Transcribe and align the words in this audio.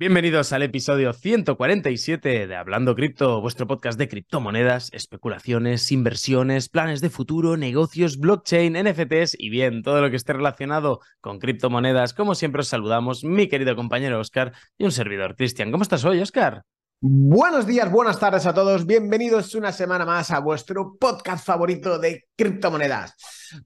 Bienvenidos 0.00 0.52
al 0.52 0.62
episodio 0.62 1.12
147 1.12 2.46
de 2.46 2.54
Hablando 2.54 2.94
Cripto, 2.94 3.40
vuestro 3.40 3.66
podcast 3.66 3.98
de 3.98 4.08
criptomonedas, 4.08 4.90
especulaciones, 4.92 5.90
inversiones, 5.90 6.68
planes 6.68 7.00
de 7.00 7.10
futuro, 7.10 7.56
negocios, 7.56 8.20
blockchain, 8.20 8.74
NFTs 8.74 9.34
y 9.36 9.50
bien, 9.50 9.82
todo 9.82 10.00
lo 10.00 10.08
que 10.08 10.14
esté 10.14 10.34
relacionado 10.34 11.00
con 11.20 11.40
criptomonedas. 11.40 12.14
Como 12.14 12.36
siempre 12.36 12.60
os 12.60 12.68
saludamos, 12.68 13.24
mi 13.24 13.48
querido 13.48 13.74
compañero 13.74 14.20
Oscar 14.20 14.52
y 14.78 14.84
un 14.84 14.92
servidor, 14.92 15.34
Cristian. 15.34 15.72
¿Cómo 15.72 15.82
estás 15.82 16.04
hoy, 16.04 16.20
Oscar? 16.20 16.62
Buenos 17.00 17.66
días, 17.66 17.90
buenas 17.90 18.20
tardes 18.20 18.46
a 18.46 18.54
todos. 18.54 18.86
Bienvenidos 18.86 19.56
una 19.56 19.72
semana 19.72 20.06
más 20.06 20.30
a 20.30 20.38
vuestro 20.38 20.96
podcast 20.96 21.44
favorito 21.44 21.98
de 21.98 22.28
criptomonedas. 22.36 23.16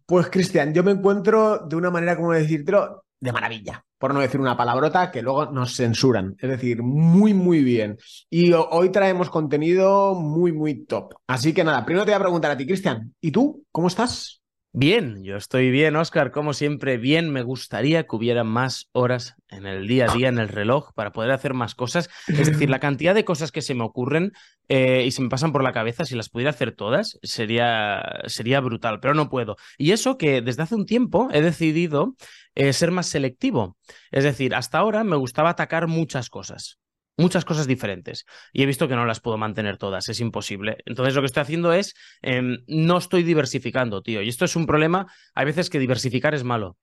Pues, 0.07 0.31
Cristian, 0.31 0.73
yo 0.73 0.83
me 0.83 0.93
encuentro 0.93 1.67
de 1.69 1.77
una 1.77 1.91
manera, 1.91 2.17
como 2.17 2.33
decírtelo, 2.33 3.05
de 3.21 3.33
maravilla 3.33 3.85
por 4.03 4.13
no 4.13 4.19
decir 4.19 4.41
una 4.41 4.57
palabrota, 4.57 5.13
que 5.13 5.23
luego 5.23 5.47
nos 5.53 5.77
censuran. 5.77 6.35
Es 6.41 6.51
decir, 6.51 6.83
muy, 6.83 7.35
muy 7.35 7.63
bien. 7.63 7.99
Y 8.29 8.53
hoy 8.53 8.91
traemos 8.91 9.31
contenido 9.31 10.17
muy, 10.17 10.51
muy 10.51 10.87
top. 10.87 11.15
Así 11.29 11.55
que 11.55 11.63
nada, 11.63 11.85
primero 11.85 12.05
te 12.05 12.11
voy 12.11 12.17
a 12.17 12.25
preguntar 12.25 12.51
a 12.51 12.57
ti, 12.57 12.67
Cristian, 12.67 13.15
¿y 13.21 13.31
tú? 13.31 13.65
¿Cómo 13.71 13.87
estás? 13.87 14.42
Bien, 14.75 15.23
yo 15.23 15.37
estoy 15.37 15.71
bien, 15.71 15.97
Oscar, 15.97 16.31
como 16.31 16.55
siempre, 16.55 16.97
bien. 16.97 17.31
Me 17.31 17.43
gustaría 17.43 18.07
que 18.07 18.17
hubiera 18.17 18.43
más 18.43 18.89
horas 18.93 19.35
en 19.51 19.67
el 19.67 19.87
día 19.87 20.07
a 20.11 20.15
día, 20.15 20.29
en 20.29 20.39
el 20.39 20.49
reloj, 20.49 20.95
para 20.95 21.13
poder 21.13 21.31
hacer 21.31 21.53
más 21.53 21.75
cosas. 21.75 22.09
Es 22.27 22.47
decir, 22.47 22.71
la 22.71 22.79
cantidad 22.81 23.15
de 23.15 23.27
cosas 23.27 23.53
que 23.53 23.61
se 23.61 23.75
me 23.75 23.85
ocurren 23.85 24.33
eh, 24.69 25.05
y 25.07 25.11
se 25.11 25.21
me 25.21 25.29
pasan 25.29 25.53
por 25.53 25.63
la 25.63 25.73
cabeza, 25.73 26.07
si 26.07 26.17
las 26.17 26.31
pudiera 26.31 26.53
hacer 26.53 26.73
todas, 26.73 27.19
sería, 27.23 28.23
sería 28.29 28.61
brutal, 28.61 28.99
pero 29.01 29.13
no 29.13 29.29
puedo. 29.29 29.57
Y 29.77 29.93
eso 29.93 30.17
que 30.17 30.41
desde 30.41 30.63
hace 30.63 30.75
un 30.75 30.87
tiempo 30.87 31.29
he 31.33 31.43
decidido 31.43 32.17
eh, 32.55 32.73
ser 32.73 32.93
más 32.93 33.09
selectivo. 33.09 33.77
Es 34.11 34.25
decir, 34.25 34.55
hasta 34.55 34.79
ahora 34.79 35.05
me 35.05 35.17
gustaba 35.17 35.51
atacar 35.51 35.87
muchas 35.87 36.31
cosas 36.31 36.82
muchas 37.17 37.45
cosas 37.45 37.67
diferentes 37.67 38.25
y 38.53 38.63
he 38.63 38.67
visto 38.67 38.89
que 38.89 38.97
no 38.97 39.05
las 39.05 39.21
puedo 39.21 39.39
mantener 39.39 39.79
todas, 39.79 40.09
es 40.09 40.21
imposible. 40.21 40.79
Entonces 40.87 41.15
lo 41.15 41.23
que 41.23 41.27
estoy 41.27 41.43
haciendo 41.43 41.73
es, 41.73 41.95
em, 42.23 42.59
no 42.67 42.99
estoy 42.99 43.23
diversificando, 43.23 44.03
tío. 44.03 44.23
Y 44.23 44.29
esto 44.29 44.45
es 44.45 44.57
un 44.57 44.67
problema, 44.67 45.07
hay 45.35 45.47
veces 45.47 45.71
que 45.71 45.79
diversificar 45.79 46.35
es 46.35 46.45
malo. 46.45 46.77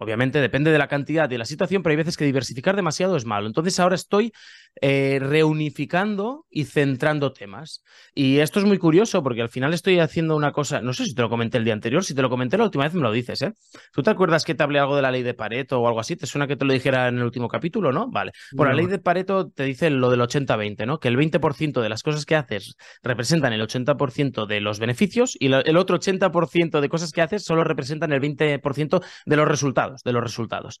Obviamente 0.00 0.40
depende 0.40 0.72
de 0.72 0.78
la 0.78 0.88
cantidad 0.88 1.26
y 1.28 1.34
de 1.34 1.38
la 1.38 1.44
situación, 1.44 1.82
pero 1.82 1.90
hay 1.90 1.98
veces 1.98 2.16
que 2.16 2.24
diversificar 2.24 2.74
demasiado 2.74 3.16
es 3.16 3.26
malo. 3.26 3.46
Entonces 3.46 3.78
ahora 3.78 3.96
estoy 3.96 4.32
eh, 4.80 5.18
reunificando 5.20 6.46
y 6.48 6.64
centrando 6.64 7.34
temas. 7.34 7.84
Y 8.14 8.38
esto 8.38 8.60
es 8.60 8.64
muy 8.64 8.78
curioso 8.78 9.22
porque 9.22 9.42
al 9.42 9.50
final 9.50 9.74
estoy 9.74 9.98
haciendo 9.98 10.36
una 10.36 10.52
cosa, 10.52 10.80
no 10.80 10.94
sé 10.94 11.04
si 11.04 11.14
te 11.14 11.20
lo 11.20 11.28
comenté 11.28 11.58
el 11.58 11.64
día 11.64 11.74
anterior, 11.74 12.02
si 12.02 12.14
te 12.14 12.22
lo 12.22 12.30
comenté 12.30 12.56
la 12.56 12.64
última 12.64 12.84
vez 12.84 12.94
me 12.94 13.02
lo 13.02 13.12
dices, 13.12 13.42
¿eh? 13.42 13.52
¿Tú 13.92 14.02
te 14.02 14.08
acuerdas 14.08 14.44
que 14.44 14.54
te 14.54 14.62
hablé 14.62 14.78
algo 14.78 14.96
de 14.96 15.02
la 15.02 15.10
ley 15.10 15.22
de 15.22 15.34
Pareto 15.34 15.78
o 15.80 15.86
algo 15.86 16.00
así? 16.00 16.16
¿Te 16.16 16.26
suena 16.26 16.46
que 16.46 16.56
te 16.56 16.64
lo 16.64 16.72
dijera 16.72 17.08
en 17.08 17.18
el 17.18 17.24
último 17.24 17.48
capítulo, 17.48 17.92
no? 17.92 18.08
Vale. 18.10 18.32
Bueno, 18.52 18.72
la 18.72 18.78
ley 18.78 18.86
de 18.86 19.00
Pareto 19.00 19.50
te 19.50 19.64
dice 19.64 19.90
lo 19.90 20.10
del 20.10 20.20
80-20, 20.20 20.86
¿no? 20.86 20.98
Que 20.98 21.08
el 21.08 21.18
20% 21.18 21.82
de 21.82 21.88
las 21.90 22.02
cosas 22.02 22.24
que 22.24 22.36
haces 22.36 22.74
representan 23.02 23.52
el 23.52 23.60
80% 23.60 24.46
de 24.46 24.60
los 24.62 24.78
beneficios 24.78 25.36
y 25.38 25.52
el 25.52 25.76
otro 25.76 25.98
80% 25.98 26.80
de 26.80 26.88
cosas 26.88 27.12
que 27.12 27.20
haces 27.20 27.44
solo 27.44 27.64
representan 27.64 28.12
el 28.12 28.22
20% 28.22 29.04
de 29.26 29.36
los 29.36 29.46
resultados 29.46 29.89
de 30.04 30.12
los 30.12 30.22
resultados. 30.22 30.80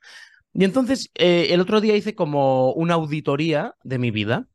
Y 0.52 0.64
entonces, 0.64 1.10
eh, 1.14 1.48
el 1.50 1.60
otro 1.60 1.80
día 1.80 1.96
hice 1.96 2.14
como 2.14 2.72
una 2.72 2.94
auditoría 2.94 3.74
de 3.82 3.98
mi 3.98 4.10
vida. 4.10 4.48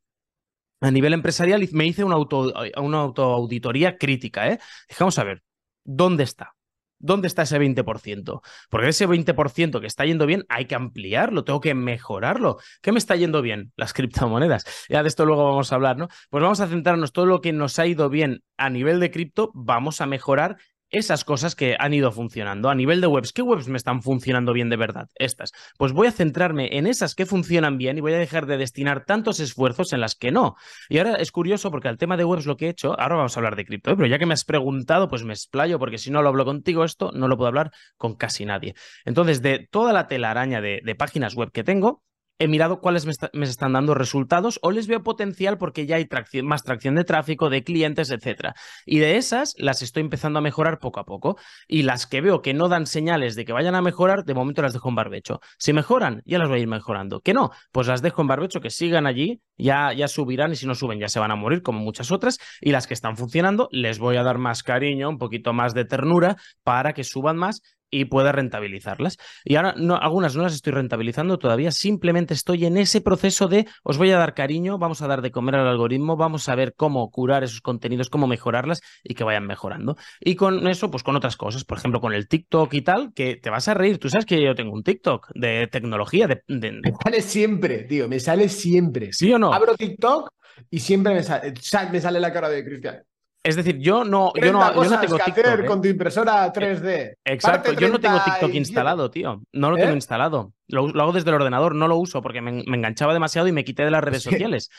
A 0.81 0.91
nivel 0.91 1.13
empresarial 1.13 1.67
me 1.71 1.85
hice 1.85 2.03
una, 2.03 2.15
auto, 2.15 2.53
una 2.77 2.99
autoauditoría 2.99 3.97
crítica. 3.97 4.49
¿eh? 4.49 4.59
Dije, 4.89 5.03
a 5.03 5.23
ver, 5.23 5.43
¿dónde 5.83 6.23
está? 6.23 6.55
¿Dónde 6.97 7.27
está 7.27 7.43
ese 7.43 7.59
20%? 7.59 8.41
Porque 8.69 8.89
ese 8.89 9.07
20% 9.07 9.79
que 9.79 9.87
está 9.87 10.05
yendo 10.05 10.25
bien 10.25 10.45
hay 10.49 10.65
que 10.65 10.75
ampliarlo, 10.75 11.43
tengo 11.43 11.59
que 11.61 11.73
mejorarlo. 11.73 12.57
¿Qué 12.81 12.91
me 12.91 12.99
está 12.99 13.15
yendo 13.15 13.41
bien? 13.41 13.71
Las 13.75 13.93
criptomonedas. 13.93 14.65
Ya 14.89 15.03
de 15.03 15.09
esto 15.09 15.25
luego 15.25 15.45
vamos 15.45 15.71
a 15.71 15.75
hablar, 15.75 15.97
¿no? 15.97 16.07
Pues 16.29 16.41
vamos 16.41 16.59
a 16.61 16.67
centrarnos 16.67 17.11
todo 17.11 17.25
lo 17.25 17.41
que 17.41 17.53
nos 17.53 17.79
ha 17.79 17.85
ido 17.85 18.09
bien 18.09 18.43
a 18.57 18.69
nivel 18.69 18.99
de 18.99 19.11
cripto, 19.11 19.51
vamos 19.53 20.01
a 20.01 20.05
mejorar 20.05 20.57
esas 20.97 21.23
cosas 21.23 21.55
que 21.55 21.75
han 21.77 21.93
ido 21.93 22.11
funcionando. 22.11 22.69
A 22.69 22.75
nivel 22.75 23.01
de 23.01 23.07
webs, 23.07 23.33
¿qué 23.33 23.41
webs 23.41 23.67
me 23.67 23.77
están 23.77 24.01
funcionando 24.01 24.53
bien 24.53 24.69
de 24.69 24.77
verdad? 24.77 25.09
Estas. 25.15 25.51
Pues 25.77 25.91
voy 25.91 26.07
a 26.07 26.11
centrarme 26.11 26.77
en 26.77 26.87
esas 26.87 27.15
que 27.15 27.25
funcionan 27.25 27.77
bien 27.77 27.97
y 27.97 28.01
voy 28.01 28.13
a 28.13 28.17
dejar 28.17 28.45
de 28.45 28.57
destinar 28.57 29.05
tantos 29.05 29.39
esfuerzos 29.39 29.93
en 29.93 30.01
las 30.01 30.15
que 30.15 30.31
no. 30.31 30.55
Y 30.89 30.97
ahora 30.97 31.15
es 31.15 31.31
curioso 31.31 31.71
porque 31.71 31.87
al 31.87 31.97
tema 31.97 32.17
de 32.17 32.25
webs 32.25 32.45
lo 32.45 32.57
que 32.57 32.67
he 32.67 32.69
hecho, 32.69 32.99
ahora 32.99 33.15
vamos 33.15 33.35
a 33.35 33.39
hablar 33.39 33.55
de 33.55 33.65
cripto, 33.65 33.91
¿eh? 33.91 33.95
pero 33.95 34.07
ya 34.07 34.19
que 34.19 34.25
me 34.25 34.33
has 34.33 34.45
preguntado, 34.45 35.07
pues 35.09 35.23
me 35.23 35.33
explayo 35.33 35.79
porque 35.79 35.97
si 35.97 36.11
no 36.11 36.21
lo 36.21 36.29
hablo 36.29 36.45
contigo 36.45 36.83
esto, 36.83 37.11
no 37.13 37.27
lo 37.27 37.37
puedo 37.37 37.47
hablar 37.47 37.71
con 37.97 38.15
casi 38.15 38.45
nadie. 38.45 38.75
Entonces, 39.05 39.41
de 39.41 39.67
toda 39.69 39.93
la 39.93 40.07
telaraña 40.07 40.61
de, 40.61 40.81
de 40.83 40.95
páginas 40.95 41.35
web 41.35 41.51
que 41.51 41.63
tengo, 41.63 42.03
he 42.37 42.47
mirado 42.47 42.79
cuáles 42.79 43.05
me, 43.05 43.45
están 43.45 43.73
dando 43.73 43.93
resultados 43.93 44.59
o 44.61 44.71
les 44.71 44.87
veo 44.87 45.03
potencial 45.03 45.57
porque 45.57 45.85
ya 45.85 45.95
hay 45.95 46.07
más 46.43 46.63
tracción 46.63 46.95
de 46.95 47.03
tráfico, 47.03 47.49
de 47.49 47.63
clientes, 47.63 48.11
etc. 48.11 48.53
Y 48.85 48.99
de 48.99 49.17
esas 49.17 49.53
las 49.57 49.81
estoy 49.81 50.01
empezando 50.01 50.39
a 50.39 50.41
mejorar 50.41 50.79
poco 50.79 50.99
a 50.99 51.05
poco. 51.05 51.37
Y 51.67 51.83
las 51.83 52.07
que 52.07 52.21
veo 52.21 52.41
que 52.41 52.53
no 52.53 52.67
dan 52.67 52.87
señales 52.87 53.35
de 53.35 53.45
que 53.45 53.53
vayan 53.53 53.75
a 53.75 53.81
mejorar, 53.81 54.25
de 54.25 54.33
momento 54.33 54.61
las 54.61 54.73
dejo 54.73 54.89
en 54.89 54.95
barbecho. 54.95 55.39
Si 55.57 55.71
mejoran, 55.73 56.21
ya 56.25 56.37
las 56.37 56.49
voy 56.49 56.59
a 56.59 56.61
ir 56.61 56.67
mejorando. 56.67 57.21
Que 57.21 57.33
no, 57.33 57.51
pues 57.71 57.87
las 57.87 58.01
dejo 58.01 58.21
en 58.21 58.27
barbecho, 58.27 58.59
que 58.59 58.69
sigan 58.69 59.07
allí, 59.07 59.41
ya, 59.57 59.93
ya 59.93 60.07
subirán 60.07 60.51
y 60.51 60.55
si 60.55 60.67
no 60.67 60.75
suben 60.75 60.99
ya 60.99 61.07
se 61.07 61.19
van 61.19 61.31
a 61.31 61.35
morir 61.35 61.61
como 61.61 61.79
muchas 61.79 62.11
otras. 62.11 62.37
Y 62.59 62.71
las 62.71 62.87
que 62.87 62.93
están 62.93 63.15
funcionando, 63.15 63.69
les 63.71 63.99
voy 63.99 64.17
a 64.17 64.23
dar 64.23 64.37
más 64.37 64.63
cariño, 64.63 65.09
un 65.09 65.17
poquito 65.17 65.53
más 65.53 65.73
de 65.73 65.85
ternura 65.85 66.35
para 66.63 66.93
que 66.93 67.03
suban 67.03 67.37
más 67.37 67.61
y 67.95 68.05
pueda 68.05 68.31
rentabilizarlas. 68.31 69.17
Y 69.43 69.55
ahora 69.55 69.73
no, 69.77 69.95
algunas 69.95 70.35
no 70.35 70.43
las 70.43 70.53
estoy 70.53 70.73
rentabilizando 70.73 71.37
todavía, 71.37 71.71
simplemente 71.71 72.33
estoy 72.33 72.65
en 72.65 72.77
ese 72.77 72.99
proceso 73.01 73.47
de 73.47 73.67
os 73.83 73.97
voy 73.97 74.11
a 74.11 74.17
dar 74.17 74.33
cariño, 74.33 74.77
vamos 74.77 75.01
a 75.01 75.07
dar 75.07 75.21
de 75.21 75.31
comer 75.31 75.55
al 75.55 75.67
algoritmo, 75.67 76.17
vamos 76.17 76.49
a 76.49 76.55
ver 76.55 76.73
cómo 76.75 77.09
curar 77.09 77.43
esos 77.43 77.61
contenidos, 77.61 78.09
cómo 78.09 78.27
mejorarlas 78.27 78.81
y 79.03 79.13
que 79.13 79.23
vayan 79.23 79.47
mejorando. 79.47 79.95
Y 80.19 80.35
con 80.35 80.67
eso, 80.67 80.91
pues 80.91 81.03
con 81.03 81.15
otras 81.15 81.37
cosas, 81.37 81.63
por 81.63 81.77
ejemplo, 81.77 82.01
con 82.01 82.13
el 82.13 82.27
TikTok 82.27 82.73
y 82.73 82.81
tal, 82.81 83.13
que 83.13 83.37
te 83.37 83.49
vas 83.49 83.67
a 83.67 83.73
reír. 83.73 83.97
Tú 83.97 84.09
sabes 84.09 84.25
que 84.25 84.43
yo 84.43 84.55
tengo 84.55 84.73
un 84.73 84.83
TikTok 84.83 85.29
de 85.33 85.67
tecnología. 85.67 86.27
De, 86.27 86.43
Me 86.47 86.93
sale 87.01 87.21
siempre, 87.21 87.83
tío, 87.83 88.09
me 88.09 88.19
sale 88.19 88.49
siempre. 88.49 89.13
¿Sí 89.13 89.31
o 89.31 89.39
no? 89.39 89.53
Abro 89.53 89.75
TikTok 89.75 90.29
y 90.69 90.79
siempre 90.79 91.13
me 91.13 91.23
sale, 91.23 91.53
me 91.91 92.01
sale 92.01 92.19
la 92.19 92.33
cara 92.33 92.49
de 92.49 92.63
Cristian. 92.63 93.03
Es 93.45 93.55
decir, 93.55 93.77
yo 93.77 94.03
no, 94.03 94.31
yo 94.33 94.51
no, 94.51 94.73
yo 94.73 94.89
no 94.89 94.99
tengo 94.99 95.17
TikTok. 95.19 95.45
Hacer 95.45 95.59
¿eh? 95.59 95.65
con 95.65 95.79
tu 95.79 95.87
impresora 95.87 96.51
3D. 96.51 96.87
Eh, 96.87 97.17
exacto, 97.25 97.73
yo 97.73 97.89
no 97.89 97.99
tengo 97.99 98.19
TikTok 98.25 98.51
instalado, 98.55 99.11
tío. 99.11 99.39
No 99.53 99.69
lo 99.69 99.77
tengo 99.77 99.91
¿Eh? 99.91 99.95
instalado. 99.95 100.53
Lo, 100.67 100.87
hago 100.99 101.11
desde 101.11 101.29
el 101.29 101.35
ordenador, 101.35 101.75
no 101.75 101.87
lo 101.87 101.95
uso 101.95 102.23
porque 102.23 102.41
me, 102.41 102.61
enganchaba 102.61 103.13
demasiado 103.13 103.47
y 103.47 103.51
me 103.51 103.63
quité 103.63 103.85
de 103.85 103.91
las 103.91 104.03
redes 104.03 104.23
sociales. 104.23 104.71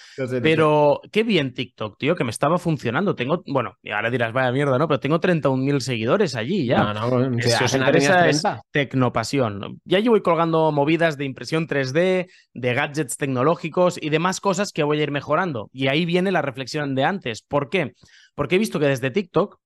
Pero 0.42 1.00
qué 1.12 1.22
bien 1.22 1.54
TikTok, 1.54 1.96
tío, 1.96 2.16
que 2.16 2.24
me 2.24 2.30
estaba 2.30 2.58
funcionando. 2.58 3.14
Tengo, 3.14 3.44
bueno, 3.46 3.76
y 3.84 3.92
ahora 3.92 4.10
dirás, 4.10 4.32
vaya 4.32 4.50
mierda, 4.50 4.78
¿no? 4.78 4.88
Pero 4.88 4.98
tengo 4.98 5.20
31.000 5.20 5.78
seguidores 5.78 6.34
allí 6.34 6.66
ya. 6.66 6.92
No, 6.92 7.20
no, 7.20 7.40
si 7.40 7.62
os 7.62 7.72
interesa 7.72 8.28
es 8.28 8.42
Tecnopasión. 8.72 9.80
Ya 9.84 10.00
llevo 10.00 10.20
colgando 10.24 10.72
movidas 10.72 11.16
de 11.16 11.24
impresión 11.24 11.68
3D, 11.68 12.26
de 12.52 12.74
gadgets 12.74 13.16
tecnológicos 13.16 13.96
y 14.02 14.10
demás 14.10 14.40
cosas 14.40 14.72
que 14.72 14.82
voy 14.82 14.98
a 14.98 15.04
ir 15.04 15.12
mejorando. 15.12 15.70
Y 15.72 15.86
ahí 15.86 16.04
viene 16.04 16.32
la 16.32 16.42
reflexión 16.42 16.96
de 16.96 17.04
antes. 17.04 17.42
¿Por 17.42 17.70
qué? 17.70 17.92
Porque 18.36 18.54
he 18.54 18.58
visto 18.60 18.78
que 18.78 18.86
desde 18.86 19.10
TikTok 19.10 19.58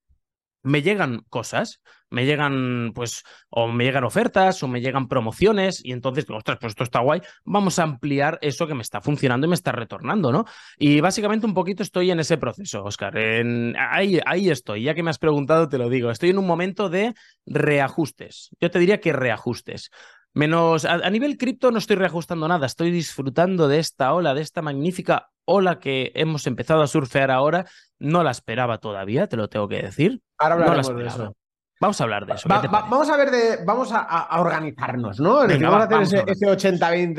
me 0.63 0.83
llegan 0.83 1.25
cosas, 1.29 1.81
me 2.11 2.27
llegan, 2.27 2.93
pues, 2.95 3.23
o 3.49 3.69
me 3.69 3.85
llegan 3.85 4.05
ofertas, 4.05 4.63
o 4.63 4.69
me 4.69 4.81
llegan 4.81 5.09
promociones, 5.09 5.83
y 5.85 5.93
entonces, 5.93 6.27
ostras, 6.29 6.59
pues 6.61 6.73
esto 6.73 6.85
está 6.85 7.01
guay, 7.01 7.21
vamos 7.45 7.79
a 7.79 7.85
ampliar 7.85 8.39
eso 8.43 8.67
que 8.67 8.75
me 8.75 8.83
está 8.83 9.01
funcionando 9.01 9.47
y 9.47 9.51
me 9.51 9.55
está 9.55 9.73
retornando, 9.73 10.33
¿no? 10.33 10.45
Y 10.77 11.01
básicamente 11.01 11.47
un 11.47 11.55
poquito 11.55 11.83
estoy 11.83 12.11
en 12.11 12.21
ese 12.21 12.37
proceso, 12.37 12.85
Oscar. 12.85 13.17
ahí, 13.17 14.21
ahí 14.27 14.51
estoy, 14.51 14.85
ya 14.85 14.95
que 14.95 15.03
me 15.03 15.11
has 15.11 15.19
preguntado, 15.19 15.69
te 15.69 15.79
lo 15.79 15.89
digo, 15.89 16.11
estoy 16.11 16.31
en 16.31 16.39
un 16.39 16.47
momento 16.47 16.89
de 16.89 17.15
reajustes. 17.47 18.51
Yo 18.61 18.71
te 18.71 18.79
diría 18.79 19.01
que 19.01 19.13
reajustes. 19.13 19.91
Menos 20.33 20.85
a, 20.85 21.11
nivel 21.11 21.37
cripto 21.37 21.73
no 21.73 21.79
estoy 21.79 21.97
reajustando 21.97 22.47
nada, 22.47 22.67
estoy 22.67 22.91
disfrutando 22.93 23.67
de 23.67 23.79
esta 23.79 24.15
ola, 24.15 24.33
de 24.33 24.43
esta 24.43 24.63
magnífica 24.63 25.31
ola 25.45 25.81
que 25.81 26.13
hemos 26.15 26.47
empezado 26.47 26.83
a 26.83 26.87
surfear 26.87 27.31
ahora. 27.31 27.67
No 27.99 28.23
la 28.23 28.31
esperaba 28.31 28.79
todavía, 28.79 29.27
te 29.27 29.37
lo 29.37 29.49
tengo 29.49 29.69
que 29.69 29.83
decir. 29.83 30.23
Ahora 30.39 30.55
hablaremos 30.55 30.97
de 30.97 31.07
eso. 31.07 31.37
Vamos 31.81 31.99
a 31.99 32.05
hablar 32.05 32.27
de 32.27 32.35
eso. 32.35 32.47
vamos 32.47 33.09
a 33.09 33.17
ver 33.17 33.31
de. 33.31 33.65
Vamos 33.65 33.91
a, 33.91 34.39
organizarnos, 34.39 35.19
¿no? 35.19 35.47
vamos 35.47 35.65
a 35.65 35.99
hacer 35.99 36.25
ese, 36.27 36.47
80-20 36.47 37.15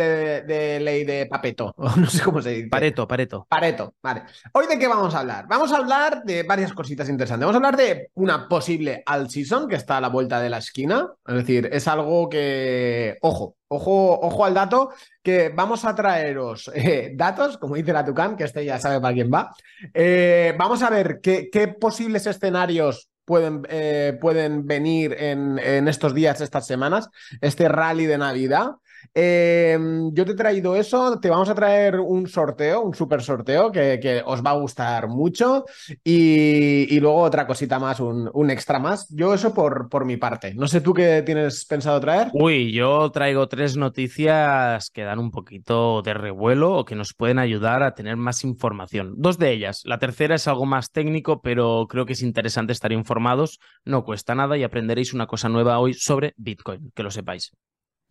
de, 0.45 0.79
ley 0.79 1.03
de 1.03 1.25
Papeto. 1.25 1.73
No 2.01 2.07
sé 2.07 2.21
cómo 2.21 2.43
se 2.43 2.51
dice. 2.51 2.69
Pareto, 2.69 3.07
Pareto. 3.07 3.47
Pareto, 3.49 3.95
vale. 4.03 4.23
Hoy 4.53 4.67
de 4.67 4.77
qué 4.77 4.87
vamos 4.87 5.15
a 5.15 5.21
hablar? 5.21 5.47
Vamos 5.47 5.71
a 5.71 5.77
hablar 5.77 6.23
de 6.23 6.43
varias 6.43 6.73
cositas 6.73 7.09
interesantes. 7.09 7.43
Vamos 7.43 7.55
a 7.55 7.57
hablar 7.57 7.75
de 7.75 8.11
una 8.13 8.47
posible 8.47 9.03
all 9.07 9.29
season 9.31 9.67
que 9.67 9.75
está 9.75 9.97
a 9.97 10.01
la 10.01 10.09
vuelta 10.09 10.39
de 10.39 10.49
la 10.49 10.59
esquina. 10.59 11.09
Es 11.25 11.35
decir, 11.35 11.67
es 11.71 11.87
algo 11.87 12.29
que. 12.29 13.17
Ojo, 13.21 13.55
Ojo, 13.73 14.19
ojo 14.19 14.43
al 14.43 14.53
dato, 14.53 14.89
que 15.23 15.47
vamos 15.47 15.85
a 15.85 15.95
traeros 15.95 16.69
eh, 16.75 17.13
datos, 17.15 17.57
como 17.57 17.75
dice 17.75 17.93
la 17.93 18.03
Tucán, 18.03 18.35
que 18.35 18.43
este 18.43 18.65
ya 18.65 18.77
sabe 18.77 18.99
para 18.99 19.13
quién 19.13 19.31
va. 19.33 19.55
Eh, 19.93 20.53
vamos 20.59 20.83
a 20.83 20.89
ver 20.89 21.21
qué, 21.21 21.49
qué 21.49 21.69
posibles 21.69 22.27
escenarios 22.27 23.10
pueden, 23.31 23.66
eh, 23.69 24.18
pueden 24.19 24.68
venir 24.68 25.16
en, 25.18 25.88
estos 25.88 26.13
días, 26.13 26.42
estas 26.42 26.68
semanas, 26.68 27.10
este 27.39 27.69
rally 27.69 28.06
de 28.06 28.18
Navidad. 28.18 28.72
Em, 29.13 30.13
yo 30.13 30.25
te 30.25 30.31
he 30.31 30.36
traído 30.36 30.75
eso, 30.75 31.19
te 31.19 31.30
vamos 31.30 31.50
a 31.50 31.56
traer 31.56 32.00
un 32.00 32.27
sorteo, 32.27 32.81
un 32.81 32.94
super 32.94 33.21
sorteo 33.21 33.71
que, 33.71 34.21
os 34.25 34.44
va 34.44 34.51
a 34.51 34.56
gustar 34.56 35.07
mucho 35.07 35.65
y, 36.03 37.00
luego 37.00 37.21
otra 37.21 37.48
cosita 37.48 37.80
más, 37.80 38.00
un, 38.00 38.50
extra 38.50 38.80
más. 38.80 39.07
Yo 39.09 39.33
eso 39.33 39.53
por, 39.53 39.89
por 39.89 40.06
mi 40.06 40.18
parte. 40.18 40.53
No 40.53 40.68
sé 40.68 40.81
tú 40.81 40.94
qué 40.94 41.24
tienes 41.25 41.65
pensado 41.65 42.00
traer. 42.00 42.30
Uy, 42.33 42.71
yo 42.71 43.09
traigo 43.12 43.48
tres 43.48 43.77
noticias 43.77 44.89
que 44.89 45.04
dan 45.04 45.19
un 45.19 45.31
poquito 45.31 46.01
de 46.01 46.13
revuelo 46.13 46.77
o 46.77 46.86
que 46.86 46.95
nos 46.95 47.13
pueden 47.13 47.39
ayudar 47.39 47.83
a 47.83 47.95
tener 47.95 48.18
más 48.18 48.44
información. 48.44 49.13
Dos 49.18 49.38
de 49.38 49.51
ellas. 49.51 49.81
La 49.86 50.00
tercera 50.00 50.36
es 50.36 50.47
algo 50.47 50.65
más 50.65 50.92
técnico, 50.92 51.42
pero 51.42 51.88
creo 51.89 52.06
que 52.06 52.13
es 52.13 52.21
interesante 52.21 52.74
estar 52.74 52.92
informados. 52.92 53.59
No 53.86 54.04
cuesta 54.04 54.36
nada 54.36 54.57
y 54.57 54.63
aprenderéis 54.63 55.13
una 55.13 55.27
cosa 55.27 55.50
nueva 55.50 55.80
hoy 55.80 55.94
sobre 55.94 56.33
Bitcoin, 56.38 56.92
que 56.95 57.04
lo 57.04 57.12
sepáis. 57.12 57.51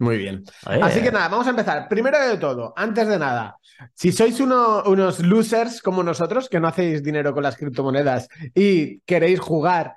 Muy 0.01 0.17
bien. 0.17 0.43
Así 0.65 1.03
que 1.03 1.13
nada, 1.13 1.29
vamos 1.29 1.47
a 1.47 1.51
empezar. 1.51 1.87
Primero 1.87 2.19
de 2.27 2.39
todo, 2.39 2.73
antes 2.75 3.07
de 3.07 3.19
nada, 3.19 3.59
si 3.95 4.13
sois 4.13 4.41
unos 4.41 5.21
losers 5.21 5.83
como 5.83 6.03
nosotros, 6.03 6.49
que 6.49 6.59
no 6.59 6.69
hacéis 6.69 7.03
dinero 7.03 7.35
con 7.35 7.43
las 7.43 7.57
criptomonedas 7.57 8.27
y 8.55 9.01
queréis 9.01 9.41
jugar 9.41 9.95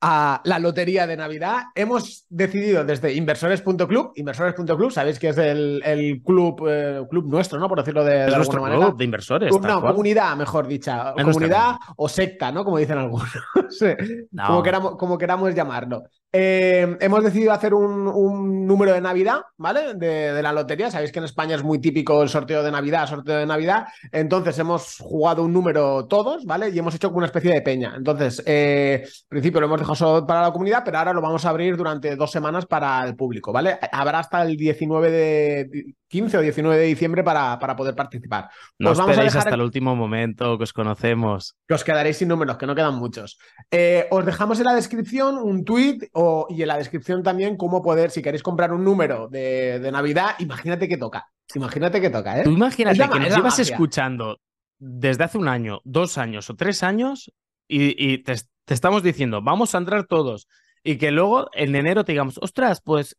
a 0.00 0.42
la 0.44 0.58
lotería 0.58 1.06
de 1.06 1.16
Navidad, 1.16 1.62
hemos 1.76 2.26
decidido 2.28 2.84
desde 2.84 3.14
inversores.club, 3.14 4.12
inversores.club, 4.16 4.90
sabéis 4.90 5.20
que 5.20 5.28
es 5.28 5.38
el, 5.38 6.20
club, 6.24 6.66
eh, 6.68 7.02
club 7.08 7.26
nuestro, 7.26 7.60
¿no? 7.60 7.68
Por 7.68 7.78
decirlo 7.78 8.04
de, 8.04 8.24
alguna 8.24 8.60
manera. 8.60 8.86
Club 8.86 8.98
de 8.98 9.04
inversores. 9.04 9.60
no, 9.60 9.80
comunidad, 9.80 10.36
mejor 10.36 10.66
dicha. 10.66 11.14
comunidad 11.14 11.76
o 11.96 12.08
secta, 12.08 12.50
¿no? 12.50 12.64
Como 12.64 12.78
dicen 12.78 12.98
algunos. 12.98 13.30
como, 14.46 14.62
queramos, 14.64 14.96
como 14.96 15.16
queramos 15.16 15.54
llamarlo. 15.54 16.02
Eh, 16.36 16.96
hemos 16.98 17.22
decidido 17.22 17.52
hacer 17.52 17.72
un, 17.74 18.66
número 18.66 18.92
de 18.92 19.00
Navidad, 19.00 19.42
¿vale? 19.56 19.94
De, 19.94 20.42
la 20.42 20.52
lotería. 20.52 20.90
Sabéis 20.90 21.12
que 21.12 21.20
en 21.20 21.26
España 21.26 21.54
es 21.54 21.62
muy 21.62 21.78
típico 21.78 22.20
el 22.24 22.28
sorteo 22.28 22.64
de 22.64 22.72
Navidad, 22.72 23.06
sorteo 23.06 23.38
de 23.38 23.46
Navidad. 23.46 23.86
Entonces 24.10 24.58
hemos 24.58 24.96
jugado 24.98 25.44
un 25.44 25.52
número 25.52 26.06
todos, 26.06 26.44
¿vale? 26.44 26.70
Y 26.70 26.78
hemos 26.80 26.92
hecho 26.96 27.06
como 27.08 27.18
una 27.18 27.26
especie 27.26 27.52
de 27.52 27.62
peña. 27.62 27.94
Entonces, 27.96 28.42
eh, 28.46 29.04
al 29.04 29.28
principio 29.28 29.60
lo 29.60 29.66
hemos 29.66 29.78
dejado 29.78 29.94
solo 29.94 30.26
para 30.26 30.42
la 30.42 30.50
comunidad, 30.50 30.82
pero 30.84 30.98
ahora 30.98 31.12
lo 31.12 31.20
vamos 31.20 31.44
a 31.44 31.50
abrir 31.50 31.76
durante 31.76 32.16
dos 32.16 32.32
semanas 32.32 32.66
para 32.66 33.04
el 33.04 33.14
público, 33.14 33.52
¿vale? 33.52 33.78
Habrá 33.92 34.18
hasta 34.18 34.42
el 34.42 34.56
19 34.56 35.10
de 35.12 35.94
15 36.14 36.38
o 36.38 36.40
19 36.40 36.78
de 36.78 36.86
diciembre 36.86 37.24
para, 37.24 37.58
para 37.58 37.74
poder 37.74 37.96
participar. 37.96 38.48
No 38.78 38.90
os 38.90 38.98
vamos 38.98 39.18
a 39.18 39.22
dejar 39.22 39.38
hasta 39.38 39.54
el 39.54 39.62
último 39.62 39.96
momento 39.96 40.56
que 40.58 40.62
os 40.62 40.72
conocemos. 40.72 41.56
Que 41.66 41.74
os 41.74 41.82
quedaréis 41.82 42.18
sin 42.18 42.28
números, 42.28 42.56
que 42.56 42.66
no 42.66 42.74
quedan 42.76 42.94
muchos. 42.94 43.36
Eh, 43.68 44.06
os 44.12 44.24
dejamos 44.24 44.60
en 44.60 44.66
la 44.66 44.74
descripción 44.74 45.38
un 45.38 45.64
tweet 45.64 46.10
y 46.48 46.62
en 46.62 46.68
la 46.68 46.78
descripción 46.78 47.22
también 47.22 47.56
cómo 47.56 47.82
poder, 47.82 48.10
si 48.10 48.22
queréis 48.22 48.42
comprar 48.42 48.72
un 48.72 48.84
número 48.84 49.28
de, 49.28 49.90
Navidad, 49.92 50.36
imagínate 50.38 50.88
que 50.88 50.96
toca. 50.96 51.28
Imagínate 51.54 52.00
que 52.00 52.10
toca, 52.10 52.40
¿eh? 52.40 52.44
Tú 52.44 52.50
imagínate 52.50 52.98
que 52.98 53.20
nos 53.20 53.34
llevas 53.34 53.58
escuchando 53.58 54.40
desde 54.78 55.24
hace 55.24 55.38
un 55.38 55.48
año, 55.48 55.80
dos 55.84 56.18
años 56.18 56.50
o 56.50 56.54
tres 56.54 56.82
años 56.82 57.32
y, 57.68 58.18
te, 58.18 58.34
te 58.64 58.74
estamos 58.74 59.02
diciendo, 59.02 59.40
vamos 59.42 59.74
a 59.74 59.78
entrar 59.78 60.06
todos 60.06 60.48
y 60.86 60.98
que 60.98 61.10
luego 61.10 61.48
en 61.54 61.74
enero 61.74 62.04
te 62.04 62.12
digamos, 62.12 62.38
ostras, 62.42 62.82
pues 62.82 63.16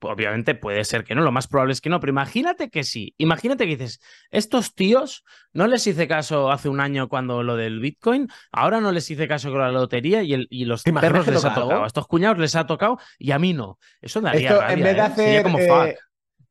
obviamente 0.00 0.54
puede 0.54 0.84
ser 0.84 1.02
que 1.02 1.14
no, 1.14 1.22
lo 1.22 1.32
más 1.32 1.48
probable 1.48 1.72
es 1.72 1.80
que 1.80 1.88
no, 1.88 1.98
pero 1.98 2.10
imagínate 2.10 2.68
que 2.68 2.84
sí, 2.84 3.14
imagínate 3.16 3.64
que 3.64 3.76
dices, 3.76 4.00
estos 4.30 4.74
tíos 4.74 5.24
no 5.54 5.66
les 5.66 5.86
hice 5.86 6.06
caso 6.06 6.52
hace 6.52 6.68
un 6.68 6.78
año 6.78 7.08
cuando 7.08 7.42
lo 7.42 7.56
del 7.56 7.80
Bitcoin, 7.80 8.28
ahora 8.52 8.82
no 8.82 8.92
les 8.92 9.10
hice 9.10 9.26
caso 9.26 9.50
con 9.50 9.60
la 9.60 9.72
lotería 9.72 10.22
y, 10.22 10.34
el, 10.34 10.46
y 10.50 10.66
los 10.66 10.82
perros 10.82 11.26
les 11.26 11.44
ha 11.44 11.54
tocado, 11.54 11.84
a 11.84 11.86
estos 11.86 12.06
cuñados 12.06 12.38
les 12.38 12.54
ha 12.54 12.66
tocado 12.66 12.98
y 13.18 13.30
a 13.30 13.38
mí 13.38 13.54
no. 13.54 13.78
Eso 14.02 14.20
daría 14.20 14.50
Esto, 14.50 14.68
en 14.68 14.82
vez 14.82 14.94
de 14.94 15.00
¿eh? 15.00 15.02
hacer, 15.02 15.42
como 15.42 15.58
eh, 15.58 15.96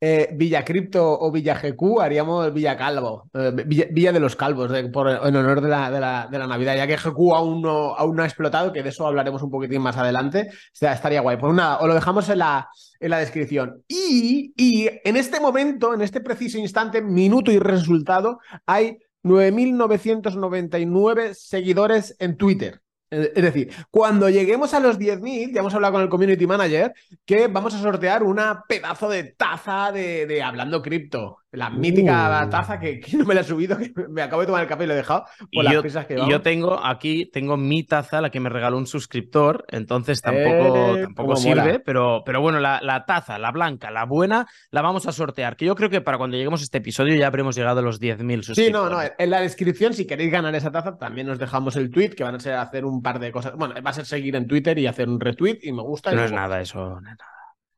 eh, 0.07 0.29
Villa 0.33 0.63
Cripto 0.63 1.17
o 1.19 1.31
Villa 1.31 1.59
GQ, 1.59 1.99
haríamos 1.99 2.53
Villa 2.53 2.77
Calvo, 2.77 3.27
eh, 3.33 3.51
Villa, 3.65 4.11
de 4.11 4.19
los 4.19 4.35
Calvos, 4.35 4.71
por, 4.93 5.09
en 5.09 5.35
honor 5.35 5.61
de 5.61 5.69
la, 5.69 5.89
de, 5.89 5.99
la, 5.99 6.47
Navidad, 6.47 6.75
ya 6.75 6.85
que 6.85 6.95
GQ 6.95 7.33
aún 7.33 7.63
no, 7.63 7.95
aún 7.95 8.15
no 8.15 8.21
ha 8.21 8.27
explotado, 8.27 8.71
que 8.71 8.83
de 8.83 8.89
eso 8.89 9.07
hablaremos 9.07 9.41
un 9.41 9.49
poquitín 9.49 9.81
más 9.81 9.97
adelante. 9.97 10.51
estaría 10.79 11.21
guay. 11.21 11.37
Pues 11.37 11.55
nada, 11.55 11.79
os 11.79 11.87
lo 11.87 11.95
dejamos 11.95 12.29
en 12.29 12.37
la, 12.37 12.69
en 12.99 13.09
la 13.09 13.17
descripción. 13.17 13.83
Y, 13.87 14.53
y 14.55 14.89
en 15.03 15.17
este 15.17 15.39
momento, 15.39 15.95
en 15.95 16.03
este 16.03 16.21
preciso 16.21 16.59
instante, 16.59 17.01
minuto 17.01 17.51
y 17.51 17.57
resultado, 17.57 18.37
hay 18.67 18.99
9.999 19.23 21.33
seguidores 21.33 22.15
en 22.19 22.37
Twitter. 22.37 22.79
Es 23.23 23.43
decir, 23.43 23.71
cuando 23.91 24.29
lleguemos 24.29 24.73
a 24.73 24.79
los 24.79 24.99
10.000, 24.99 25.53
ya 25.53 25.59
hemos 25.61 25.73
hablado 25.73 25.93
con 25.93 26.01
el 26.01 26.09
community 26.09 26.45
manager, 26.47 26.93
que 27.25 27.47
vamos 27.47 27.73
a 27.73 27.79
sortear 27.81 28.23
una 28.23 28.63
pedazo 28.67 29.09
de 29.09 29.23
taza 29.23 29.91
de, 29.91 30.25
de 30.25 30.43
Hablando 30.43 30.81
Cripto. 30.81 31.39
La 31.55 31.69
mítica 31.69 32.45
uh. 32.45 32.49
taza 32.49 32.79
que, 32.79 33.01
no 33.13 33.25
me 33.25 33.33
la 33.33 33.41
he 33.41 33.43
subido, 33.43 33.77
que 33.77 33.93
me 34.09 34.21
acabo 34.21 34.41
de 34.41 34.47
tomar 34.47 34.61
el 34.61 34.67
café 34.67 34.83
y 34.83 34.87
lo 34.87 34.93
he 34.93 34.97
dejado 34.97 35.25
por 35.51 35.63
las 35.63 35.73
yo, 35.73 35.81
prisas 35.81 36.05
que 36.05 36.15
Y 36.15 36.29
yo 36.29 36.41
tengo 36.41 36.83
aquí, 36.83 37.29
tengo 37.31 37.57
mi 37.57 37.83
taza, 37.83 38.21
la 38.21 38.29
que 38.29 38.39
me 38.39 38.49
regaló 38.49 38.77
un 38.77 38.87
suscriptor, 38.87 39.65
entonces 39.69 40.21
tampoco, 40.21 40.97
eh, 40.97 41.03
tampoco 41.03 41.35
sirve, 41.35 41.79
pero, 41.79 42.23
pero 42.25 42.41
bueno, 42.41 42.59
la, 42.59 42.79
la, 42.81 43.05
taza, 43.05 43.37
la 43.37 43.51
blanca, 43.51 43.91
la 43.91 44.05
buena, 44.05 44.47
la 44.71 44.81
vamos 44.81 45.07
a 45.07 45.11
sortear, 45.11 45.55
que 45.55 45.65
yo 45.65 45.75
creo 45.75 45.89
que 45.89 46.01
para 46.01 46.17
cuando 46.17 46.37
lleguemos 46.37 46.61
a 46.61 46.63
este 46.63 46.79
episodio 46.79 47.15
ya 47.15 47.27
habremos 47.27 47.55
llegado 47.55 47.79
a 47.79 47.83
los 47.83 48.01
10.000 48.01 48.43
suscriptores. 48.43 48.55
Sí, 48.55 48.71
no, 48.71 48.89
no, 48.89 48.99
en 49.17 49.29
la 49.29 49.41
descripción, 49.41 49.93
si 49.93 50.05
queréis 50.05 50.31
ganar 50.31 50.55
esa 50.55 50.71
taza, 50.71 50.97
también 50.97 51.29
os 51.29 51.39
dejamos 51.39 51.75
el 51.75 51.89
tweet, 51.91 52.09
que 52.09 52.23
van 52.23 52.35
a 52.35 52.39
ser 52.39 52.53
hacer 52.53 52.85
un 52.85 53.01
par 53.01 53.19
de 53.19 53.31
cosas. 53.31 53.55
Bueno, 53.55 53.75
va 53.81 53.89
a 53.89 53.93
ser 53.93 54.05
seguir 54.05 54.35
en 54.35 54.47
Twitter 54.47 54.77
y 54.77 54.87
hacer 54.87 55.09
un 55.09 55.19
retweet, 55.19 55.59
y 55.63 55.71
me 55.71 55.81
gusta. 55.81 56.11
No 56.11 56.23
es 56.23 56.31
nada 56.31 56.61
eso, 56.61 56.99
nada. 57.01 57.34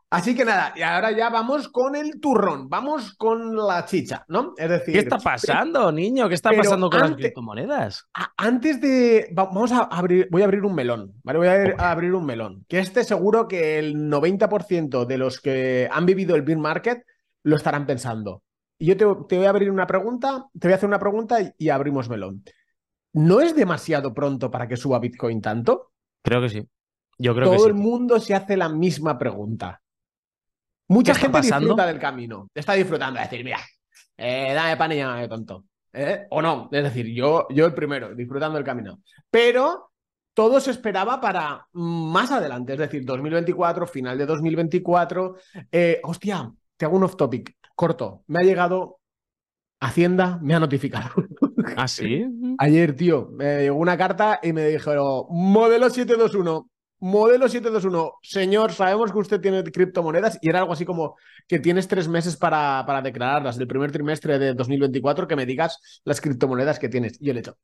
Así 0.09 0.36
que 0.36 0.45
nada, 0.45 0.74
y 0.74 0.83
ahora 0.83 1.12
ya 1.12 1.30
vamos 1.30 1.68
con 1.68 1.94
el 1.94 2.21
turrón, 2.21 2.69
vamos 2.69 3.13
con 3.15 3.57
la 3.57 3.83
chicha, 3.83 4.24
¿no? 4.30 4.54
Es 4.56 4.69
decir, 4.69 4.94
¿qué 4.94 5.00
está 5.00 5.18
pasando, 5.18 5.92
niño? 5.92 6.30
¿Qué 6.30 6.36
está 6.36 6.51
pasando 6.51 6.89
con 6.89 7.01
las 7.01 7.12
criptomonedas? 7.12 8.07
Antes 8.38 8.80
de. 8.80 9.27
Vamos 9.33 9.74
a 9.74 9.80
abrir. 9.80 10.30
Voy 10.31 10.44
a 10.44 10.45
abrir 10.45 10.63
un 10.63 10.74
melón, 10.74 11.13
¿vale? 11.24 11.39
Voy 11.39 11.48
a, 11.50 11.92
abrir 11.92 12.13
un 12.13 12.25
melón. 12.25 12.65
Que 12.69 12.80
este 12.80 13.04
seguro 13.04 13.50
que 13.50 13.80
el 13.80 13.95
90% 13.95 15.06
de 15.06 15.18
los 15.18 15.42
que 15.42 15.89
han 15.92 16.06
vivido 16.06 16.38
el 16.38 16.44
bear 16.44 16.59
market 16.59 17.04
lo 17.44 17.57
estarán 17.57 17.86
pensando. 17.86 18.44
Y 18.80 18.86
yo 18.86 18.95
te, 18.95 19.36
voy 19.36 19.45
a 19.45 19.50
abrir 19.50 19.69
una 19.69 19.88
pregunta, 19.88 20.45
te 20.57 20.68
voy 20.69 20.74
a 20.74 20.75
hacer 20.77 20.88
una 20.88 21.00
pregunta 21.00 21.54
y, 21.57 21.68
abrimos 21.68 22.09
melón. 22.09 22.44
¿No 23.12 23.42
es 23.42 23.56
demasiado 23.57 24.13
pronto 24.13 24.51
para 24.51 24.69
que 24.69 24.77
suba 24.77 25.00
Bitcoin 25.00 25.42
tanto? 25.42 25.92
Creo 26.24 26.42
que 26.42 26.50
sí. 26.50 26.69
Yo 27.18 27.33
creo 27.33 27.48
Todo 27.48 27.56
que 27.56 27.63
sí. 27.63 27.68
el 27.68 27.74
mundo 27.74 28.19
se 28.21 28.36
hace 28.36 28.56
la 28.56 28.69
misma 28.69 29.18
pregunta. 29.18 29.81
Mucha 30.89 31.16
gente 31.16 31.42
disfruta 31.42 31.86
del 31.86 32.00
camino. 32.00 32.50
Está 32.54 32.74
disfrutando. 32.74 33.19
Es 33.19 33.30
decir, 33.30 33.44
mira, 33.44 33.60
eh, 34.18 34.54
dame 34.54 34.78
pan 34.78 34.92
y 34.92 34.98
llámame 34.98 35.28
tonto. 35.28 35.66
¿eh? 35.94 36.28
O 36.30 36.42
no. 36.42 36.69
Es 36.72 36.84
decir, 36.84 37.07
yo, 37.07 37.47
yo 37.50 37.66
el 37.66 37.73
primero, 37.73 38.14
disfrutando 38.16 38.56
del 38.56 38.66
camino. 38.66 39.02
Pero 39.30 39.92
todo 40.33 40.59
se 40.59 40.71
esperaba 40.71 41.19
para 41.19 41.68
más 41.73 42.31
adelante. 42.31 42.73
Es 42.73 42.80
decir, 42.80 43.06
2024, 43.06 43.88
final 43.88 44.18
de 44.18 44.26
2024. 44.26 45.35
Eh, 45.71 46.00
hostia, 46.04 46.52
te 46.76 46.85
hago 46.85 46.97
un 46.97 47.04
off 47.04 47.16
topic 47.16 47.56
corto. 47.76 48.23
Me 48.28 48.40
ha 48.40 48.44
llegado 48.44 49.00
Hacienda, 49.80 50.40
me 50.42 50.56
ha 50.56 50.59
notificado. 50.59 51.12
¿Ah, 51.76 51.88
sí? 51.88 52.26
Ayer, 52.57 52.95
tío, 52.95 53.30
me 53.31 53.62
llegó 53.62 53.78
una 53.78 53.97
carta 53.97 54.40
y 54.42 54.52
me 54.52 54.66
dijeron, 54.68 55.26
modelo 55.30 55.90
721, 55.90 56.68
Modelo 56.99 57.47
721, 57.47 58.13
señor, 58.23 58.71
sabemos 58.71 59.11
que 59.11 59.19
usted 59.19 59.39
tiene 59.39 59.63
criptomonedas 59.63 60.39
y 60.42 60.49
era 60.49 60.59
algo 60.59 60.73
así 60.73 60.83
como 60.83 61.16
que 61.47 61.59
tienes 61.59 61.87
tres 61.87 62.07
meses 62.07 62.35
para, 62.35 62.83
para 62.87 63.01
declararlas, 63.01 63.57
del 63.57 63.68
primer 63.68 63.92
trimestre 63.92 64.39
de 64.39 64.56
2024, 64.56 65.27
que 65.27 65.35
me 65.35 65.45
digas 65.45 66.01
las 66.06 66.19
criptomonedas 66.21 66.80
que 66.80 66.89
tienes. 66.89 67.21
Y 67.21 67.27
yo 67.27 67.33
le 67.33 67.39
he 67.39 67.42
hecho. 67.42 67.57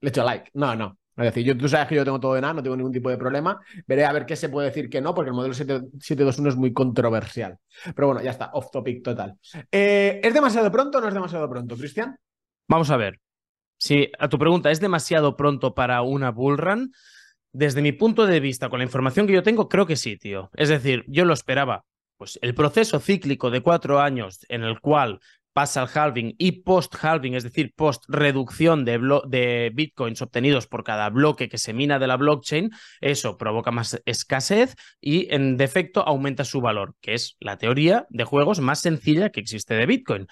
Le 0.00 0.08
he 0.08 0.10
hecho 0.10 0.24
like. 0.24 0.50
No, 0.54 0.74
no. 0.74 0.98
Es 1.16 1.24
decir, 1.24 1.44
yo, 1.44 1.56
tú 1.56 1.66
sabes 1.68 1.88
que 1.88 1.94
yo 1.94 2.04
tengo 2.04 2.20
todo 2.20 2.34
de 2.34 2.42
nada, 2.42 2.54
no 2.54 2.62
tengo 2.62 2.76
ningún 2.76 2.92
tipo 2.92 3.08
de 3.08 3.16
problema. 3.16 3.58
Veré 3.86 4.04
a 4.04 4.12
ver 4.12 4.26
qué 4.26 4.36
se 4.36 4.50
puede 4.50 4.68
decir 4.68 4.90
que 4.90 5.00
no, 5.00 5.14
porque 5.14 5.30
el 5.30 5.36
modelo 5.36 5.54
721 5.54 6.48
es 6.50 6.56
muy 6.56 6.72
controversial. 6.74 7.56
Pero 7.94 8.08
bueno, 8.08 8.22
ya 8.22 8.32
está, 8.32 8.50
off 8.52 8.70
topic 8.70 9.02
total. 9.02 9.38
Eh, 9.72 10.20
¿Es 10.22 10.34
demasiado 10.34 10.70
pronto 10.70 10.98
o 10.98 11.00
no 11.00 11.08
es 11.08 11.14
demasiado 11.14 11.48
pronto, 11.48 11.76
Cristian? 11.76 12.18
Vamos 12.68 12.90
a 12.90 12.98
ver. 12.98 13.20
Si 13.78 14.10
a 14.18 14.28
tu 14.28 14.38
pregunta 14.38 14.70
es 14.70 14.80
demasiado 14.80 15.36
pronto 15.36 15.74
para 15.74 16.02
una 16.02 16.30
bullrun, 16.30 16.92
desde 17.56 17.80
mi 17.80 17.92
punto 17.92 18.26
de 18.26 18.38
vista, 18.38 18.68
con 18.68 18.80
la 18.80 18.84
información 18.84 19.26
que 19.26 19.32
yo 19.32 19.42
tengo, 19.42 19.68
creo 19.68 19.86
que 19.86 19.96
sí, 19.96 20.18
tío. 20.18 20.50
Es 20.54 20.68
decir, 20.68 21.04
yo 21.08 21.24
lo 21.24 21.32
esperaba. 21.32 21.84
Pues 22.18 22.38
el 22.42 22.54
proceso 22.54 23.00
cíclico 23.00 23.50
de 23.50 23.62
cuatro 23.62 24.00
años 24.00 24.44
en 24.48 24.62
el 24.62 24.80
cual 24.80 25.20
pasa 25.54 25.82
el 25.82 25.88
halving 25.88 26.34
y 26.36 26.62
post-halving, 26.62 27.34
es 27.34 27.44
decir, 27.44 27.72
post-reducción 27.74 28.84
de, 28.84 28.98
de, 29.26 29.70
bitcoins 29.74 30.20
obtenidos 30.20 30.66
por 30.66 30.84
cada 30.84 31.08
bloque 31.08 31.48
que 31.48 31.56
se 31.56 31.72
mina 31.72 31.98
de 31.98 32.06
la 32.06 32.18
blockchain, 32.18 32.70
eso 33.00 33.38
provoca 33.38 33.70
más 33.70 34.02
escasez 34.04 34.74
y 35.00 35.32
en 35.34 35.56
defecto 35.56 36.06
aumenta 36.06 36.44
su 36.44 36.60
valor, 36.60 36.94
que 37.00 37.14
es 37.14 37.36
la 37.40 37.56
teoría 37.56 38.06
de 38.10 38.24
juegos 38.24 38.60
más 38.60 38.80
sencilla 38.80 39.30
que 39.30 39.40
existe 39.40 39.72
de 39.72 39.86
bitcoin. 39.86 40.26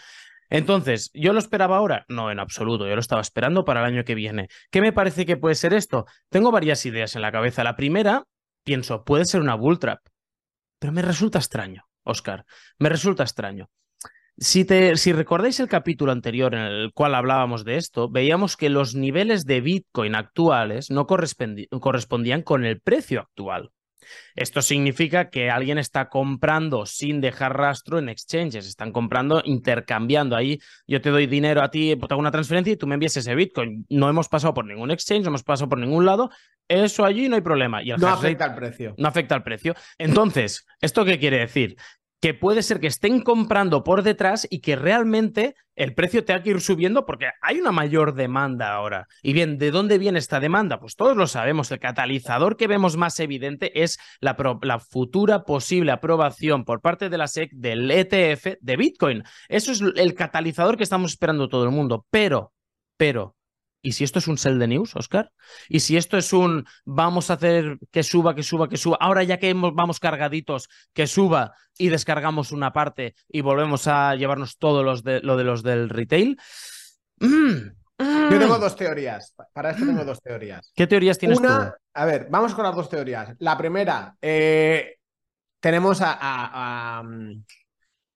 Entonces, 0.51 1.11
¿yo 1.15 1.33
lo 1.33 1.39
esperaba 1.39 1.77
ahora? 1.77 2.05
No, 2.09 2.31
en 2.31 2.39
absoluto. 2.39 2.87
Yo 2.87 2.95
lo 2.95 3.01
estaba 3.01 3.23
esperando 3.23 3.65
para 3.65 3.81
el 3.81 3.87
año 3.87 4.05
que 4.05 4.15
viene. 4.15 4.49
¿Qué 4.71 4.81
me 4.81 4.93
parece 4.93 5.27
que 5.27 5.37
puede 5.37 5.55
ser 5.55 5.75
esto? 5.75 6.07
Tengo 6.29 6.51
varias 6.51 6.85
ideas 6.87 7.17
en 7.17 7.23
la 7.23 7.33
cabeza. 7.33 7.65
La 7.65 7.77
primera, 7.77 8.25
pienso, 8.65 9.05
puede 9.05 9.25
ser 9.25 9.41
una 9.41 9.55
bull 9.55 9.79
trap, 9.79 10.01
pero 10.79 10.93
me 10.93 11.03
resulta 11.03 11.39
extraño. 11.39 11.85
Oscar, 12.05 12.45
me 12.79 12.89
resulta 12.89 13.23
extraño. 13.23 13.71
Si, 14.37 14.65
te, 14.65 14.97
si 14.97 15.13
recordáis 15.13 15.61
el 15.61 15.69
capítulo 15.69 16.11
anterior 16.11 16.55
en 16.55 16.63
el 16.63 16.93
cual 16.93 17.15
hablábamos 17.15 17.65
de 17.65 17.77
esto, 17.77 18.09
veíamos 18.09 18.57
que 18.57 18.69
los 18.69 18.95
niveles 18.95 19.45
de 19.45 19.61
Bitcoin 19.61 20.17
actuales 20.17 20.91
no 20.91 21.07
correspondían 21.07 22.43
con 22.43 22.65
el 22.65 22.81
precio 22.81 23.21
actual. 23.21 23.71
Esto 24.35 24.63
significa 24.63 25.31
que 25.31 25.51
alguien 25.51 25.79
está 25.79 26.09
comprando 26.09 26.87
sin 26.87 27.21
dejar 27.21 27.57
rastro 27.57 27.99
en 27.99 28.09
exchanges, 28.09 28.67
están 28.67 28.93
comprando, 28.93 29.43
intercambiando. 29.45 30.37
Ahí 30.37 30.59
yo 30.87 31.01
te 31.01 31.11
doy 31.11 31.27
dinero 31.27 31.63
a 31.63 31.71
ti, 31.71 31.97
te 31.97 32.07
hago 32.11 32.21
una 32.21 32.31
transferencia 32.31 32.73
y 32.73 32.77
tú 32.77 32.87
me 32.87 32.95
envías 32.95 33.17
ese 33.17 33.35
Bitcoin. 33.35 33.87
No 33.89 34.09
hemos 34.09 34.29
pasado 34.29 34.55
por 34.55 34.65
ningún 34.67 34.91
exchange, 34.91 35.23
no 35.23 35.29
hemos 35.29 35.43
pasado 35.43 35.69
por 35.69 35.79
ningún 35.79 36.05
lado. 36.07 36.31
Eso 36.69 37.05
allí 37.05 37.29
no 37.29 37.37
hay 37.37 37.43
problema. 37.43 37.83
Y 37.83 37.91
no 37.91 38.09
afecta 38.09 38.47
al 38.47 38.55
precio. 38.55 38.95
No 38.97 39.09
afecta 39.09 39.35
al 39.35 39.43
precio. 39.43 39.75
Entonces, 39.99 40.67
¿esto 40.81 41.05
qué 41.05 41.19
quiere 41.19 41.39
decir? 41.39 41.77
Que 42.25 42.33
puede 42.33 42.63
ser 42.63 42.81
que 42.81 42.87
estén 42.87 43.21
comprando 43.21 43.85
por 43.85 44.03
detrás 44.03 44.47
y 44.49 44.61
que 44.61 44.77
realmente 44.77 45.57
el 45.77 45.93
precio 45.93 46.25
tenga 46.25 46.43
que 46.43 46.49
ir 46.49 46.63
subiendo 46.63 47.05
porque 47.05 47.27
hay 47.43 47.61
una 47.61 47.71
mayor 47.71 48.15
demanda 48.15 48.73
ahora. 48.73 49.09
Y 49.23 49.35
bien, 49.35 49.59
¿de 49.59 49.71
dónde 49.71 49.99
viene 49.99 50.21
esta 50.21 50.41
demanda? 50.41 50.81
Pues 50.81 50.97
todos 50.97 51.19
lo 51.19 51.27
sabemos, 51.27 51.71
el 51.71 51.81
catalizador 51.81 52.57
que 52.57 52.67
vemos 52.67 52.97
más 52.97 53.21
evidente 53.21 53.83
es 53.83 53.99
la, 54.21 54.35
la 54.63 54.79
futura 54.79 55.45
posible 55.45 55.93
aprobación 55.93 56.65
por 56.65 56.81
parte 56.81 57.11
de 57.11 57.19
la 57.19 57.29
SEC 57.29 57.51
del 57.53 57.91
ETF 57.91 58.55
de 58.59 58.77
Bitcoin. 58.79 59.23
Eso 59.51 59.73
es 59.73 59.83
el 59.83 60.15
catalizador 60.15 60.79
que 60.79 60.85
estamos 60.85 61.11
esperando 61.11 61.51
todo 61.51 61.65
el 61.65 61.73
mundo. 61.73 62.07
Pero, 62.09 62.55
pero, 62.97 63.34
¿Y 63.85 63.93
si 63.93 64.03
esto 64.03 64.19
es 64.19 64.29
un 64.29 64.39
sell 64.39 64.59
de 64.59 64.67
news, 64.67 64.97
Oscar? 64.97 65.31
¿Y 65.69 65.81
si 65.81 65.99
esto 65.99 66.17
es 66.17 66.33
un 66.33 66.65
vamos 66.87 67.29
a 67.29 67.35
hacer 67.35 67.79
que 67.93 68.03
suba, 68.03 68.35
que 68.35 68.43
suba, 68.43 68.67
que 68.67 68.79
suba? 68.79 68.97
Ahora 68.99 69.23
ya 69.25 69.39
que 69.39 69.53
vamos 69.53 70.01
cargaditos, 70.01 70.71
que 70.95 71.07
suba 71.07 71.53
y 71.77 71.91
descargamos 71.91 72.51
una 72.51 72.73
parte 72.73 73.15
y 73.29 73.43
volvemos 73.43 73.87
a 73.87 74.15
llevarnos 74.15 74.57
todo 74.57 74.83
los 74.83 75.05
de, 75.05 75.21
lo 75.21 75.37
de 75.37 75.45
los 75.45 75.63
del 75.63 75.91
retail. 75.91 76.41
Mm, 77.21 77.59
Yo 77.99 78.39
tengo 78.39 78.57
mm. 78.57 78.61
dos 78.61 78.75
teorías. 78.75 79.35
Para 79.53 79.73
esto 79.73 79.85
tengo 79.85 80.03
dos 80.03 80.23
teorías. 80.23 80.73
¿Qué 80.75 80.87
teorías 80.87 81.19
tienes 81.19 81.39
Una, 81.39 81.77
A 81.93 82.07
ver, 82.07 82.29
vamos 82.31 82.55
con 82.55 82.65
las 82.65 82.75
dos 82.75 82.89
teorías. 82.89 83.37
La 83.39 83.59
primera, 83.59 84.17
eh, 84.23 84.97
tenemos 85.61 86.01
a, 86.01 86.17
a, 86.21 87.03
mm, 87.03 87.45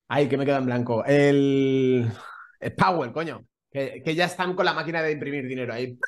Ay, 0.09 0.31
que 0.31 0.39
me 0.39 0.47
queda 0.47 0.57
en 0.57 0.67
blanco. 0.67 1.05
El... 1.05 2.11
el 2.59 2.73
Powell, 2.73 3.13
coño. 3.13 3.45
Que, 3.71 4.03
ya 4.15 4.25
están 4.25 4.55
con 4.55 4.65
la 4.65 4.75
máquina 4.75 5.03
de 5.03 5.13
imprimir 5.13 5.47
dinero 5.47 5.73
ahí. 5.73 5.99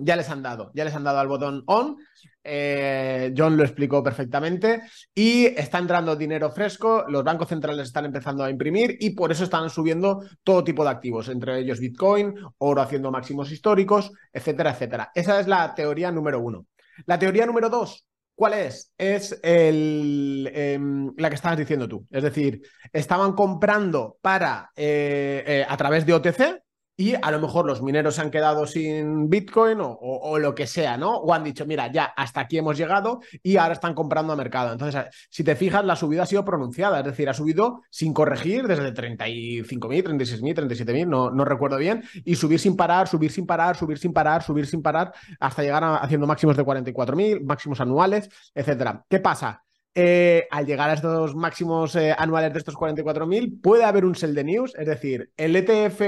Ya 0.00 0.16
les 0.16 0.28
han 0.28 0.42
dado, 0.42 0.72
ya 0.74 0.84
les 0.84 0.94
han 0.94 1.04
dado 1.04 1.20
al 1.20 1.28
botón 1.28 1.62
on. 1.66 1.96
Eh, 2.42 3.32
John 3.36 3.56
lo 3.56 3.62
explicó 3.62 4.02
perfectamente. 4.02 4.82
Y 5.14 5.46
está 5.46 5.78
entrando 5.78 6.16
dinero 6.16 6.50
fresco, 6.50 7.04
los 7.08 7.22
bancos 7.22 7.48
centrales 7.48 7.86
están 7.86 8.06
empezando 8.06 8.42
a 8.42 8.50
imprimir 8.50 8.96
y 8.98 9.10
por 9.10 9.30
eso 9.30 9.44
están 9.44 9.70
subiendo 9.70 10.24
todo 10.42 10.64
tipo 10.64 10.82
de 10.82 10.90
activos, 10.90 11.28
entre 11.28 11.60
ellos 11.60 11.78
Bitcoin, 11.78 12.34
oro 12.58 12.82
haciendo 12.82 13.12
máximos 13.12 13.52
históricos, 13.52 14.10
etcétera, 14.32 14.72
etcétera. 14.72 15.12
Esa 15.14 15.38
es 15.38 15.46
la 15.46 15.72
teoría 15.74 16.10
número 16.10 16.40
uno. 16.40 16.66
La 17.06 17.18
teoría 17.18 17.46
número 17.46 17.70
dos, 17.70 18.07
¿Cuál 18.38 18.54
es? 18.54 18.92
Es 18.96 19.36
el, 19.42 20.48
em, 20.54 21.12
la 21.16 21.28
que 21.28 21.34
estabas 21.34 21.58
diciendo 21.58 21.88
tú. 21.88 22.06
Es 22.08 22.22
decir, 22.22 22.62
estaban 22.92 23.32
comprando 23.32 24.16
para 24.22 24.70
eh, 24.76 25.42
eh, 25.44 25.66
a 25.68 25.76
través 25.76 26.06
de 26.06 26.14
OTC 26.14 26.62
y 27.00 27.14
a 27.14 27.30
lo 27.30 27.40
mejor 27.40 27.64
los 27.64 27.80
mineros 27.80 28.16
se 28.16 28.22
han 28.22 28.30
quedado 28.32 28.66
sin 28.66 29.30
Bitcoin 29.30 29.78
o, 29.80 30.38
lo 30.40 30.52
que 30.52 30.66
sea, 30.66 30.96
¿no? 30.96 31.14
O 31.14 31.32
han 31.32 31.44
dicho, 31.44 31.64
mira, 31.64 31.92
ya 31.92 32.06
hasta 32.06 32.40
aquí 32.40 32.58
hemos 32.58 32.76
llegado 32.76 33.20
y 33.40 33.56
ahora 33.56 33.74
están 33.74 33.94
comprando 33.94 34.32
a 34.32 34.36
mercado. 34.36 34.72
Entonces, 34.72 35.04
si 35.30 35.44
te 35.44 35.54
fijas, 35.54 35.84
la 35.84 35.94
subida 35.94 36.24
ha 36.24 36.26
sido 36.26 36.44
pronunciada, 36.44 36.98
es 36.98 37.04
decir, 37.04 37.28
ha 37.28 37.34
subido 37.34 37.82
sin 37.88 38.12
corregir 38.12 38.66
desde 38.66 38.92
35.000, 38.92 39.64
36.000, 39.64 40.54
37.000, 40.56 41.06
no, 41.06 41.30
no 41.30 41.44
recuerdo 41.44 41.76
bien, 41.76 42.02
y 42.24 42.34
subir 42.34 42.58
sin 42.58 42.74
parar, 42.76 43.06
subir 43.06 43.30
sin 43.30 43.46
parar, 43.46 43.76
subir 43.76 43.98
sin 43.98 44.12
parar, 44.12 44.42
subir 44.42 44.66
sin 44.66 44.82
parar, 44.82 45.12
hasta 45.38 45.62
llegar 45.62 45.84
haciendo 46.02 46.26
máximos 46.26 46.56
de 46.56 46.64
44.000, 46.64 47.44
máximos 47.44 47.80
anuales, 47.80 48.28
etcétera. 48.52 49.04
¿Qué 49.08 49.20
pasa? 49.20 49.67
Eh, 50.00 50.46
al 50.52 50.64
llegar 50.64 50.88
a 50.90 50.92
estos 50.92 51.34
máximos 51.34 51.96
eh, 51.96 52.14
anuales 52.16 52.52
de 52.52 52.60
estos 52.60 52.76
44.000, 52.76 53.60
puede 53.60 53.82
haber 53.82 54.04
un 54.04 54.14
sell 54.14 54.32
de 54.32 54.44
news, 54.44 54.72
es 54.76 54.86
decir, 54.86 55.32
el 55.36 55.56
ETF 55.56 56.00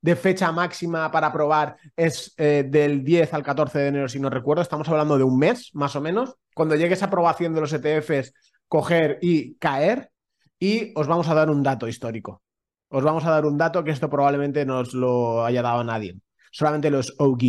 de 0.00 0.16
fecha 0.16 0.50
máxima 0.50 1.10
para 1.10 1.30
probar 1.30 1.76
es 1.94 2.32
eh, 2.38 2.64
del 2.66 3.04
10 3.04 3.34
al 3.34 3.42
14 3.42 3.78
de 3.80 3.86
enero, 3.88 4.08
si 4.08 4.18
no 4.18 4.30
recuerdo. 4.30 4.62
Estamos 4.62 4.88
hablando 4.88 5.18
de 5.18 5.24
un 5.24 5.38
mes, 5.38 5.68
más 5.74 5.94
o 5.94 6.00
menos. 6.00 6.36
Cuando 6.54 6.74
llegue 6.74 6.94
esa 6.94 7.06
aprobación 7.06 7.52
de 7.52 7.60
los 7.60 7.74
ETFs, 7.74 8.32
coger 8.66 9.18
y 9.20 9.56
caer. 9.56 10.10
Y 10.58 10.98
os 10.98 11.06
vamos 11.06 11.28
a 11.28 11.34
dar 11.34 11.50
un 11.50 11.62
dato 11.62 11.86
histórico. 11.86 12.40
Os 12.88 13.04
vamos 13.04 13.26
a 13.26 13.30
dar 13.30 13.44
un 13.44 13.58
dato 13.58 13.84
que 13.84 13.90
esto 13.90 14.08
probablemente 14.08 14.64
no 14.64 14.78
os 14.78 14.94
lo 14.94 15.44
haya 15.44 15.60
dado 15.60 15.80
a 15.80 15.84
nadie. 15.84 16.16
Solamente 16.50 16.90
los 16.90 17.14
OG. 17.18 17.42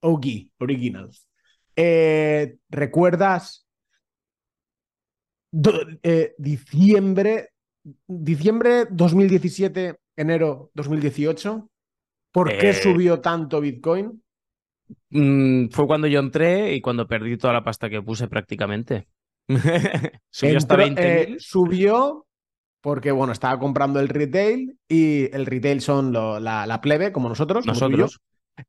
OG, 0.00 0.26
Originals. 0.58 1.28
Eh, 1.76 2.56
¿Recuerdas 5.54 5.98
eh, 6.02 6.34
diciembre, 6.38 7.50
diciembre 8.06 8.86
2017, 8.90 9.96
enero 10.16 10.70
2018? 10.74 11.68
¿Por 12.32 12.48
qué 12.58 12.70
eh, 12.70 12.74
subió 12.74 13.20
tanto 13.20 13.60
Bitcoin? 13.60 14.20
Mm, 15.10 15.68
fue 15.68 15.86
cuando 15.86 16.08
yo 16.08 16.18
entré 16.18 16.74
y 16.74 16.80
cuando 16.80 17.06
perdí 17.06 17.36
toda 17.36 17.52
la 17.52 17.62
pasta 17.62 17.88
que 17.88 18.02
puse 18.02 18.26
prácticamente. 18.26 19.06
subió 20.30 20.58
hasta 20.58 20.76
20 20.76 21.22
eh, 21.22 21.36
subió 21.38 22.26
porque, 22.80 23.12
bueno, 23.12 23.32
estaba 23.32 23.58
comprando 23.58 24.00
el 24.00 24.08
retail 24.08 24.76
y 24.88 25.34
el 25.34 25.46
retail 25.46 25.80
son 25.80 26.12
la, 26.12 26.80
plebe, 26.82 27.12
como 27.12 27.28
nosotros. 27.28 27.64
Nosotros. 27.64 28.20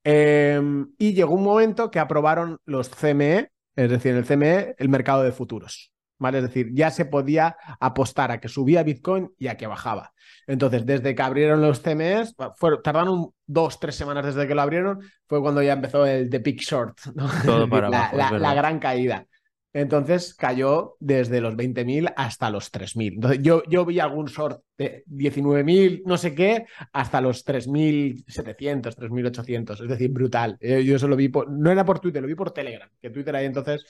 Em, 0.04 0.94
y 0.98 1.14
llegó 1.14 1.34
un 1.34 1.44
momento 1.44 1.92
que 1.92 2.00
aprobaron 2.00 2.60
los 2.66 2.90
CME, 2.90 3.52
es 3.76 3.90
decir, 3.90 4.16
el 4.16 4.26
CME, 4.26 4.76
el 4.78 4.90
mercado 4.90 5.24
de 5.24 5.32
futuros. 5.32 5.95
¿Vale? 6.18 6.38
Es 6.38 6.46
decir, 6.46 6.70
ya 6.74 6.92
se 6.92 7.06
podía 7.06 7.58
apostar 7.80 8.32
a 8.32 8.40
que 8.40 8.48
subía 8.48 8.84
Bitcoin 8.84 9.32
y 9.38 9.48
a 9.48 9.58
que 9.58 9.68
bajaba. 9.68 10.14
Entonces, 10.48 10.86
desde 10.86 11.16
que 11.16 11.22
abrieron 11.22 11.62
los 11.62 11.82
CMEs, 11.82 12.36
tardaron 12.84 13.32
dos, 13.46 13.80
tres 13.80 13.96
semanas 13.96 14.26
desde 14.26 14.48
que 14.48 14.56
lo 14.56 14.62
abrieron, 14.62 15.02
fue 15.28 15.42
cuando 15.42 15.62
ya 15.62 15.74
empezó 15.74 16.06
el 16.06 16.30
The 16.30 16.40
Big 16.40 16.60
Short, 16.62 17.00
la, 17.16 18.54
gran 18.54 18.80
caída. 18.80 19.26
Entonces 19.74 20.34
cayó 20.36 20.96
desde 21.02 21.42
los 21.42 21.56
20.000 21.56 22.14
hasta 22.16 22.50
los 22.50 22.72
3.000. 22.72 23.16
Entonces 23.16 23.40
yo, 23.42 23.62
yo 23.68 23.84
vi 23.84 24.00
algún 24.00 24.28
short 24.28 24.62
de 24.78 25.04
19.000, 25.08 26.04
no 26.06 26.18
sé 26.18 26.34
qué, 26.34 26.66
hasta 26.94 27.20
los 27.20 27.46
3.700, 27.46 28.96
3.800. 28.96 29.82
Es 29.84 29.90
decir, 29.90 30.12
brutal. 30.12 30.56
Eh, 30.62 30.82
yo 30.86 30.96
eso 30.96 31.10
lo 31.10 31.18
vi, 31.18 31.28
por, 31.28 31.52
no 31.52 31.70
era 31.72 31.84
por 31.84 32.00
Twitter, 32.00 32.22
lo 32.22 32.28
vi 32.30 32.36
por 32.36 32.52
Telegram, 32.52 32.90
que 33.02 33.10
Twitter 33.10 33.36
ahí 33.36 33.48
entonces, 33.48 33.84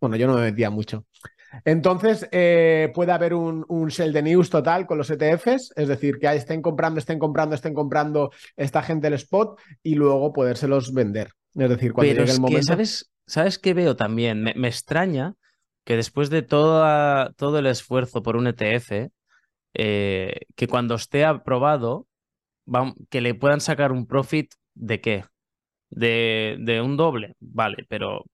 bueno, 0.00 0.14
yo 0.14 0.28
no 0.28 0.36
me 0.36 0.42
metía 0.42 0.70
mucho. 0.70 1.06
Entonces, 1.64 2.28
eh, 2.32 2.90
puede 2.94 3.12
haber 3.12 3.34
un, 3.34 3.64
un, 3.68 3.90
sell 3.90 4.12
de 4.12 4.22
news 4.22 4.50
total 4.50 4.86
con 4.86 4.98
los 4.98 5.10
ETFs, 5.10 5.72
es 5.76 5.88
decir, 5.88 6.18
que 6.18 6.34
estén 6.34 6.62
comprando, 6.62 6.98
estén 6.98 7.18
comprando, 7.18 7.54
estén 7.54 7.74
comprando 7.74 8.30
esta 8.56 8.82
gente 8.82 9.08
el 9.08 9.14
spot 9.14 9.60
y 9.82 9.94
luego 9.94 10.32
podérselos 10.32 10.92
vender. 10.92 11.32
Es 11.54 11.68
decir, 11.68 11.92
cuando 11.92 12.12
llegue 12.12 12.32
el 12.32 12.40
momento. 12.40 12.62
¿sabes, 12.62 13.12
¿Sabes 13.26 13.58
qué 13.58 13.74
veo 13.74 13.96
también? 13.96 14.42
Me, 14.42 14.68
extraña 14.68 15.34
que 15.84 15.96
después 15.96 16.30
de 16.30 16.42
toda, 16.42 17.32
todo 17.34 17.58
el 17.58 17.66
esfuerzo 17.66 18.22
por 18.22 18.36
un 18.36 18.46
ETF, 18.46 19.10
eh, 19.74 20.40
que 20.54 20.68
cuando 20.68 20.94
esté 20.94 21.24
aprobado, 21.24 22.06
que 23.10 23.20
le 23.20 23.34
puedan 23.34 23.60
sacar 23.60 23.92
un 23.92 24.06
profit 24.06 24.52
de 24.74 25.00
qué? 25.00 25.24
De, 25.90 26.56
de 26.60 26.80
un 26.80 26.96
doble, 26.96 27.34
vale, 27.40 27.84
pero 27.88 28.24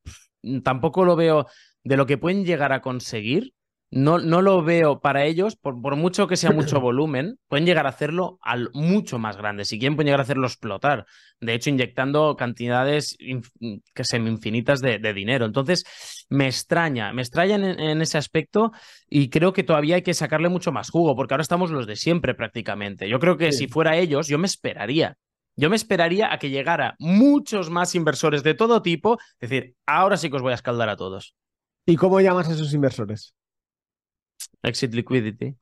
tampoco 0.62 1.04
lo 1.04 1.16
veo 1.16 1.46
de 1.84 1.96
lo 1.96 2.06
que 2.06 2.18
pueden 2.18 2.44
llegar 2.44 2.72
a 2.72 2.80
conseguir, 2.80 3.52
no, 3.90 4.18
no 4.18 4.42
lo 4.42 4.62
veo 4.62 5.00
para 5.00 5.24
ellos, 5.24 5.56
por, 5.56 5.80
por, 5.80 5.96
mucho 5.96 6.26
que 6.26 6.36
sea 6.36 6.50
mucho 6.50 6.80
volumen, 6.80 7.38
pueden 7.48 7.64
llegar 7.64 7.86
a 7.86 7.90
hacerlo 7.90 8.38
al 8.42 8.70
mucho 8.74 9.18
más 9.18 9.36
grande. 9.36 9.64
Si 9.64 9.78
quieren, 9.78 9.96
pueden 9.96 10.08
llegar 10.08 10.20
a 10.20 10.24
hacerlo 10.24 10.46
explotar. 10.46 11.06
De 11.40 11.54
hecho, 11.54 11.70
inyectando 11.70 12.36
cantidades 12.36 13.16
que 13.18 14.04
sean 14.04 14.26
infinitas 14.26 14.80
de, 14.80 14.98
dinero. 15.14 15.46
Entonces, 15.46 15.84
me 16.28 16.46
extraña, 16.46 17.12
me 17.12 17.22
extraña 17.22 17.54
en, 17.56 18.02
ese 18.02 18.18
aspecto 18.18 18.72
y 19.08 19.30
creo 19.30 19.52
que 19.52 19.62
todavía 19.62 19.96
hay 19.96 20.02
que 20.02 20.14
sacarle 20.14 20.48
mucho 20.48 20.72
más 20.72 20.90
jugo, 20.90 21.16
porque 21.16 21.34
ahora 21.34 21.42
estamos 21.42 21.70
los 21.70 21.86
de 21.86 21.96
siempre 21.96 22.34
prácticamente. 22.34 23.08
Yo 23.08 23.18
creo 23.18 23.36
que 23.36 23.52
si 23.52 23.68
fuera 23.68 23.96
ellos, 23.96 24.28
yo 24.28 24.38
me 24.38 24.46
esperaría. 24.46 25.16
Yo 25.56 25.70
me 25.70 25.76
esperaría 25.76 26.32
a 26.32 26.38
que 26.38 26.50
llegara 26.50 26.94
muchos 26.98 27.70
más 27.70 27.94
inversores 27.94 28.42
de 28.44 28.54
todo 28.54 28.82
tipo, 28.82 29.18
decir, 29.40 29.74
ahora 29.86 30.16
sí 30.16 30.30
que 30.30 30.36
os 30.36 30.42
voy 30.42 30.52
a 30.52 30.56
escaldar 30.56 30.88
a 30.88 30.96
todos. 30.96 31.34
¿Y 31.88 31.96
cómo 31.96 32.20
llamas 32.20 32.46
a 32.50 32.52
esos 32.52 32.74
inversores? 32.74 33.34
Exit 34.62 34.92
liquidity. 34.92 35.56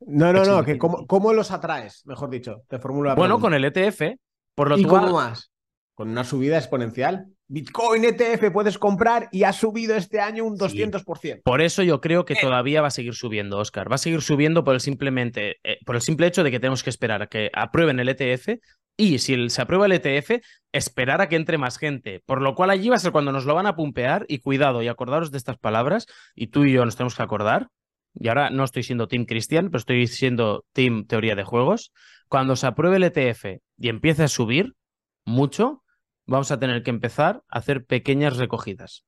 No, 0.00 0.30
no, 0.30 0.44
no, 0.44 0.62
que 0.62 0.76
cómo, 0.76 1.32
los 1.32 1.50
atraes, 1.50 2.04
mejor 2.04 2.28
dicho, 2.28 2.62
te 2.68 2.78
formulo 2.78 3.16
Bueno, 3.16 3.40
con 3.40 3.54
el 3.54 3.64
ETF, 3.64 4.18
por 4.54 4.68
lo 4.68 4.76
¿Y 4.76 4.84
cómo 4.84 5.12
más? 5.12 5.50
Con 5.94 6.10
una 6.10 6.24
subida 6.24 6.58
exponencial. 6.58 7.26
Bitcoin 7.52 8.02
ETF 8.06 8.50
puedes 8.50 8.78
comprar 8.78 9.28
y 9.30 9.42
ha 9.42 9.52
subido 9.52 9.94
este 9.94 10.20
año 10.20 10.42
un 10.46 10.56
200%. 10.56 11.42
Por 11.44 11.60
eso 11.60 11.82
yo 11.82 12.00
creo 12.00 12.24
que 12.24 12.34
todavía 12.34 12.80
va 12.80 12.88
a 12.88 12.90
seguir 12.90 13.14
subiendo, 13.14 13.58
Oscar. 13.58 13.90
Va 13.90 13.96
a 13.96 13.98
seguir 13.98 14.22
subiendo 14.22 14.64
por 14.64 14.72
el, 14.72 14.80
simplemente, 14.80 15.58
eh, 15.62 15.76
por 15.84 15.94
el 15.94 16.00
simple 16.00 16.26
hecho 16.26 16.44
de 16.44 16.50
que 16.50 16.60
tenemos 16.60 16.82
que 16.82 16.88
esperar 16.88 17.20
a 17.20 17.26
que 17.26 17.50
aprueben 17.52 18.00
el 18.00 18.08
ETF 18.08 18.58
y 18.96 19.18
si 19.18 19.50
se 19.50 19.60
aprueba 19.60 19.84
el 19.84 19.92
ETF, 19.92 20.42
esperar 20.72 21.20
a 21.20 21.28
que 21.28 21.36
entre 21.36 21.58
más 21.58 21.76
gente. 21.76 22.22
Por 22.24 22.40
lo 22.40 22.54
cual 22.54 22.70
allí 22.70 22.88
va 22.88 22.96
a 22.96 23.00
ser 23.00 23.12
cuando 23.12 23.32
nos 23.32 23.44
lo 23.44 23.54
van 23.54 23.66
a 23.66 23.76
pumpear 23.76 24.24
y 24.28 24.38
cuidado 24.38 24.82
y 24.82 24.88
acordaros 24.88 25.30
de 25.30 25.36
estas 25.36 25.58
palabras 25.58 26.06
y 26.34 26.46
tú 26.46 26.64
y 26.64 26.72
yo 26.72 26.86
nos 26.86 26.96
tenemos 26.96 27.16
que 27.16 27.22
acordar. 27.22 27.68
Y 28.14 28.28
ahora 28.28 28.48
no 28.48 28.64
estoy 28.64 28.82
siendo 28.82 29.08
Team 29.08 29.26
Cristian, 29.26 29.66
pero 29.66 29.76
estoy 29.76 30.06
siendo 30.06 30.64
Team 30.72 31.04
Teoría 31.04 31.34
de 31.34 31.44
Juegos. 31.44 31.92
Cuando 32.28 32.56
se 32.56 32.66
apruebe 32.66 32.96
el 32.96 33.02
ETF 33.02 33.60
y 33.76 33.90
empiece 33.90 34.22
a 34.22 34.28
subir 34.28 34.72
mucho, 35.26 35.82
vamos 36.26 36.50
a 36.50 36.58
tener 36.58 36.82
que 36.82 36.90
empezar 36.90 37.42
a 37.48 37.58
hacer 37.58 37.84
pequeñas 37.84 38.36
recogidas. 38.36 39.04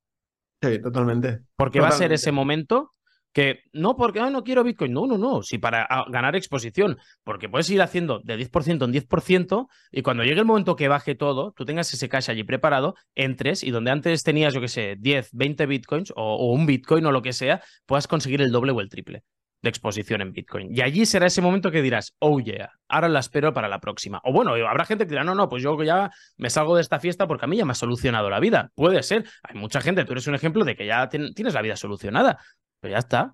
Sí, 0.61 0.81
totalmente. 0.81 1.41
Porque 1.55 1.79
va 1.79 1.89
a 1.89 1.91
ser 1.91 2.13
ese 2.13 2.31
momento 2.31 2.91
que 3.35 3.63
no 3.73 3.97
porque 3.97 4.21
no 4.21 4.45
quiero 4.45 4.63
Bitcoin, 4.63 4.93
no, 4.93 5.05
no, 5.05 5.17
no, 5.17 5.43
si 5.43 5.57
para 5.57 5.85
ah, 5.89 6.05
ganar 6.09 6.37
exposición, 6.37 6.97
porque 7.25 7.49
puedes 7.49 7.69
ir 7.69 7.81
haciendo 7.81 8.21
de 8.23 8.37
10% 8.37 8.85
en 8.85 8.93
10% 8.93 9.67
y 9.91 10.01
cuando 10.03 10.23
llegue 10.23 10.39
el 10.39 10.45
momento 10.45 10.77
que 10.77 10.87
baje 10.87 11.15
todo, 11.15 11.51
tú 11.51 11.65
tengas 11.65 11.93
ese 11.93 12.07
cash 12.07 12.29
allí 12.29 12.45
preparado, 12.45 12.95
entres 13.13 13.61
y 13.63 13.71
donde 13.71 13.91
antes 13.91 14.23
tenías, 14.23 14.53
yo 14.53 14.61
qué 14.61 14.69
sé, 14.69 14.95
10, 14.97 15.31
20 15.33 15.65
Bitcoins 15.65 16.13
o, 16.15 16.35
o 16.35 16.53
un 16.53 16.65
Bitcoin 16.65 17.05
o 17.07 17.11
lo 17.11 17.21
que 17.21 17.33
sea, 17.33 17.61
puedas 17.85 18.07
conseguir 18.07 18.41
el 18.41 18.51
doble 18.51 18.71
o 18.71 18.79
el 18.79 18.87
triple 18.87 19.25
de 19.65 19.69
exposición 19.69 20.21
en 20.21 20.31
Bitcoin. 20.31 20.69
Y 20.71 20.81
allí 20.81 21.05
será 21.05 21.25
ese 21.25 21.41
momento 21.41 21.71
que 21.71 21.81
dirás, 21.81 22.15
oh 22.19 22.39
yeah, 22.39 22.71
ahora 22.87 23.09
la 23.09 23.19
espero 23.19 23.51
para 23.51 23.67
la 23.67 23.79
próxima. 23.79 24.21
O 24.23 24.31
bueno, 24.31 24.53
habrá 24.53 24.85
gente 24.85 25.05
que 25.05 25.09
dirá, 25.09 25.23
no, 25.23 25.35
no, 25.35 25.49
pues 25.49 25.63
yo 25.63 25.81
ya 25.83 26.11
me 26.37 26.49
salgo 26.49 26.75
de 26.75 26.81
esta 26.81 26.99
fiesta 26.99 27.27
porque 27.27 27.45
a 27.45 27.47
mí 27.47 27.57
ya 27.57 27.65
me 27.65 27.71
ha 27.71 27.75
solucionado 27.75 28.29
la 28.29 28.39
vida. 28.39 28.71
Puede 28.75 29.01
ser. 29.03 29.25
Hay 29.43 29.59
mucha 29.59 29.81
gente, 29.81 30.05
tú 30.05 30.13
eres 30.13 30.27
un 30.27 30.35
ejemplo 30.35 30.63
de 30.63 30.75
que 30.75 30.85
ya 30.85 31.09
tienes 31.09 31.53
la 31.53 31.61
vida 31.61 31.75
solucionada. 31.75 32.39
Pero 32.79 32.93
ya 32.93 32.99
está. 32.99 33.33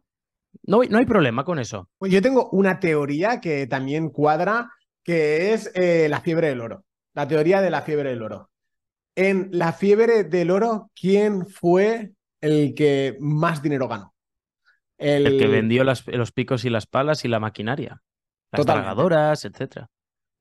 No, 0.64 0.82
no 0.90 0.98
hay 0.98 1.06
problema 1.06 1.44
con 1.44 1.60
eso. 1.60 1.90
Pues 1.98 2.12
yo 2.12 2.22
tengo 2.22 2.50
una 2.52 2.80
teoría 2.80 3.42
que 3.42 3.68
también 3.68 4.10
cuadra, 4.10 4.72
que 5.04 5.54
es 5.54 5.70
eh, 5.76 6.08
la 6.10 6.22
fiebre 6.22 6.48
del 6.48 6.62
oro. 6.62 6.86
La 7.14 7.28
teoría 7.28 7.62
de 7.62 7.70
la 7.70 7.82
fiebre 7.82 8.10
del 8.10 8.22
oro. 8.22 8.50
En 9.16 9.50
la 9.52 9.74
fiebre 9.74 10.24
del 10.24 10.50
oro, 10.50 10.90
¿quién 10.96 11.46
fue 11.46 12.14
el 12.40 12.74
que 12.74 13.18
más 13.20 13.62
dinero 13.62 13.90
ganó? 13.90 14.11
El, 15.02 15.38
que 15.38 15.48
vendió 15.48 15.84
los 15.84 16.32
picos 16.32 16.64
y 16.66 16.70
las 16.70 16.86
palas 16.86 17.26
y 17.26 17.28
la 17.28 17.40
maquinaria. 17.40 18.02
Las 18.52 18.66
cargadoras, 18.66 19.46
etcétera. 19.46 19.90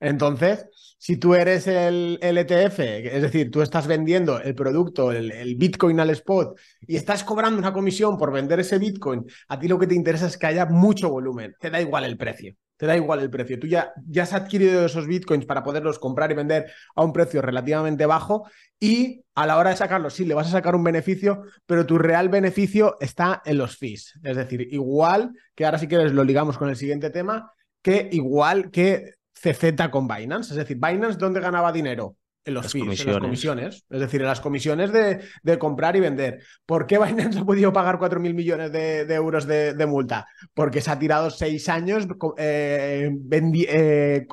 Entonces, 0.00 0.66
si 0.98 1.18
tú 1.18 1.34
eres 1.34 1.66
el, 1.66 2.18
ETF, 2.22 2.78
es 2.80 3.22
decir, 3.22 3.50
tú 3.50 3.60
estás 3.60 3.86
vendiendo 3.86 4.40
el 4.40 4.54
producto, 4.54 5.12
el, 5.12 5.54
Bitcoin 5.56 6.00
al 6.00 6.10
spot, 6.10 6.58
y 6.86 6.96
estás 6.96 7.22
cobrando 7.22 7.58
una 7.58 7.72
comisión 7.72 8.16
por 8.16 8.32
vender 8.32 8.60
ese 8.60 8.78
Bitcoin, 8.78 9.24
a 9.48 9.58
ti 9.58 9.68
lo 9.68 9.78
que 9.78 9.86
te 9.86 9.94
interesa 9.94 10.26
es 10.26 10.38
que 10.38 10.46
haya 10.46 10.66
mucho 10.66 11.10
volumen. 11.10 11.54
Te 11.60 11.70
da 11.70 11.80
igual 11.80 12.04
el 12.04 12.16
precio. 12.16 12.54
Te 12.80 12.86
da 12.86 12.96
igual 12.96 13.20
el 13.20 13.28
precio. 13.28 13.60
Tú 13.60 13.66
ya, 13.66 13.92
ya 14.08 14.22
has 14.22 14.32
adquirido 14.32 14.86
esos 14.86 15.06
bitcoins 15.06 15.44
para 15.44 15.62
poderlos 15.62 15.98
comprar 15.98 16.30
y 16.30 16.34
vender 16.34 16.72
a 16.96 17.04
un 17.04 17.12
precio 17.12 17.42
relativamente 17.42 18.06
bajo 18.06 18.48
y 18.80 19.22
a 19.34 19.46
la 19.46 19.58
hora 19.58 19.68
de 19.68 19.76
sacarlos, 19.76 20.14
sí, 20.14 20.24
le 20.24 20.32
vas 20.32 20.46
a 20.46 20.52
sacar 20.52 20.74
un 20.74 20.82
beneficio, 20.82 21.42
pero 21.66 21.84
tu 21.84 21.98
real 21.98 22.30
beneficio 22.30 22.96
está 22.98 23.42
en 23.44 23.58
los 23.58 23.76
fees. 23.76 24.18
Es 24.22 24.34
decir, 24.34 24.66
igual 24.72 25.32
que 25.54 25.66
ahora 25.66 25.76
si 25.76 25.88
quieres 25.88 26.12
lo 26.12 26.24
ligamos 26.24 26.56
con 26.56 26.70
el 26.70 26.76
siguiente 26.76 27.10
tema, 27.10 27.52
que 27.82 28.08
igual 28.12 28.70
que 28.70 29.12
CZ 29.34 29.90
con 29.90 30.08
Binance. 30.08 30.52
Es 30.52 30.56
decir, 30.56 30.78
Binance, 30.80 31.18
¿dónde 31.18 31.40
ganaba 31.40 31.72
dinero? 31.72 32.16
En 32.42 32.54
los 32.54 32.72
fees, 32.72 33.00
en 33.00 33.06
las 33.12 33.18
comisiones. 33.18 33.84
Es 33.90 34.00
decir, 34.00 34.22
en 34.22 34.26
las 34.26 34.40
comisiones 34.40 34.90
de, 34.92 35.58
comprar 35.58 35.94
y 35.96 36.00
vender. 36.00 36.42
¿Por 36.64 36.86
qué 36.86 36.98
Binance 36.98 37.38
ha 37.38 37.44
podido 37.44 37.70
pagar 37.70 37.98
4.000 37.98 38.32
millones 38.32 38.72
de, 38.72 39.02
euros 39.14 39.46
de, 39.46 39.86
multa? 39.86 40.26
Porque 40.54 40.80
se 40.80 40.90
ha 40.90 40.98
tirado 40.98 41.28
seis 41.28 41.68
años 41.68 42.08
eh, 42.38 43.10
eh, 43.30 44.26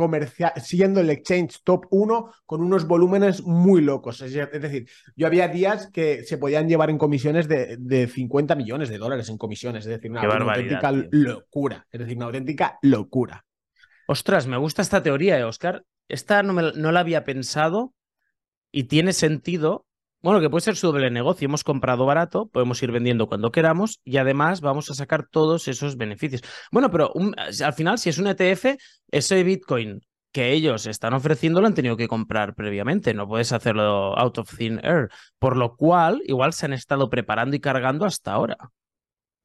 siendo 0.63 1.01
el 1.01 1.09
exchange 1.09 1.61
top 1.65 1.85
1 1.89 2.31
con 2.45 2.61
unos 2.61 2.87
volúmenes 2.87 3.43
muy 3.43 3.81
locos. 3.81 4.21
Es, 4.21 4.33
decir, 4.33 4.89
yo 5.17 5.27
había 5.27 5.49
días 5.49 5.89
que 5.91 6.23
se 6.23 6.37
podían 6.37 6.69
llevar 6.69 6.89
en 6.89 6.97
comisiones 6.97 7.49
de, 7.49 8.07
50 8.07 8.55
millones 8.55 8.87
de 8.87 8.99
dólares 8.99 9.27
en 9.27 9.37
comisiones. 9.37 9.85
Es 9.85 9.91
decir, 9.91 10.11
una 10.11 10.21
auténtica 10.21 10.93
locura. 11.11 11.85
Es 11.91 11.99
decir, 11.99 12.15
una 12.15 12.27
auténtica 12.27 12.79
locura. 12.83 13.43
Ostras, 14.07 14.47
me 14.47 14.55
gusta 14.55 14.81
esta 14.81 15.03
teoría, 15.03 15.37
eh, 15.37 15.43
Oscar. 15.43 15.83
Esta 16.07 16.41
no, 16.41 16.53
no 16.53 16.91
la 16.93 17.01
había 17.01 17.25
pensado 17.25 17.93
y 18.77 18.83
tiene 18.83 19.11
sentido. 19.11 19.87
Bueno, 20.21 20.39
que 20.39 20.51
puede 20.51 20.61
ser 20.61 20.75
su 20.75 20.85
doble 20.85 21.09
negocio. 21.09 21.47
Hemos 21.47 21.63
comprado 21.63 22.05
barato, 22.05 22.47
podemos 22.47 22.81
ir 22.83 22.91
vendiendo 22.91 23.27
cuando 23.27 23.51
queramos 23.51 24.01
y 24.03 24.17
además 24.17 24.61
vamos 24.61 24.91
a 24.91 24.93
sacar 24.93 25.25
todos 25.27 25.67
esos 25.67 25.97
beneficios. 25.97 26.43
Bueno, 26.71 26.91
pero 26.91 27.11
al 27.63 27.73
final, 27.73 27.97
si 27.97 28.09
es 28.09 28.19
un 28.19 28.27
ETF, 28.27 28.77
ese 29.09 29.43
Bitcoin 29.43 30.01
que 30.31 30.51
ellos 30.51 30.85
están 30.85 31.15
ofreciendo 31.15 31.59
lo 31.59 31.65
han 31.65 31.73
tenido 31.73 31.97
que 31.97 32.07
comprar 32.07 32.53
previamente. 32.53 33.15
No 33.15 33.27
puedes 33.27 33.51
hacerlo 33.51 34.15
out 34.15 34.37
of 34.37 34.55
thin 34.55 34.79
air. 34.83 35.09
Por 35.39 35.57
lo 35.57 35.75
cual, 35.75 36.21
igual 36.25 36.53
se 36.53 36.67
han 36.67 36.73
estado 36.73 37.09
preparando 37.09 37.55
y 37.55 37.59
cargando 37.59 38.05
hasta 38.05 38.33
ahora. 38.33 38.57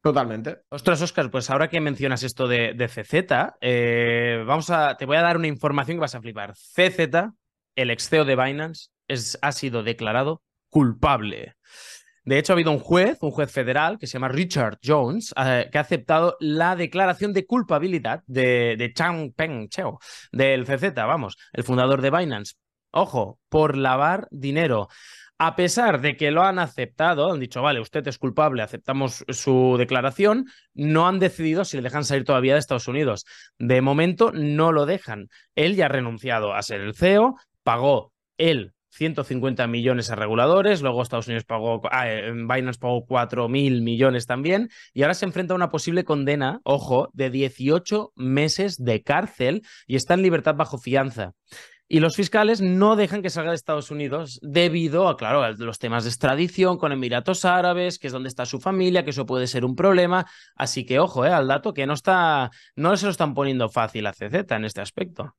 Totalmente. 0.02 0.58
Ostras, 0.68 1.00
Oscar, 1.00 1.30
pues 1.30 1.48
ahora 1.48 1.68
que 1.68 1.80
mencionas 1.80 2.22
esto 2.22 2.46
de, 2.46 2.74
CZ, 2.86 3.54
eh, 3.62 4.44
vamos 4.46 4.68
a, 4.68 4.94
te 4.98 5.06
voy 5.06 5.16
a 5.16 5.22
dar 5.22 5.38
una 5.38 5.46
información 5.46 5.96
que 5.96 6.02
vas 6.02 6.14
a 6.14 6.20
flipar. 6.20 6.52
CZ, 6.52 7.32
el 7.76 7.90
ex 7.90 8.10
CEO 8.10 8.26
de 8.26 8.36
Binance, 8.36 8.91
es, 9.08 9.38
ha 9.42 9.52
sido 9.52 9.82
declarado 9.82 10.42
culpable. 10.68 11.54
De 12.24 12.38
hecho, 12.38 12.52
ha 12.52 12.54
habido 12.54 12.70
un 12.70 12.78
juez, 12.78 13.18
un 13.20 13.32
juez 13.32 13.50
federal, 13.50 13.98
que 13.98 14.06
se 14.06 14.14
llama 14.14 14.28
Richard 14.28 14.78
Jones, 14.82 15.34
eh, 15.36 15.68
que 15.72 15.78
ha 15.78 15.80
aceptado 15.80 16.36
la 16.38 16.76
declaración 16.76 17.32
de 17.32 17.46
culpabilidad 17.46 18.22
de, 18.26 18.76
de 18.78 18.92
Chang 18.92 19.32
Peng 19.34 19.68
Cheo, 19.68 19.98
del 20.30 20.64
CZ, 20.64 20.94
vamos, 20.94 21.36
el 21.52 21.64
fundador 21.64 22.00
de 22.00 22.10
Binance. 22.10 22.54
Ojo, 22.92 23.40
por 23.48 23.76
lavar 23.76 24.28
dinero 24.30 24.88
a 25.44 25.56
pesar 25.56 26.00
de 26.00 26.16
que 26.16 26.30
lo 26.30 26.44
han 26.44 26.60
aceptado, 26.60 27.32
han 27.32 27.40
dicho, 27.40 27.62
vale, 27.62 27.80
usted 27.80 28.06
es 28.06 28.16
culpable, 28.16 28.62
aceptamos 28.62 29.24
su 29.28 29.74
declaración, 29.76 30.46
no 30.72 31.08
han 31.08 31.18
decidido 31.18 31.64
si 31.64 31.76
le 31.76 31.82
dejan 31.82 32.04
salir 32.04 32.24
todavía 32.24 32.52
de 32.52 32.60
Estados 32.60 32.86
Unidos. 32.86 33.24
De 33.58 33.80
momento 33.80 34.30
no 34.30 34.70
lo 34.70 34.86
dejan. 34.86 35.30
Él 35.56 35.74
ya 35.74 35.86
ha 35.86 35.88
renunciado 35.88 36.54
a 36.54 36.62
ser 36.62 36.80
el 36.80 36.94
CEO, 36.94 37.34
pagó 37.64 38.12
él 38.38 38.72
150 38.92 39.66
millones 39.66 40.10
a 40.10 40.16
reguladores, 40.16 40.82
luego 40.82 41.02
Estados 41.02 41.26
Unidos 41.26 41.44
pagó, 41.44 41.80
ah, 41.90 42.10
eh, 42.10 42.30
Binance 42.30 42.78
pagó 42.78 43.04
4 43.06 43.48
mil 43.48 43.82
millones 43.82 44.26
también, 44.26 44.68
y 44.92 45.02
ahora 45.02 45.14
se 45.14 45.24
enfrenta 45.24 45.54
a 45.54 45.56
una 45.56 45.70
posible 45.70 46.04
condena, 46.04 46.60
ojo, 46.64 47.10
de 47.14 47.30
18 47.30 48.12
meses 48.16 48.76
de 48.76 49.02
cárcel 49.02 49.62
y 49.86 49.96
está 49.96 50.14
en 50.14 50.22
libertad 50.22 50.54
bajo 50.54 50.78
fianza. 50.78 51.32
Y 51.88 52.00
los 52.00 52.16
fiscales 52.16 52.62
no 52.62 52.96
dejan 52.96 53.20
que 53.20 53.28
salga 53.28 53.50
de 53.50 53.56
Estados 53.56 53.90
Unidos 53.90 54.38
debido 54.42 55.08
a, 55.08 55.16
claro, 55.18 55.42
a 55.42 55.50
los 55.50 55.78
temas 55.78 56.04
de 56.04 56.10
extradición 56.10 56.78
con 56.78 56.90
Emiratos 56.90 57.44
Árabes, 57.44 57.98
que 57.98 58.06
es 58.06 58.12
donde 58.14 58.30
está 58.30 58.46
su 58.46 58.60
familia, 58.60 59.04
que 59.04 59.10
eso 59.10 59.26
puede 59.26 59.46
ser 59.46 59.66
un 59.66 59.76
problema. 59.76 60.24
Así 60.54 60.86
que 60.86 60.98
ojo, 60.98 61.26
eh, 61.26 61.30
al 61.30 61.48
dato 61.48 61.74
que 61.74 61.86
no 61.86 61.92
está, 61.92 62.50
no 62.76 62.96
se 62.96 63.04
lo 63.04 63.10
están 63.10 63.34
poniendo 63.34 63.68
fácil 63.68 64.06
a 64.06 64.12
CZ 64.14 64.50
en 64.52 64.64
este 64.64 64.80
aspecto. 64.80 65.36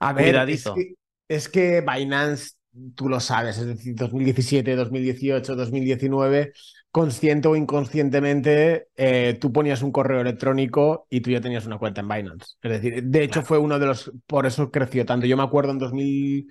A 0.00 0.14
ver, 0.14 0.34
es 0.48 0.64
que, 0.64 0.94
es 1.28 1.48
que 1.50 1.82
Binance, 1.82 2.52
tú 2.94 3.08
lo 3.08 3.20
sabes, 3.20 3.58
es 3.58 3.66
decir, 3.66 3.94
2017, 3.94 4.74
2018, 4.76 5.56
2019 5.56 6.52
consciente 6.92 7.48
o 7.48 7.56
inconscientemente, 7.56 8.88
eh, 8.96 9.38
tú 9.40 9.50
ponías 9.50 9.82
un 9.82 9.90
correo 9.90 10.20
electrónico 10.20 11.06
y 11.08 11.22
tú 11.22 11.30
ya 11.30 11.40
tenías 11.40 11.64
una 11.66 11.78
cuenta 11.78 12.02
en 12.02 12.08
Binance. 12.08 12.56
Es 12.60 12.70
decir, 12.70 13.02
de 13.02 13.24
hecho 13.24 13.42
fue 13.42 13.56
uno 13.58 13.78
de 13.78 13.86
los, 13.86 14.12
por 14.26 14.44
eso 14.44 14.70
creció 14.70 15.06
tanto. 15.06 15.26
Yo 15.26 15.38
me 15.38 15.42
acuerdo 15.42 15.72
en 15.72 15.78
2000, 15.78 16.48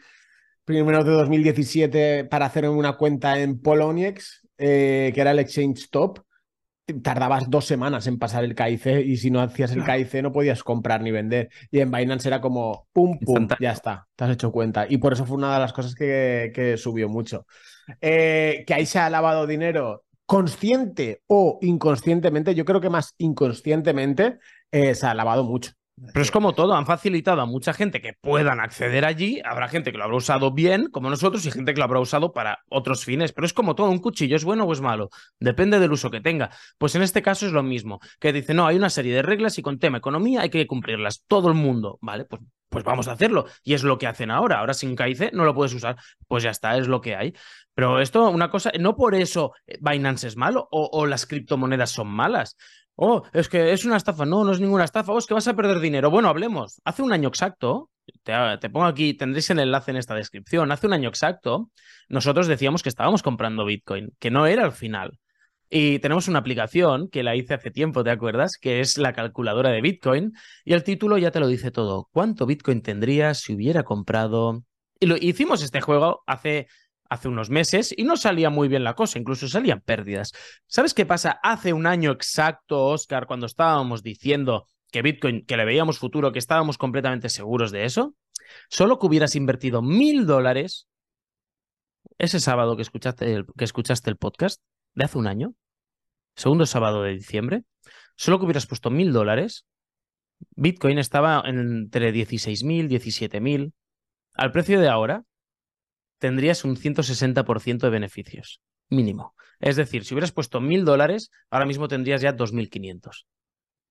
primero 0.65 1.03
de 1.03 1.11
2017 1.11 2.25
para 2.25 2.47
hacer 2.47 2.67
una 2.67 2.97
cuenta 2.97 3.39
en 3.39 3.61
Poloniex, 3.61 4.47
eh, 4.57 5.11
que 5.13 5.21
era 5.21 5.31
el 5.31 5.39
exchange 5.39 5.91
top, 5.91 6.19
tardabas 6.93 7.49
dos 7.49 7.65
semanas 7.65 8.07
en 8.07 8.19
pasar 8.19 8.43
el 8.43 8.55
KIC 8.55 9.05
y 9.05 9.17
si 9.17 9.31
no 9.31 9.41
hacías 9.41 9.71
el 9.71 9.83
KIC 9.83 10.21
no 10.23 10.31
podías 10.31 10.63
comprar 10.63 11.01
ni 11.01 11.11
vender. 11.11 11.49
Y 11.69 11.79
en 11.79 11.91
Binance 11.91 12.27
era 12.27 12.41
como, 12.41 12.87
pum, 12.93 13.19
pum, 13.19 13.47
ya 13.59 13.71
está, 13.71 14.07
te 14.15 14.23
has 14.25 14.31
hecho 14.31 14.51
cuenta. 14.51 14.85
Y 14.89 14.97
por 14.97 15.13
eso 15.13 15.25
fue 15.25 15.37
una 15.37 15.53
de 15.53 15.59
las 15.59 15.73
cosas 15.73 15.95
que, 15.95 16.51
que 16.53 16.77
subió 16.77 17.09
mucho. 17.09 17.45
Eh, 17.99 18.63
que 18.65 18.73
ahí 18.73 18.85
se 18.85 18.99
ha 18.99 19.09
lavado 19.09 19.47
dinero, 19.47 20.03
consciente 20.25 21.21
o 21.27 21.59
inconscientemente, 21.61 22.55
yo 22.55 22.65
creo 22.65 22.81
que 22.81 22.89
más 22.89 23.15
inconscientemente, 23.17 24.39
eh, 24.71 24.95
se 24.95 25.05
ha 25.07 25.13
lavado 25.13 25.43
mucho. 25.43 25.71
Pero 26.07 26.23
es 26.23 26.31
como 26.31 26.53
todo, 26.53 26.73
han 26.73 26.85
facilitado 26.85 27.41
a 27.41 27.45
mucha 27.45 27.73
gente 27.73 28.01
que 28.01 28.13
puedan 28.19 28.59
acceder 28.59 29.05
allí, 29.05 29.39
habrá 29.45 29.67
gente 29.67 29.91
que 29.91 29.97
lo 29.99 30.03
habrá 30.03 30.17
usado 30.17 30.51
bien, 30.51 30.89
como 30.89 31.09
nosotros, 31.09 31.45
y 31.45 31.51
gente 31.51 31.73
que 31.73 31.77
lo 31.77 31.83
habrá 31.83 31.99
usado 31.99 32.33
para 32.33 32.59
otros 32.69 33.05
fines, 33.05 33.33
pero 33.33 33.45
es 33.45 33.53
como 33.53 33.75
todo, 33.75 33.89
un 33.89 33.99
cuchillo 33.99 34.35
es 34.35 34.43
bueno 34.43 34.63
o 34.63 34.73
es 34.73 34.81
malo, 34.81 35.09
depende 35.39 35.79
del 35.79 35.91
uso 35.91 36.09
que 36.09 36.19
tenga. 36.19 36.49
Pues 36.79 36.95
en 36.95 37.03
este 37.03 37.21
caso 37.21 37.45
es 37.45 37.51
lo 37.51 37.61
mismo, 37.61 37.99
que 38.19 38.33
dice, 38.33 38.53
no, 38.53 38.65
hay 38.65 38.77
una 38.77 38.89
serie 38.89 39.13
de 39.13 39.21
reglas 39.21 39.57
y 39.59 39.61
con 39.61 39.77
tema 39.77 39.99
economía 39.99 40.41
hay 40.41 40.49
que 40.49 40.65
cumplirlas, 40.65 41.23
todo 41.27 41.49
el 41.49 41.53
mundo, 41.53 41.99
¿vale? 42.01 42.25
Pues, 42.25 42.41
pues 42.69 42.83
vamos 42.83 43.07
a 43.07 43.11
hacerlo, 43.11 43.45
y 43.63 43.73
es 43.73 43.83
lo 43.83 43.97
que 43.97 44.07
hacen 44.07 44.31
ahora, 44.31 44.59
ahora 44.59 44.73
sin 44.73 44.95
CAICE 44.95 45.31
no 45.33 45.45
lo 45.45 45.53
puedes 45.53 45.73
usar, 45.73 45.97
pues 46.27 46.41
ya 46.41 46.51
está, 46.51 46.77
es 46.77 46.87
lo 46.87 47.01
que 47.01 47.15
hay. 47.15 47.33
Pero 47.73 47.99
esto, 47.99 48.29
una 48.29 48.49
cosa, 48.49 48.71
no 48.79 48.95
por 48.95 49.13
eso 49.13 49.53
Binance 49.79 50.27
es 50.27 50.37
malo 50.37 50.67
o 50.71 51.05
las 51.05 51.25
criptomonedas 51.25 51.91
son 51.91 52.07
malas, 52.07 52.57
Oh, 52.95 53.23
es 53.33 53.49
que 53.49 53.71
es 53.71 53.85
una 53.85 53.97
estafa. 53.97 54.25
No, 54.25 54.43
no 54.43 54.51
es 54.51 54.59
ninguna 54.59 54.83
estafa. 54.83 55.11
Oh, 55.11 55.17
es 55.17 55.25
que 55.25 55.33
vas 55.33 55.47
a 55.47 55.55
perder 55.55 55.79
dinero. 55.79 56.11
Bueno, 56.11 56.29
hablemos. 56.29 56.81
Hace 56.83 57.01
un 57.01 57.13
año 57.13 57.29
exacto, 57.29 57.89
te, 58.23 58.69
pongo 58.69 58.85
aquí, 58.85 59.13
tendréis 59.13 59.49
el 59.49 59.59
enlace 59.59 59.91
en 59.91 59.97
esta 59.97 60.15
descripción. 60.15 60.71
Hace 60.71 60.87
un 60.87 60.93
año 60.93 61.09
exacto, 61.09 61.69
nosotros 62.09 62.47
decíamos 62.47 62.83
que 62.83 62.89
estábamos 62.89 63.23
comprando 63.23 63.65
Bitcoin, 63.65 64.11
que 64.19 64.31
no 64.31 64.45
era 64.45 64.65
el 64.65 64.71
final. 64.71 65.19
Y 65.69 65.99
tenemos 65.99 66.27
una 66.27 66.39
aplicación 66.39 67.09
que 67.09 67.23
la 67.23 67.35
hice 67.35 67.53
hace 67.53 67.71
tiempo, 67.71 68.03
¿te 68.03 68.11
acuerdas? 68.11 68.57
Que 68.59 68.81
es 68.81 68.97
la 68.97 69.13
calculadora 69.13 69.69
de 69.69 69.81
Bitcoin. 69.81 70.33
Y 70.65 70.73
el 70.73 70.83
título 70.83 71.17
ya 71.17 71.31
te 71.31 71.39
lo 71.39 71.47
dice 71.47 71.71
todo. 71.71 72.09
¿Cuánto 72.11 72.45
Bitcoin 72.45 72.81
tendrías 72.81 73.39
si 73.39 73.53
hubiera 73.55 73.83
comprado? 73.83 74.65
Y 74.99 75.05
lo 75.05 75.15
hicimos 75.15 75.63
este 75.63 75.79
juego 75.79 76.23
hace 76.27 76.67
hace 77.11 77.27
unos 77.27 77.49
meses 77.49 77.93
y 77.95 78.05
no 78.05 78.15
salía 78.15 78.49
muy 78.49 78.69
bien 78.69 78.85
la 78.85 78.95
cosa, 78.95 79.19
incluso 79.19 79.49
salían 79.49 79.81
pérdidas. 79.81 80.31
¿Sabes 80.65 80.93
qué 80.93 81.05
pasa? 81.05 81.39
Hace 81.43 81.73
un 81.73 81.85
año 81.85 82.09
exacto, 82.11 82.85
Oscar, 82.85 83.27
cuando 83.27 83.47
estábamos 83.47 84.01
diciendo 84.01 84.65
que 84.91 85.01
Bitcoin, 85.01 85.45
que 85.45 85.57
le 85.57 85.65
veíamos 85.65 85.99
futuro, 85.99 86.31
que 86.31 86.39
estábamos 86.39 86.77
completamente 86.77 87.27
seguros 87.27 87.71
de 87.71 87.83
eso, 87.83 88.15
solo 88.69 88.97
que 88.97 89.07
hubieras 89.07 89.35
invertido 89.35 89.81
mil 89.81 90.25
dólares 90.25 90.87
ese 92.17 92.39
sábado 92.39 92.77
que 92.77 92.83
escuchaste, 92.83 93.33
el, 93.33 93.45
que 93.57 93.65
escuchaste 93.65 94.09
el 94.09 94.15
podcast 94.15 94.61
de 94.93 95.03
hace 95.03 95.17
un 95.17 95.27
año, 95.27 95.53
segundo 96.37 96.65
sábado 96.65 97.03
de 97.03 97.11
diciembre, 97.11 97.65
solo 98.15 98.39
que 98.39 98.45
hubieras 98.45 98.67
puesto 98.67 98.89
mil 98.89 99.11
dólares, 99.11 99.65
Bitcoin 100.51 100.97
estaba 100.97 101.43
entre 101.45 102.13
16.000, 102.13 102.87
17.000. 102.87 103.73
Al 104.33 104.51
precio 104.53 104.79
de 104.79 104.87
ahora, 104.87 105.25
tendrías 106.21 106.63
un 106.63 106.77
160% 106.77 107.79
de 107.79 107.89
beneficios, 107.89 108.61
mínimo. 108.89 109.33
Es 109.59 109.75
decir, 109.75 110.05
si 110.05 110.13
hubieras 110.13 110.31
puesto 110.31 110.61
mil 110.61 110.85
dólares, 110.85 111.31
ahora 111.49 111.65
mismo 111.65 111.87
tendrías 111.87 112.21
ya 112.21 112.35
2.500. 112.35 113.25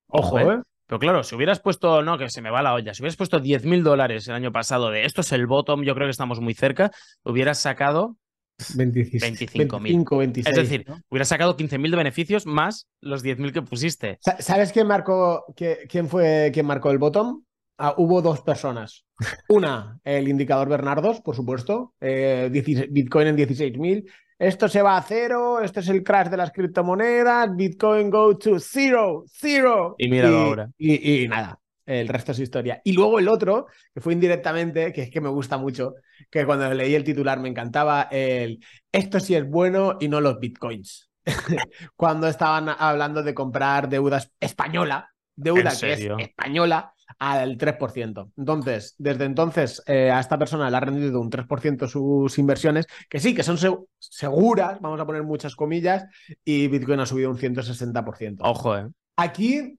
Ojo, 0.06 0.38
¿eh? 0.38 0.54
¿eh? 0.54 0.62
Pero 0.86 0.98
claro, 1.00 1.22
si 1.24 1.34
hubieras 1.34 1.60
puesto, 1.60 2.02
no, 2.02 2.18
que 2.18 2.30
se 2.30 2.40
me 2.40 2.50
va 2.50 2.62
la 2.62 2.74
olla, 2.74 2.94
si 2.94 3.02
hubieras 3.02 3.16
puesto 3.16 3.40
10.000 3.40 3.82
dólares 3.82 4.28
el 4.28 4.34
año 4.34 4.52
pasado 4.52 4.90
de 4.90 5.04
esto 5.04 5.20
es 5.20 5.32
el 5.32 5.46
bottom, 5.46 5.82
yo 5.82 5.94
creo 5.94 6.06
que 6.06 6.12
estamos 6.12 6.40
muy 6.40 6.54
cerca, 6.54 6.92
hubieras 7.24 7.58
sacado 7.58 8.16
25.000. 8.58 10.48
Es 10.48 10.56
decir, 10.56 10.86
hubieras 11.08 11.28
sacado 11.28 11.56
15.000 11.56 11.90
de 11.90 11.96
beneficios 11.96 12.46
más 12.46 12.88
los 13.00 13.24
10.000 13.24 13.52
que 13.52 13.62
pusiste. 13.62 14.18
¿Sabes 14.38 14.72
quién 14.72 14.86
marcó, 14.86 15.44
quién 15.56 16.08
fue 16.08 16.50
quien 16.52 16.66
marcó 16.66 16.90
el 16.90 16.98
bottom? 16.98 17.42
Ah, 17.82 17.94
hubo 17.96 18.20
dos 18.20 18.42
personas. 18.42 19.06
Una, 19.48 19.98
el 20.04 20.28
indicador 20.28 20.68
Bernardos, 20.68 21.22
por 21.22 21.34
supuesto, 21.34 21.94
eh, 21.98 22.50
Bitcoin 22.90 23.28
en 23.28 23.36
16.000. 23.38 24.04
Esto 24.38 24.68
se 24.68 24.82
va 24.82 24.98
a 24.98 25.02
cero, 25.02 25.62
esto 25.62 25.80
es 25.80 25.88
el 25.88 26.02
crash 26.02 26.28
de 26.28 26.36
las 26.36 26.52
criptomonedas, 26.52 27.56
Bitcoin 27.56 28.10
go 28.10 28.36
to 28.36 28.60
zero, 28.60 29.24
zero. 29.26 29.94
Y 29.96 30.10
mira 30.10 30.28
ahora. 30.28 30.68
Y, 30.76 31.26
nada, 31.26 31.58
el 31.86 32.08
resto 32.08 32.32
es 32.32 32.40
historia. 32.40 32.82
Y 32.84 32.92
luego 32.92 33.18
el 33.18 33.28
otro, 33.28 33.68
que 33.94 34.02
fue 34.02 34.12
indirectamente, 34.12 34.92
que 34.92 35.04
es 35.04 35.10
que 35.10 35.22
me 35.22 35.30
gusta 35.30 35.56
mucho, 35.56 35.94
que 36.30 36.44
cuando 36.44 36.72
leí 36.74 36.94
el 36.94 37.04
titular 37.04 37.40
me 37.40 37.48
encantaba, 37.48 38.08
el 38.10 38.62
esto 38.92 39.20
sí 39.20 39.34
es 39.34 39.48
bueno 39.48 39.96
y 39.98 40.08
no 40.08 40.20
los 40.20 40.38
bitcoins. 40.38 41.10
cuando 41.96 42.28
estaban 42.28 42.68
hablando 42.68 43.22
de 43.22 43.32
comprar 43.32 43.88
deuda 43.88 44.22
española, 44.38 45.10
deuda 45.34 45.72
que 45.78 45.92
es 45.94 46.08
española, 46.18 46.92
al 47.18 47.58
3%. 47.58 48.32
Entonces, 48.36 48.94
desde 48.98 49.24
entonces 49.24 49.82
eh, 49.86 50.10
a 50.10 50.20
esta 50.20 50.38
persona 50.38 50.70
le 50.70 50.76
ha 50.76 50.80
rendido 50.80 51.20
un 51.20 51.30
3% 51.30 51.88
sus 51.88 52.38
inversiones, 52.38 52.86
que 53.08 53.20
sí, 53.20 53.34
que 53.34 53.42
son 53.42 53.58
seguras, 53.98 54.80
vamos 54.80 55.00
a 55.00 55.06
poner 55.06 55.22
muchas 55.22 55.56
comillas, 55.56 56.04
y 56.44 56.68
Bitcoin 56.68 57.00
ha 57.00 57.06
subido 57.06 57.30
un 57.30 57.38
160%. 57.38 58.38
Ojo, 58.40 58.76
eh. 58.76 58.88
Aquí, 59.16 59.78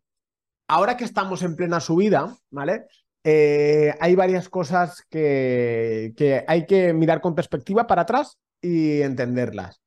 ahora 0.67 0.97
que 0.97 1.05
estamos 1.05 1.41
en 1.43 1.55
plena 1.55 1.79
subida, 1.79 2.35
¿vale? 2.49 2.85
Eh, 3.23 3.93
hay 3.99 4.15
varias 4.15 4.49
cosas 4.49 5.05
que, 5.09 6.13
que 6.17 6.43
hay 6.47 6.65
que 6.65 6.91
mirar 6.93 7.21
con 7.21 7.35
perspectiva 7.35 7.85
para 7.85 8.03
atrás 8.03 8.37
y 8.61 9.01
entenderlas. 9.01 9.81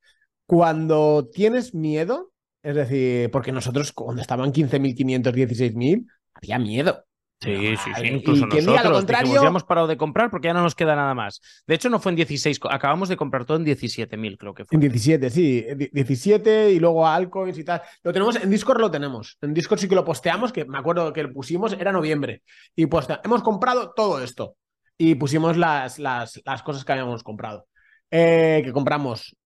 Cuando 0.47 1.29
tienes 1.33 1.75
miedo, 1.75 2.33
es 2.63 2.75
decir, 2.77 3.31
porque 3.31 3.53
nosotros 3.53 3.93
cuando 3.93 4.23
estaban 4.23 4.53
15.500, 4.53 5.33
16.000, 5.33 6.07
había 6.35 6.59
miedo. 6.59 7.05
Sí, 7.45 7.77
sí, 7.77 7.91
sí. 7.97 8.07
Incluso 8.07 8.47
nosotros 8.47 8.93
contrario... 8.93 9.43
ya 9.43 9.49
hemos 9.49 9.65
parado 9.65 9.87
de 9.87 9.97
comprar 9.97 10.31
porque 10.31 10.47
ya 10.47 10.55
no 10.55 10.63
nos 10.63 10.75
queda 10.75 10.97
nada 10.97 11.15
más. 11.15 11.41
De 11.67 11.75
hecho, 11.75 11.91
no 11.91 11.99
fue 11.99 12.11
en 12.13 12.17
16, 12.17 12.61
acabamos 12.71 13.09
de 13.09 13.17
comprar 13.17 13.45
todo 13.45 13.59
en 13.59 13.67
17.000, 13.67 14.39
creo 14.39 14.55
que 14.55 14.65
fue. 14.65 14.77
En 14.77 14.81
17, 14.81 15.31
sí. 15.31 15.67
17 15.93 16.73
y 16.73 16.81
luego 16.81 17.07
altcoins 17.07 17.59
y 17.59 17.65
tal. 17.65 17.83
Lo 18.03 18.13
tenemos, 18.13 18.37
en 18.37 18.51
Discord 18.51 18.81
lo 18.81 18.91
tenemos. 18.91 19.37
En 19.43 19.53
Discord 19.53 19.79
sí 19.79 19.89
que 19.89 19.95
lo 19.95 20.05
posteamos, 20.05 20.53
que 20.53 20.65
me 20.65 20.79
acuerdo 20.79 21.13
que 21.13 21.23
lo 21.23 21.33
pusimos, 21.33 21.75
era 21.75 21.93
noviembre. 21.93 22.43
Y 22.75 22.87
pues 22.87 23.07
hemos 23.23 23.43
comprado 23.43 23.93
todo 23.95 24.23
esto. 24.23 24.57
Y 24.97 25.17
pusimos 25.17 25.57
las, 25.57 25.99
las, 25.99 26.41
las 26.45 26.63
cosas 26.63 26.85
que 26.85 26.93
habíamos 26.93 27.23
comprado. 27.23 27.67
Eh, 28.11 28.63
que 28.65 28.73
compramos 28.73 29.37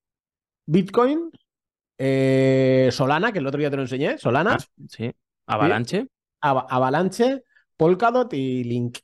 Bitcoin, 0.66 1.30
eh, 1.96 2.90
Solana, 2.92 3.32
que 3.32 3.38
el 3.38 3.46
otro 3.46 3.58
día 3.58 3.70
te 3.70 3.76
lo 3.76 3.82
enseñé, 3.82 4.18
Solana. 4.18 4.58
Ah, 4.60 4.82
sí. 4.88 5.12
Avalanche. 5.46 6.06
Avalanche. 6.40 7.42
Polkadot 7.78 8.30
y 8.34 8.64
Link. 8.64 8.98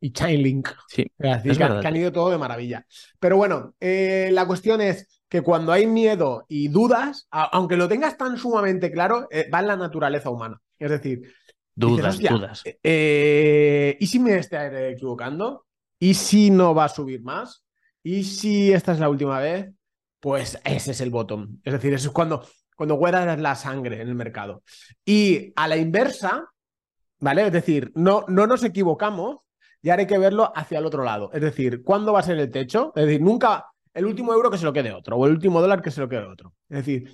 Y 0.00 0.12
Chainlink. 0.12 0.68
Sí. 0.88 1.04
Es 1.18 1.58
que, 1.58 1.64
han 1.64 1.96
ido 1.96 2.10
todo 2.10 2.30
de 2.30 2.38
maravilla. 2.38 2.86
Pero 3.18 3.36
bueno, 3.36 3.74
eh, 3.80 4.30
la 4.32 4.46
cuestión 4.46 4.80
es 4.80 5.20
que 5.28 5.42
cuando 5.42 5.72
hay 5.72 5.86
miedo 5.86 6.46
y 6.48 6.68
dudas, 6.68 7.28
aunque 7.30 7.76
lo 7.76 7.86
tengas 7.86 8.16
tan 8.16 8.38
sumamente 8.38 8.90
claro, 8.90 9.28
eh, 9.30 9.50
va 9.52 9.60
en 9.60 9.66
la 9.66 9.76
naturaleza 9.76 10.30
humana. 10.30 10.58
Es 10.78 10.90
decir, 10.90 11.34
dudas, 11.74 12.18
dudas. 12.18 12.62
Eh, 12.82 13.98
¿Y 14.00 14.06
si 14.06 14.18
me 14.20 14.38
estoy 14.38 14.58
equivocando? 14.92 15.66
¿Y 15.98 16.14
si 16.14 16.50
no 16.50 16.74
va 16.74 16.86
a 16.86 16.88
subir 16.88 17.22
más? 17.22 17.62
¿Y 18.02 18.24
si 18.24 18.72
esta 18.72 18.92
es 18.92 19.00
la 19.00 19.10
última 19.10 19.38
vez? 19.38 19.70
Pues 20.18 20.58
ese 20.64 20.92
es 20.92 21.00
el 21.02 21.10
bottom. 21.10 21.58
Es 21.62 21.74
decir, 21.74 21.92
eso 21.92 22.08
es 22.08 22.14
cuando, 22.14 22.46
cuando 22.74 22.98
la 22.98 23.54
sangre 23.54 24.00
en 24.00 24.08
el 24.08 24.14
mercado. 24.14 24.62
Y 25.04 25.52
a 25.56 25.68
la 25.68 25.76
inversa, 25.76 26.50
¿Vale? 27.20 27.46
Es 27.46 27.52
decir, 27.52 27.92
no, 27.94 28.24
no 28.28 28.46
nos 28.46 28.64
equivocamos 28.64 29.38
y 29.82 29.90
ahora 29.90 30.02
hay 30.02 30.06
que 30.06 30.18
verlo 30.18 30.52
hacia 30.54 30.78
el 30.78 30.86
otro 30.86 31.04
lado. 31.04 31.30
Es 31.32 31.40
decir, 31.40 31.82
¿cuándo 31.84 32.12
va 32.12 32.20
a 32.20 32.24
ser 32.24 32.38
el 32.38 32.50
techo? 32.50 32.92
Es 32.96 33.06
decir, 33.06 33.20
nunca 33.20 33.66
el 33.92 34.06
último 34.06 34.32
euro 34.32 34.50
que 34.50 34.58
se 34.58 34.64
lo 34.64 34.72
quede 34.72 34.92
otro 34.92 35.16
o 35.16 35.26
el 35.26 35.32
último 35.32 35.60
dólar 35.60 35.82
que 35.82 35.90
se 35.90 36.00
lo 36.00 36.08
quede 36.08 36.24
otro. 36.24 36.54
Es 36.68 36.78
decir, 36.78 37.10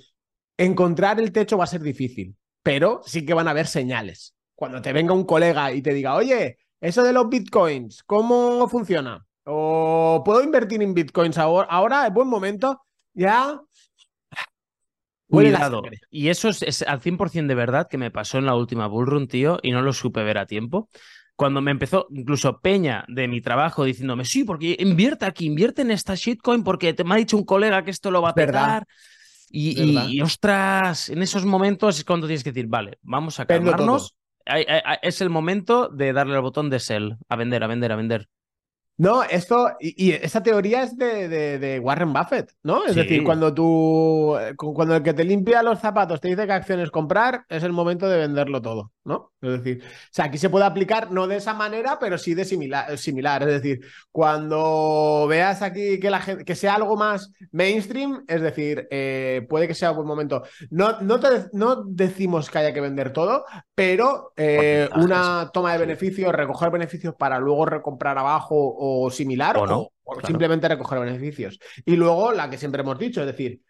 encontrar 0.57 1.19
el 1.19 1.31
techo 1.31 1.57
va 1.57 1.65
a 1.65 1.67
ser 1.67 1.81
difícil, 1.81 2.35
pero 2.63 3.01
sí 3.05 3.25
que 3.25 3.33
van 3.33 3.47
a 3.47 3.51
haber 3.51 3.67
señales. 3.67 4.33
Cuando 4.55 4.81
te 4.81 4.93
venga 4.93 5.13
un 5.13 5.25
colega 5.25 5.71
y 5.71 5.81
te 5.81 5.93
diga, 5.93 6.15
oye, 6.15 6.57
eso 6.79 7.03
de 7.03 7.13
los 7.13 7.29
bitcoins, 7.29 8.03
¿cómo 8.03 8.67
funciona? 8.69 9.25
¿O 9.45 10.21
puedo 10.25 10.43
invertir 10.43 10.81
en 10.81 10.93
bitcoins 10.93 11.37
ahora? 11.37 11.67
Ahora 11.69 12.07
es 12.07 12.13
buen 12.13 12.27
momento. 12.27 12.81
Ya 13.13 13.61
Cuidado. 15.29 15.83
Y 16.09 16.29
eso 16.29 16.49
es, 16.49 16.81
al 16.83 17.01
100% 17.01 17.47
de 17.47 17.55
verdad 17.55 17.87
que 17.89 17.97
me 17.97 18.11
pasó 18.11 18.37
en 18.37 18.45
la 18.45 18.55
última 18.55 18.87
bullrun, 18.87 19.27
tío, 19.27 19.59
y 19.61 19.71
no 19.71 19.81
lo 19.81 19.93
supe 19.93 20.23
ver 20.23 20.37
a 20.37 20.45
tiempo. 20.45 20.89
Cuando 21.35 21.61
me 21.61 21.71
empezó, 21.71 22.07
incluso 22.09 22.59
Peña 22.59 23.05
de 23.07 23.27
mi 23.27 23.41
trabajo 23.41 23.83
diciéndome, 23.83 24.25
sí, 24.25 24.43
porque 24.43 24.75
invierte 24.79 25.25
aquí, 25.25 25.45
invierte 25.45 25.83
en 25.83 25.91
esta 25.91 26.15
shitcoin 26.15 26.63
porque 26.63 26.93
te 26.93 27.03
me 27.03 27.13
ha 27.13 27.17
dicho 27.17 27.37
un 27.37 27.43
colega 27.43 27.83
que 27.83 27.91
esto 27.91 28.09
lo 28.09 28.21
va 28.21 28.29
a 28.29 28.33
pegar. 28.33 28.87
Y, 29.49 30.19
ostras, 30.21 31.09
en 31.09 31.21
esos 31.21 31.45
momentos 31.45 31.99
es 31.99 32.05
cuando 32.05 32.27
tienes 32.27 32.43
que 32.43 32.51
decir, 32.51 32.67
vale, 32.67 32.97
vamos 33.01 33.39
a 33.39 33.45
calmarnos. 33.45 34.15
Es 35.01 35.21
el 35.21 35.29
momento 35.29 35.89
de 35.89 36.13
darle 36.13 36.35
al 36.35 36.41
botón 36.41 36.69
de 36.69 36.79
sell, 36.79 37.17
a 37.29 37.35
vender, 37.35 37.63
a 37.63 37.67
vender, 37.67 37.91
a 37.91 37.95
vender. 37.95 38.29
No, 38.97 39.23
esto, 39.23 39.69
y, 39.79 40.11
esa 40.11 40.41
teoría 40.41 40.81
es 40.81 40.97
de, 40.97 41.79
Warren 41.83 42.13
Buffett, 42.13 42.51
¿no? 42.63 42.83
Es 42.85 42.95
decir, 42.95 43.23
cuando 43.23 43.53
tú, 43.53 44.35
cuando 44.55 44.95
el 44.95 45.03
que 45.03 45.13
te 45.13 45.23
limpia 45.23 45.61
los 45.61 45.79
zapatos 45.79 46.19
te 46.19 46.29
dice 46.29 46.47
qué 46.47 46.53
acciones 46.53 46.89
comprar, 46.89 47.45
es 47.47 47.61
el 47.63 47.73
momento 47.73 48.09
de 48.09 48.17
venderlo 48.17 48.59
todo, 48.59 48.91
¿no? 49.03 49.33
Es 49.39 49.63
decir, 49.63 49.83
o 49.83 50.09
sea, 50.09 50.25
aquí 50.25 50.39
se 50.39 50.49
puede 50.49 50.65
aplicar 50.65 51.11
no 51.11 51.27
de 51.27 51.35
esa 51.35 51.53
manera, 51.53 51.99
pero 51.99 52.17
sí 52.17 52.33
de 52.33 52.43
similar. 52.43 52.97
similar. 52.97 53.43
Es 53.43 53.61
decir, 53.61 53.81
cuando 54.11 55.27
veas 55.29 55.61
aquí 55.61 55.99
que, 55.99 56.09
la 56.09 56.19
gente, 56.19 56.43
que 56.43 56.55
sea 56.55 56.73
algo 56.73 56.97
más 56.97 57.31
mainstream, 57.51 58.23
es 58.27 58.41
decir, 58.41 58.87
eh, 58.89 59.45
puede 59.47 59.67
que 59.67 59.75
sea 59.75 59.91
un 59.91 59.97
buen 59.97 60.07
momento. 60.07 60.41
No, 60.71 60.99
no, 61.01 61.19
no 61.53 61.83
decimos 61.83 62.49
que 62.49 62.57
haya 62.57 62.73
que 62.73 62.81
vender 62.81 63.13
todo, 63.13 63.45
pero 63.75 64.33
eh, 64.35 64.89
una 64.95 65.51
toma 65.53 65.73
de 65.73 65.77
beneficios, 65.77 66.33
recoger 66.33 66.71
beneficios 66.71 67.13
para 67.13 67.37
luego 67.37 67.67
recomprar 67.67 68.17
abajo 68.17 68.55
o 68.55 68.86
similar, 69.11 69.57
o, 69.57 69.91
simplemente 70.25 70.67
recoger 70.67 70.99
beneficios. 70.99 71.59
Y 71.85 71.95
luego 71.95 72.31
la 72.31 72.49
que 72.49 72.57
siempre 72.57 72.81
hemos 72.81 72.97
dicho, 72.97 73.21
es 73.21 73.27
decir, 73.27 73.61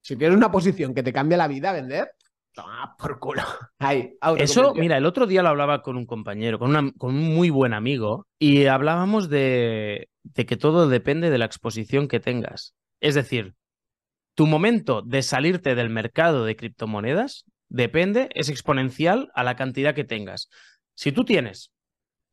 si 0.00 0.16
tienes 0.16 0.36
una 0.36 0.50
posición 0.50 0.94
que 0.94 1.02
te 1.02 1.12
cambia 1.12 1.38
la 1.38 1.48
vida, 1.48 1.72
vender, 1.72 2.10
toma 2.52 2.94
por 2.98 3.18
culo. 3.18 3.42
Eso, 4.38 4.74
mira, 4.74 4.96
el 4.96 5.06
otro 5.06 5.26
día 5.26 5.42
lo 5.42 5.48
hablaba 5.48 5.82
con 5.82 5.96
un 5.96 6.06
compañero, 6.06 6.58
con, 6.58 6.92
con 6.92 7.14
un 7.14 7.34
muy 7.34 7.50
buen 7.50 7.74
amigo, 7.74 8.26
y 8.38 8.66
hablábamos 8.66 9.28
de, 9.28 10.08
de 10.22 10.46
que 10.46 10.56
todo 10.56 10.88
depende 10.88 11.30
de 11.30 11.38
la 11.38 11.44
exposición 11.44 12.08
que 12.08 12.20
tengas. 12.20 12.74
Es 13.00 13.14
decir, 13.14 13.54
tu 14.34 14.46
momento 14.46 15.02
de 15.02 15.22
salirte 15.22 15.74
del 15.74 15.90
mercado 15.90 16.44
de 16.44 16.56
criptomonedas 16.56 17.44
depende, 17.68 18.28
es 18.34 18.48
exponencial 18.48 19.30
a 19.34 19.44
la 19.44 19.56
cantidad 19.56 19.94
que 19.94 20.04
tengas. 20.04 20.48
Si 20.94 21.12
tú 21.12 21.24
tienes 21.24 21.70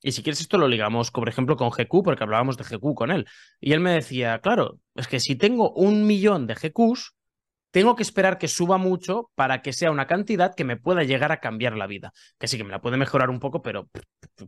y 0.01 0.11
si 0.11 0.23
quieres 0.23 0.41
esto 0.41 0.57
lo 0.57 0.67
ligamos, 0.67 1.11
por 1.11 1.29
ejemplo, 1.29 1.55
con 1.55 1.69
GQ, 1.69 2.03
porque 2.03 2.23
hablábamos 2.23 2.57
de 2.57 2.63
GQ 2.63 2.95
con 2.95 3.11
él. 3.11 3.27
Y 3.59 3.73
él 3.73 3.79
me 3.79 3.91
decía, 3.91 4.39
claro, 4.39 4.79
es 4.95 5.07
que 5.07 5.19
si 5.19 5.35
tengo 5.35 5.71
un 5.73 6.07
millón 6.07 6.47
de 6.47 6.55
GQs, 6.55 7.13
tengo 7.71 7.95
que 7.95 8.03
esperar 8.03 8.37
que 8.37 8.47
suba 8.47 8.77
mucho 8.77 9.31
para 9.35 9.61
que 9.61 9.73
sea 9.73 9.91
una 9.91 10.07
cantidad 10.07 10.53
que 10.55 10.65
me 10.65 10.75
pueda 10.75 11.03
llegar 11.03 11.31
a 11.31 11.39
cambiar 11.39 11.77
la 11.77 11.87
vida. 11.87 12.11
Que 12.37 12.47
sí 12.47 12.57
que 12.57 12.63
me 12.63 12.71
la 12.71 12.81
puede 12.81 12.97
mejorar 12.97 13.29
un 13.29 13.39
poco, 13.39 13.61
pero 13.61 13.89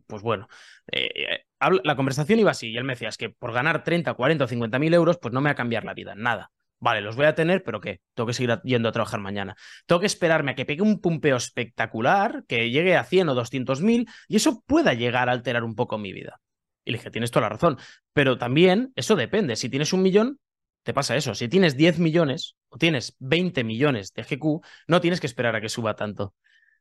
pues 0.07 0.21
bueno. 0.21 0.47
Eh, 0.91 1.09
eh, 1.15 1.45
la 1.83 1.95
conversación 1.95 2.39
iba 2.39 2.51
así 2.51 2.71
y 2.71 2.77
él 2.77 2.83
me 2.83 2.93
decía, 2.93 3.09
es 3.09 3.17
que 3.17 3.29
por 3.29 3.53
ganar 3.53 3.83
30, 3.83 4.13
40 4.13 4.43
o 4.43 4.47
50 4.47 4.79
mil 4.79 4.93
euros, 4.93 5.17
pues 5.17 5.33
no 5.33 5.39
me 5.39 5.49
va 5.49 5.51
a 5.53 5.55
cambiar 5.55 5.85
la 5.85 5.93
vida, 5.93 6.15
nada. 6.15 6.51
Vale, 6.83 6.99
los 6.99 7.15
voy 7.15 7.27
a 7.27 7.33
tener, 7.33 7.63
pero 7.63 7.79
¿qué? 7.79 8.01
Tengo 8.13 8.27
que 8.27 8.33
seguir 8.33 8.59
yendo 8.65 8.89
a 8.89 8.91
trabajar 8.91 9.21
mañana. 9.21 9.55
Tengo 9.85 10.01
que 10.01 10.05
esperarme 10.05 10.51
a 10.51 10.55
que 10.55 10.65
pegue 10.65 10.81
un 10.81 10.99
pumpeo 10.99 11.37
espectacular, 11.37 12.43
que 12.45 12.71
llegue 12.71 12.97
a 12.97 13.05
100 13.05 13.29
o 13.29 13.35
200 13.35 13.81
mil, 13.81 14.05
y 14.27 14.35
eso 14.35 14.61
pueda 14.67 14.93
llegar 14.93 15.29
a 15.29 15.31
alterar 15.31 15.63
un 15.63 15.75
poco 15.75 15.97
mi 15.97 16.11
vida. 16.11 16.41
Y 16.83 16.91
le 16.91 16.97
dije, 16.97 17.09
tienes 17.09 17.31
toda 17.31 17.43
la 17.43 17.49
razón. 17.51 17.77
Pero 18.11 18.37
también 18.37 18.91
eso 18.97 19.15
depende. 19.15 19.55
Si 19.55 19.69
tienes 19.69 19.93
un 19.93 20.01
millón, 20.01 20.39
te 20.83 20.93
pasa 20.93 21.15
eso. 21.15 21.33
Si 21.35 21.47
tienes 21.47 21.77
10 21.77 21.99
millones 21.99 22.57
o 22.67 22.77
tienes 22.77 23.15
20 23.19 23.63
millones 23.63 24.11
de 24.11 24.23
GQ, 24.23 24.59
no 24.87 24.99
tienes 24.99 25.21
que 25.21 25.27
esperar 25.27 25.55
a 25.55 25.61
que 25.61 25.69
suba 25.69 25.95
tanto. 25.95 26.33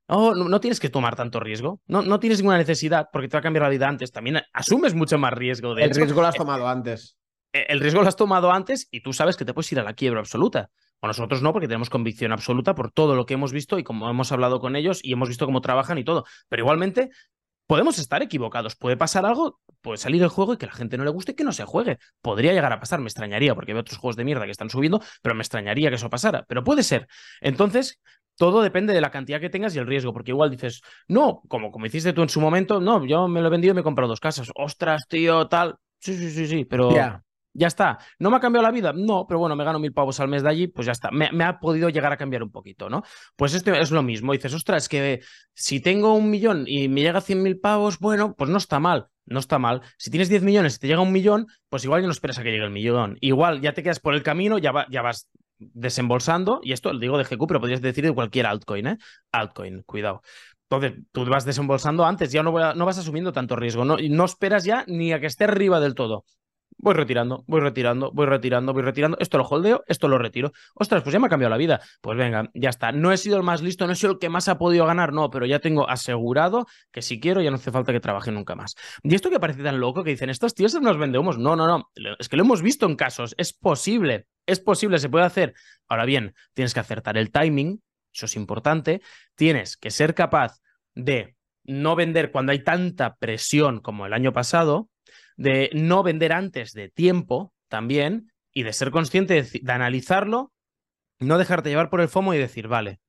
no, 0.08 0.34
no, 0.34 0.60
tienes 0.60 0.80
que 0.80 0.88
tomar 0.88 1.14
tanto 1.14 1.38
riesgo. 1.38 1.80
No, 1.86 2.02
no 2.02 2.18
tienes 2.18 2.40
ninguna 2.40 2.58
necesidad 2.58 3.06
porque 3.12 3.28
te 3.28 3.36
va 3.36 3.38
a 3.38 3.42
cambiar 3.42 3.62
la 3.62 3.68
vida 3.68 3.88
antes. 3.88 4.10
También 4.10 4.40
asumes 4.52 4.94
mucho 4.94 5.16
más 5.16 5.32
riesgo. 5.32 5.76
De 5.76 5.84
El 5.84 5.94
riesgo 5.94 6.22
lo 6.22 6.26
has 6.26 6.34
tomado 6.34 6.66
antes. 6.66 7.16
Eh, 7.52 7.66
el 7.68 7.80
riesgo 7.80 8.02
lo 8.02 8.08
has 8.08 8.16
tomado 8.16 8.52
antes 8.52 8.88
y 8.90 9.00
tú 9.00 9.12
sabes 9.12 9.36
que 9.36 9.44
te 9.44 9.54
puedes 9.54 9.70
ir 9.72 9.80
a 9.80 9.84
la 9.84 9.94
quiebra 9.94 10.20
absoluta. 10.20 10.70
O 11.00 11.06
nosotros 11.06 11.42
no, 11.42 11.52
porque 11.52 11.66
tenemos 11.66 11.90
convicción 11.90 12.32
absoluta 12.32 12.74
por 12.74 12.92
todo 12.92 13.16
lo 13.16 13.26
que 13.26 13.34
hemos 13.34 13.52
visto 13.52 13.78
y 13.78 13.82
como 13.82 14.08
hemos 14.08 14.30
hablado 14.30 14.60
con 14.60 14.76
ellos 14.76 15.00
y 15.02 15.12
hemos 15.12 15.28
visto 15.28 15.46
cómo 15.46 15.60
trabajan 15.60 15.98
y 15.98 16.04
todo. 16.04 16.24
Pero 16.48 16.62
igualmente 16.62 17.10
podemos 17.66 17.98
estar 17.98 18.22
equivocados. 18.22 18.76
Puede 18.76 18.96
pasar 18.96 19.26
algo, 19.26 19.60
puede 19.80 19.98
salir 19.98 20.22
el 20.22 20.28
juego 20.28 20.54
y 20.54 20.58
que 20.58 20.66
la 20.66 20.72
gente 20.72 20.96
no 20.96 21.04
le 21.04 21.10
guste 21.10 21.32
y 21.32 21.34
que 21.34 21.42
no 21.42 21.52
se 21.52 21.64
juegue. 21.64 21.98
Podría 22.20 22.52
llegar 22.52 22.72
a 22.72 22.78
pasar, 22.78 23.00
me 23.00 23.06
extrañaría, 23.06 23.54
porque 23.54 23.72
hay 23.72 23.78
otros 23.78 23.98
juegos 23.98 24.16
de 24.16 24.24
mierda 24.24 24.44
que 24.44 24.52
están 24.52 24.70
subiendo, 24.70 25.02
pero 25.22 25.34
me 25.34 25.42
extrañaría 25.42 25.88
que 25.88 25.96
eso 25.96 26.08
pasara. 26.08 26.44
Pero 26.46 26.62
puede 26.62 26.84
ser. 26.84 27.08
Entonces, 27.40 28.00
todo 28.36 28.62
depende 28.62 28.92
de 28.92 29.00
la 29.00 29.10
cantidad 29.10 29.40
que 29.40 29.50
tengas 29.50 29.74
y 29.74 29.78
el 29.78 29.86
riesgo, 29.86 30.12
porque 30.12 30.30
igual 30.30 30.50
dices, 30.50 30.82
no, 31.08 31.42
como, 31.48 31.72
como 31.72 31.86
hiciste 31.86 32.12
tú 32.12 32.22
en 32.22 32.28
su 32.28 32.40
momento, 32.40 32.80
no, 32.80 33.04
yo 33.06 33.26
me 33.26 33.40
lo 33.40 33.48
he 33.48 33.50
vendido 33.50 33.72
y 33.72 33.74
me 33.74 33.80
he 33.80 33.84
comprado 33.84 34.08
dos 34.08 34.20
casas. 34.20 34.50
Ostras, 34.54 35.06
tío, 35.08 35.48
tal. 35.48 35.76
Sí, 35.98 36.14
sí, 36.14 36.30
sí, 36.30 36.46
sí, 36.46 36.64
pero 36.64 36.90
ya 37.52 37.66
está. 37.66 37.98
¿No 38.18 38.30
me 38.30 38.36
ha 38.36 38.40
cambiado 38.40 38.62
la 38.62 38.70
vida? 38.70 38.92
No, 38.92 39.26
pero 39.26 39.40
bueno, 39.40 39.56
me 39.56 39.64
gano 39.64 39.78
mil 39.78 39.92
pavos 39.92 40.20
al 40.20 40.28
mes 40.28 40.42
de 40.42 40.48
allí, 40.48 40.66
pues 40.68 40.86
ya 40.86 40.92
está. 40.92 41.10
Me, 41.10 41.44
ha 41.44 41.58
podido 41.58 41.88
llegar 41.88 42.12
a 42.12 42.16
cambiar 42.16 42.42
un 42.42 42.50
poquito, 42.50 42.88
¿no? 42.88 43.02
Pues 43.36 43.54
esto 43.54 43.72
es 43.74 43.90
lo 43.90 44.02
mismo. 44.02 44.32
Dices, 44.32 44.54
ostras, 44.54 44.84
es 44.84 44.88
que 44.88 45.20
si 45.54 45.80
tengo 45.80 46.14
un 46.14 46.30
millón 46.30 46.64
y 46.66 46.88
me 46.88 47.02
llega 47.02 47.20
cien 47.20 47.42
mil 47.42 47.58
pavos, 47.58 47.98
bueno, 47.98 48.34
pues 48.34 48.50
no 48.50 48.58
está 48.58 48.80
mal. 48.80 49.08
No 49.24 49.38
está 49.38 49.58
mal. 49.58 49.82
Si 49.98 50.10
tienes 50.10 50.28
10 50.28 50.42
millones 50.42 50.76
y 50.76 50.78
te 50.80 50.88
llega 50.88 51.00
un 51.00 51.12
millón, 51.12 51.46
pues 51.68 51.84
igual 51.84 52.00
ya 52.00 52.06
no 52.06 52.12
esperas 52.12 52.38
a 52.38 52.42
que 52.42 52.50
llegue 52.50 52.64
el 52.64 52.70
millón. 52.70 53.18
Igual 53.20 53.60
ya 53.60 53.72
te 53.72 53.82
quedas 53.82 54.00
por 54.00 54.14
el 54.14 54.22
camino, 54.24 54.58
ya, 54.58 54.72
ya 54.90 55.00
vas 55.00 55.28
desembolsando, 55.58 56.60
y 56.62 56.72
esto 56.72 56.92
lo 56.92 56.98
digo 56.98 57.18
de 57.18 57.24
GQ, 57.24 57.46
pero 57.46 57.60
podrías 57.60 57.80
decir 57.80 58.04
de 58.04 58.12
cualquier 58.12 58.46
altcoin, 58.46 58.86
¿eh? 58.88 58.98
Altcoin, 59.30 59.82
cuidado. 59.82 60.22
Entonces, 60.68 61.04
tú 61.12 61.24
vas 61.26 61.44
desembolsando 61.44 62.04
antes, 62.04 62.32
ya 62.32 62.42
no, 62.42 62.74
no 62.74 62.86
vas 62.86 62.98
asumiendo 62.98 63.32
tanto 63.32 63.56
riesgo, 63.56 63.84
no, 63.84 63.96
no 63.96 64.24
esperas 64.24 64.64
ya 64.64 64.84
ni 64.88 65.12
a 65.12 65.20
que 65.20 65.26
esté 65.26 65.44
arriba 65.44 65.80
del 65.80 65.94
todo. 65.94 66.24
Voy 66.78 66.94
retirando, 66.94 67.44
voy 67.46 67.60
retirando, 67.60 68.10
voy 68.12 68.26
retirando, 68.26 68.72
voy 68.72 68.82
retirando. 68.82 69.16
Esto 69.20 69.38
lo 69.38 69.44
holdeo, 69.44 69.84
esto 69.86 70.08
lo 70.08 70.18
retiro. 70.18 70.52
Ostras, 70.74 71.02
pues 71.02 71.12
ya 71.12 71.18
me 71.18 71.26
ha 71.26 71.30
cambiado 71.30 71.50
la 71.50 71.56
vida. 71.56 71.80
Pues 72.00 72.18
venga, 72.18 72.50
ya 72.54 72.70
está. 72.70 72.92
No 72.92 73.12
he 73.12 73.16
sido 73.16 73.36
el 73.36 73.42
más 73.42 73.62
listo, 73.62 73.86
no 73.86 73.92
he 73.92 73.96
sido 73.96 74.12
el 74.12 74.18
que 74.18 74.28
más 74.28 74.48
ha 74.48 74.58
podido 74.58 74.86
ganar, 74.86 75.12
no, 75.12 75.30
pero 75.30 75.46
ya 75.46 75.58
tengo 75.58 75.88
asegurado 75.88 76.66
que 76.90 77.02
si 77.02 77.20
quiero 77.20 77.40
ya 77.40 77.50
no 77.50 77.56
hace 77.56 77.70
falta 77.70 77.92
que 77.92 78.00
trabaje 78.00 78.32
nunca 78.32 78.54
más. 78.54 78.74
Y 79.02 79.14
esto 79.14 79.30
que 79.30 79.40
parece 79.40 79.62
tan 79.62 79.80
loco 79.80 80.04
que 80.04 80.10
dicen, 80.10 80.30
estos 80.30 80.54
tíos 80.54 80.74
nos 80.80 80.98
vendemos. 80.98 81.38
No, 81.38 81.56
no, 81.56 81.66
no. 81.66 81.90
Es 82.18 82.28
que 82.28 82.36
lo 82.36 82.42
hemos 82.42 82.62
visto 82.62 82.86
en 82.86 82.96
casos. 82.96 83.34
Es 83.38 83.52
posible, 83.52 84.26
es 84.46 84.60
posible, 84.60 84.98
se 84.98 85.08
puede 85.08 85.24
hacer. 85.24 85.54
Ahora 85.88 86.04
bien, 86.04 86.34
tienes 86.54 86.74
que 86.74 86.80
acertar 86.80 87.16
el 87.16 87.30
timing, 87.30 87.82
eso 88.12 88.26
es 88.26 88.36
importante. 88.36 89.02
Tienes 89.34 89.76
que 89.76 89.90
ser 89.90 90.14
capaz 90.14 90.60
de 90.94 91.36
no 91.64 91.96
vender 91.96 92.32
cuando 92.32 92.52
hay 92.52 92.62
tanta 92.62 93.16
presión 93.16 93.80
como 93.80 94.06
el 94.06 94.12
año 94.12 94.32
pasado 94.32 94.88
de 95.36 95.70
no 95.72 96.02
vender 96.02 96.32
antes 96.32 96.72
de 96.72 96.88
tiempo 96.88 97.52
también 97.68 98.32
y 98.52 98.62
de 98.62 98.72
ser 98.72 98.90
consciente 98.90 99.42
de, 99.42 99.72
analizarlo, 99.72 100.52
no 101.18 101.38
dejarte 101.38 101.70
llevar 101.70 101.90
por 101.90 102.00
el 102.00 102.08
FOMO 102.08 102.34
y 102.34 102.38
decir, 102.38 102.68
vale, 102.68 103.00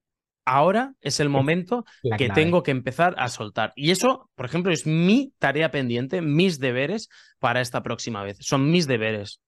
ahora 0.46 0.94
es 1.02 1.20
el 1.20 1.30
momento 1.30 1.86
que 2.18 2.30
tengo 2.30 2.64
que 2.64 2.72
empezar 2.72 3.16
a 3.18 3.30
soltar. 3.30 3.74
Y 3.76 3.92
eso, 3.92 4.30
por 4.36 4.46
ejemplo, 4.46 4.72
es 4.72 4.86
mi 4.86 5.34
tarea 5.40 5.72
pendiente, 5.72 6.22
mis 6.22 6.60
deberes 6.60 7.10
para 7.40 7.62
esta 7.62 7.84
próxima 7.84 8.24
vez. 8.24 8.38
Son 8.40 8.72
mis 8.72 8.88
deberes. 8.88 9.42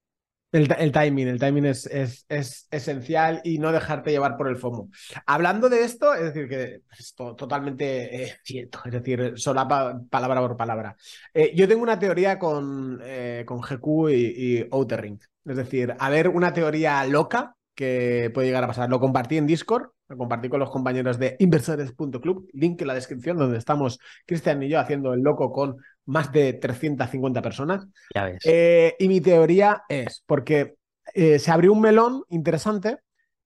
El, 0.52 0.92
timing, 0.92 1.28
el 1.28 1.38
timing 1.38 1.66
es, 1.66 1.86
es, 1.86 2.66
esencial 2.70 3.40
y 3.44 3.58
no 3.58 3.72
dejarte 3.72 4.10
llevar 4.10 4.36
por 4.36 4.48
el 4.48 4.56
FOMO. 4.56 4.88
Hablando 5.26 5.68
de 5.68 5.82
esto, 5.82 6.14
es 6.14 6.22
decir, 6.22 6.48
que 6.48 6.82
es 6.98 7.14
totalmente 7.14 8.22
eh, 8.24 8.36
cierto, 8.42 8.80
es 8.86 8.92
decir, 8.92 9.32
solapa 9.36 10.00
palabra 10.08 10.40
por 10.40 10.56
palabra. 10.56 10.96
Eh, 11.34 11.52
yo 11.54 11.68
tengo 11.68 11.82
una 11.82 11.98
teoría 11.98 12.38
con, 12.38 13.00
eh, 13.02 13.44
con 13.46 13.60
GQ 13.60 14.10
y, 14.10 14.14
y 14.14 14.68
Outer 14.70 15.02
Ring. 15.02 15.20
Es 15.44 15.56
decir, 15.56 15.94
a 15.98 16.10
ver 16.10 16.28
una 16.28 16.52
teoría 16.52 17.04
loca 17.04 17.56
que 17.76 18.30
puede 18.32 18.48
llegar 18.48 18.64
a 18.64 18.68
pasar. 18.68 18.88
Lo 18.88 18.98
compartí 18.98 19.36
en 19.36 19.46
Discord, 19.46 19.90
lo 20.08 20.16
compartí 20.16 20.48
con 20.48 20.58
los 20.58 20.70
compañeros 20.70 21.18
de 21.18 21.36
inversores.club, 21.38 22.48
link 22.54 22.80
en 22.80 22.86
la 22.86 22.94
descripción 22.94 23.36
donde 23.36 23.58
estamos 23.58 24.00
Cristian 24.26 24.62
y 24.62 24.68
yo 24.68 24.80
haciendo 24.80 25.12
el 25.12 25.20
loco 25.20 25.52
con 25.52 25.76
más 26.06 26.32
de 26.32 26.54
350 26.54 27.42
personas. 27.42 27.86
Ya 28.14 28.24
ves. 28.24 28.38
Eh, 28.44 28.94
y 28.98 29.08
mi 29.08 29.20
teoría 29.20 29.82
es, 29.88 30.22
porque 30.26 30.76
eh, 31.14 31.38
se 31.38 31.50
abrió 31.50 31.72
un 31.72 31.80
melón 31.80 32.24
interesante 32.30 32.98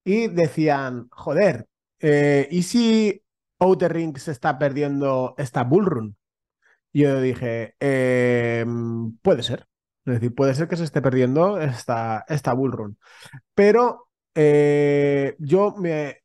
y 0.05 0.29
decían, 0.29 1.09
joder, 1.11 1.66
eh, 1.99 2.46
¿y 2.51 2.62
si 2.62 3.23
Outer 3.59 3.92
Ring 3.92 4.16
se 4.16 4.33
está 4.33 4.59
perdiendo 4.59 5.35
esta 5.38 5.64
bullrun? 5.64 6.16
Y 6.92 7.03
yo 7.03 7.20
dije, 7.20 7.75
puede 9.23 9.42
ser. 9.42 9.66
Es 10.05 10.14
decir, 10.14 10.35
puede 10.35 10.55
ser 10.55 10.66
que 10.66 10.77
se 10.77 10.85
esté 10.85 11.01
perdiendo 11.03 11.61
esta, 11.61 12.25
esta 12.29 12.53
bullrun. 12.53 12.99
Pero 13.55 14.09
yo 14.35 15.75
me... 15.79 16.23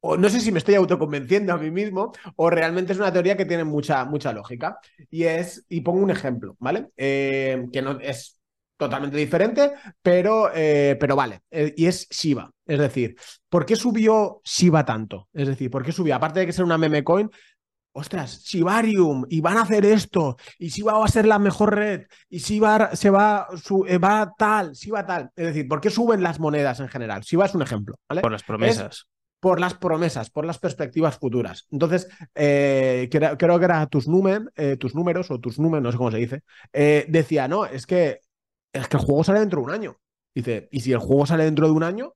O 0.00 0.16
no 0.16 0.28
sé 0.28 0.40
si 0.40 0.52
me 0.52 0.58
estoy 0.58 0.76
autoconvenciendo 0.76 1.52
a 1.52 1.58
mí 1.58 1.70
mismo 1.70 2.12
o 2.36 2.50
realmente 2.50 2.92
es 2.92 2.98
una 2.98 3.12
teoría 3.12 3.36
que 3.36 3.44
tiene 3.44 3.64
mucha, 3.64 4.04
mucha 4.04 4.32
lógica. 4.32 4.78
Y 5.10 5.24
es, 5.24 5.64
y 5.68 5.80
pongo 5.80 6.00
un 6.00 6.10
ejemplo, 6.10 6.56
¿vale? 6.60 6.88
Eh, 6.96 7.66
que 7.72 7.82
no 7.82 7.98
es 8.00 8.40
totalmente 8.76 9.16
diferente, 9.16 9.72
pero, 10.00 10.50
eh, 10.54 10.96
pero 11.00 11.16
vale. 11.16 11.40
y 11.50 11.86
es 11.86 12.08
Shiba. 12.08 12.50
Es 12.64 12.78
decir, 12.78 13.16
¿por 13.48 13.66
qué 13.66 13.74
subió 13.74 14.40
Shiba 14.44 14.84
tanto? 14.84 15.28
Es 15.32 15.48
decir, 15.48 15.68
¿por 15.70 15.84
qué 15.84 15.90
subió? 15.90 16.14
Aparte 16.14 16.40
de 16.40 16.46
que 16.46 16.52
ser 16.52 16.64
una 16.64 16.78
meme 16.78 17.02
coin, 17.02 17.28
ostras, 17.98 18.44
Shibarium, 18.44 19.24
y 19.28 19.40
van 19.40 19.56
a 19.56 19.62
hacer 19.62 19.84
esto, 19.84 20.36
y 20.58 20.68
Shiba 20.68 20.98
va 20.98 21.04
a 21.04 21.08
ser 21.08 21.26
la 21.26 21.38
mejor 21.38 21.74
red, 21.74 22.06
y 22.28 22.38
Shiba 22.38 22.94
se 22.94 23.10
va, 23.10 23.48
su, 23.62 23.84
eh, 23.86 23.98
va 23.98 24.32
tal, 24.38 24.72
Shiba 24.72 25.04
tal. 25.04 25.30
Es 25.34 25.46
decir, 25.46 25.66
¿por 25.66 25.80
qué 25.80 25.90
suben 25.90 26.22
las 26.22 26.38
monedas 26.38 26.80
en 26.80 26.88
general? 26.88 27.22
Shiba 27.22 27.46
es 27.46 27.54
un 27.54 27.62
ejemplo, 27.62 27.96
¿vale? 28.08 28.20
Por 28.20 28.32
las 28.32 28.44
promesas. 28.44 29.08
Por 29.40 29.60
las 29.60 29.74
promesas, 29.74 30.30
por 30.30 30.44
las 30.44 30.58
perspectivas 30.58 31.18
futuras. 31.18 31.66
Entonces, 31.70 32.08
eh, 32.34 33.08
creo, 33.10 33.58
que 33.58 33.64
era 33.64 33.86
tus, 33.86 34.06
eh, 34.56 34.76
tus 34.76 34.94
números 34.94 35.30
o 35.30 35.38
tus 35.38 35.58
números, 35.58 35.82
no 35.82 35.92
sé 35.92 35.98
cómo 35.98 36.10
se 36.10 36.18
dice, 36.18 36.42
eh, 36.72 37.06
decía, 37.08 37.48
no, 37.48 37.64
es 37.64 37.86
que, 37.86 38.20
es 38.72 38.88
que 38.88 38.96
el 38.96 39.02
juego 39.02 39.24
sale 39.24 39.40
dentro 39.40 39.60
de 39.60 39.66
un 39.66 39.72
año. 39.72 40.00
Dice, 40.34 40.68
y 40.70 40.80
si 40.80 40.92
el 40.92 40.98
juego 40.98 41.26
sale 41.26 41.44
dentro 41.44 41.66
de 41.66 41.72
un 41.72 41.82
año, 41.82 42.14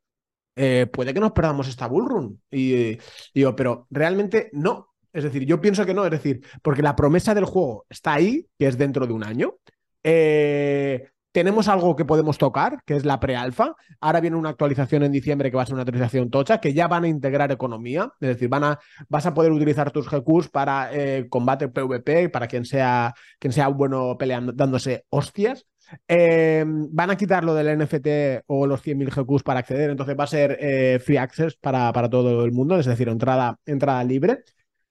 puede 0.54 1.14
que 1.14 1.20
nos 1.20 1.32
perdamos 1.32 1.68
esta 1.68 1.86
bullrun. 1.86 2.40
Y 2.50 2.98
digo, 3.34 3.56
pero 3.56 3.86
realmente 3.90 4.50
no. 4.52 4.92
Es 5.12 5.24
decir, 5.24 5.44
yo 5.44 5.60
pienso 5.60 5.84
que 5.84 5.94
no, 5.94 6.04
es 6.04 6.10
decir, 6.10 6.44
porque 6.62 6.82
la 6.82 6.96
promesa 6.96 7.34
del 7.34 7.44
juego 7.44 7.86
está 7.88 8.14
ahí, 8.14 8.46
que 8.58 8.66
es 8.66 8.78
dentro 8.78 9.06
de 9.06 9.12
un 9.12 9.24
año. 9.24 9.56
Eh, 10.02 11.08
tenemos 11.32 11.68
algo 11.68 11.96
que 11.96 12.04
podemos 12.04 12.36
tocar, 12.36 12.82
que 12.84 12.94
es 12.94 13.04
la 13.06 13.18
pre-alfa. 13.18 13.74
Ahora 14.00 14.20
viene 14.20 14.36
una 14.36 14.50
actualización 14.50 15.02
en 15.02 15.12
diciembre 15.12 15.50
que 15.50 15.56
va 15.56 15.62
a 15.62 15.66
ser 15.66 15.74
una 15.74 15.82
actualización 15.82 16.30
tocha, 16.30 16.60
que 16.60 16.74
ya 16.74 16.88
van 16.88 17.04
a 17.04 17.08
integrar 17.08 17.50
economía. 17.50 18.12
Es 18.20 18.28
decir, 18.28 18.48
van 18.50 18.64
a, 18.64 18.78
vas 19.08 19.24
a 19.24 19.32
poder 19.32 19.50
utilizar 19.50 19.90
tus 19.90 20.08
GQs 20.08 20.48
para 20.48 20.90
eh, 20.92 21.26
combate 21.30 21.68
PvP, 21.68 22.28
para 22.28 22.46
quien 22.46 22.66
sea, 22.66 23.14
quien 23.38 23.52
sea 23.52 23.68
bueno 23.68 24.16
peleando, 24.18 24.52
dándose 24.52 25.06
hostias. 25.08 25.66
Eh, 26.06 26.64
van 26.66 27.10
a 27.10 27.16
quitar 27.16 27.44
lo 27.44 27.54
del 27.54 27.78
NFT 27.78 28.44
o 28.46 28.66
los 28.66 28.82
100.000 28.82 29.10
GQs 29.10 29.42
para 29.42 29.60
acceder, 29.60 29.90
entonces 29.90 30.16
va 30.18 30.24
a 30.24 30.28
ser 30.28 30.56
eh, 30.60 30.98
free 31.04 31.18
access 31.18 31.56
para, 31.56 31.92
para, 31.92 32.08
todo 32.08 32.44
el 32.44 32.52
mundo, 32.52 32.78
es 32.78 32.86
decir, 32.86 33.08
entrada, 33.08 33.58
entrada 33.66 34.02
libre. 34.04 34.38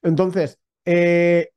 Entonces, 0.04 0.60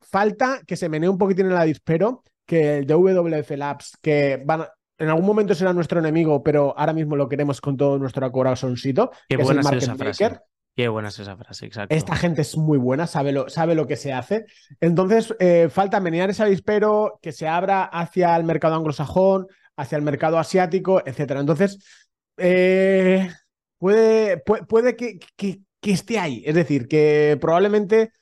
falta 0.00 0.60
que 0.66 0.76
se 0.76 0.88
menee 0.88 1.08
un 1.08 1.18
poquitín 1.18 1.50
el 1.50 1.66
dispero 1.66 2.22
que 2.46 2.78
el 2.78 2.86
WWF 2.86 3.50
Labs, 3.52 3.98
que 4.00 4.42
van, 4.44 4.66
en 4.98 5.08
algún 5.08 5.26
momento 5.26 5.54
será 5.54 5.72
nuestro 5.72 6.00
enemigo, 6.00 6.42
pero 6.42 6.74
ahora 6.76 6.92
mismo 6.92 7.16
lo 7.16 7.28
queremos 7.28 7.60
con 7.60 7.76
todo 7.76 7.98
nuestro 7.98 8.30
corazoncito. 8.30 9.10
Qué 9.28 9.36
buena 9.36 9.60
es, 9.60 9.82
esa 9.82 9.96
frase. 9.96 10.40
Qué 10.76 10.88
buena 10.88 11.08
es 11.08 11.18
esa 11.18 11.36
frase, 11.36 11.66
exacto. 11.66 11.94
Esta 11.94 12.16
gente 12.16 12.42
es 12.42 12.56
muy 12.56 12.78
buena, 12.78 13.06
sabe 13.06 13.32
lo, 13.32 13.48
sabe 13.48 13.74
lo 13.74 13.86
que 13.86 13.96
se 13.96 14.12
hace. 14.12 14.46
Entonces, 14.80 15.34
eh, 15.38 15.68
falta 15.70 16.00
menear 16.00 16.30
ese 16.30 16.42
avispero 16.42 17.18
que 17.22 17.32
se 17.32 17.46
abra 17.46 17.84
hacia 17.84 18.36
el 18.36 18.44
mercado 18.44 18.74
anglosajón, 18.74 19.46
hacia 19.76 19.96
el 19.96 20.02
mercado 20.02 20.38
asiático, 20.38 21.02
etcétera. 21.04 21.40
Entonces, 21.40 21.78
eh, 22.36 23.30
puede, 23.78 24.38
puede, 24.38 24.96
que, 24.96 25.18
que, 25.36 25.60
esté 25.82 26.18
ahí. 26.18 26.42
Es 26.46 26.54
decir, 26.54 26.88
que 26.88 27.36
probablemente 27.40 28.12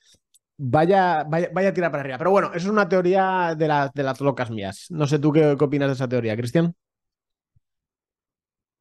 vaya, 0.56 1.24
vaya, 1.24 1.68
a 1.68 1.74
tirar 1.74 1.90
para 1.90 2.02
arriba. 2.02 2.18
Pero 2.18 2.30
bueno, 2.30 2.48
eso 2.48 2.66
es 2.66 2.72
una 2.72 2.88
teoría 2.88 3.54
de, 3.56 3.90
de 3.94 4.02
las 4.02 4.20
locas 4.20 4.50
mías. 4.50 4.86
No 4.90 5.06
sé 5.06 5.18
tú 5.18 5.32
qué, 5.32 5.56
opinas 5.58 5.88
de 5.88 5.94
esa 5.94 6.08
teoría, 6.08 6.36
Cristian. 6.36 6.74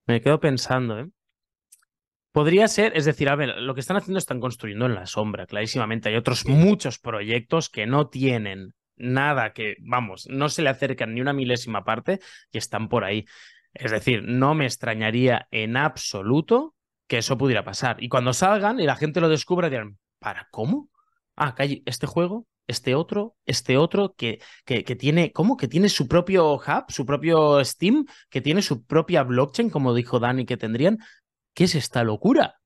Me 0.07 0.21
quedo 0.21 0.39
pensando, 0.39 0.99
¿eh? 0.99 1.09
Podría 2.31 2.67
ser, 2.69 2.95
es 2.95 3.03
decir, 3.03 3.27
a 3.27 3.35
ver, 3.35 3.57
lo 3.57 3.73
que 3.73 3.81
están 3.81 3.97
haciendo 3.97 4.17
están 4.17 4.39
construyendo 4.39 4.85
en 4.85 4.95
la 4.95 5.05
sombra, 5.05 5.45
clarísimamente. 5.45 6.07
Hay 6.07 6.15
otros 6.15 6.45
muchos 6.45 6.97
proyectos 6.97 7.69
que 7.69 7.85
no 7.85 8.07
tienen 8.07 8.73
nada 8.95 9.51
que, 9.51 9.75
vamos, 9.81 10.27
no 10.29 10.47
se 10.47 10.61
le 10.61 10.69
acercan 10.69 11.13
ni 11.13 11.19
una 11.19 11.33
milésima 11.33 11.83
parte 11.83 12.19
y 12.51 12.57
están 12.57 12.87
por 12.87 13.03
ahí. 13.03 13.25
Es 13.73 13.91
decir, 13.91 14.23
no 14.23 14.53
me 14.53 14.65
extrañaría 14.65 15.47
en 15.51 15.75
absoluto 15.75 16.75
que 17.07 17.17
eso 17.17 17.37
pudiera 17.37 17.65
pasar. 17.65 18.01
Y 18.01 18.07
cuando 18.07 18.31
salgan 18.31 18.79
y 18.79 18.85
la 18.85 18.95
gente 18.95 19.19
lo 19.19 19.27
descubra, 19.27 19.69
dirán, 19.69 19.97
¿para 20.19 20.47
cómo? 20.51 20.89
Ah, 21.35 21.55
este 21.85 22.07
juego, 22.07 22.47
este 22.67 22.95
otro, 22.95 23.35
este 23.45 23.77
otro, 23.77 24.13
que, 24.15 24.39
que, 24.65 24.83
que, 24.83 24.95
tiene, 24.95 25.31
¿cómo? 25.31 25.57
Que 25.57 25.67
tiene 25.67 25.89
su 25.89 26.07
propio 26.07 26.55
hub, 26.55 26.85
su 26.89 27.05
propio 27.05 27.63
Steam, 27.63 28.05
que 28.29 28.41
tiene 28.41 28.61
su 28.61 28.85
propia 28.85 29.23
blockchain, 29.23 29.69
como 29.69 29.93
dijo 29.93 30.19
Dani 30.19 30.45
que 30.45 30.57
tendrían. 30.57 30.99
¿Qué 31.53 31.65
es 31.65 31.75
esta 31.75 32.03
locura? 32.03 32.59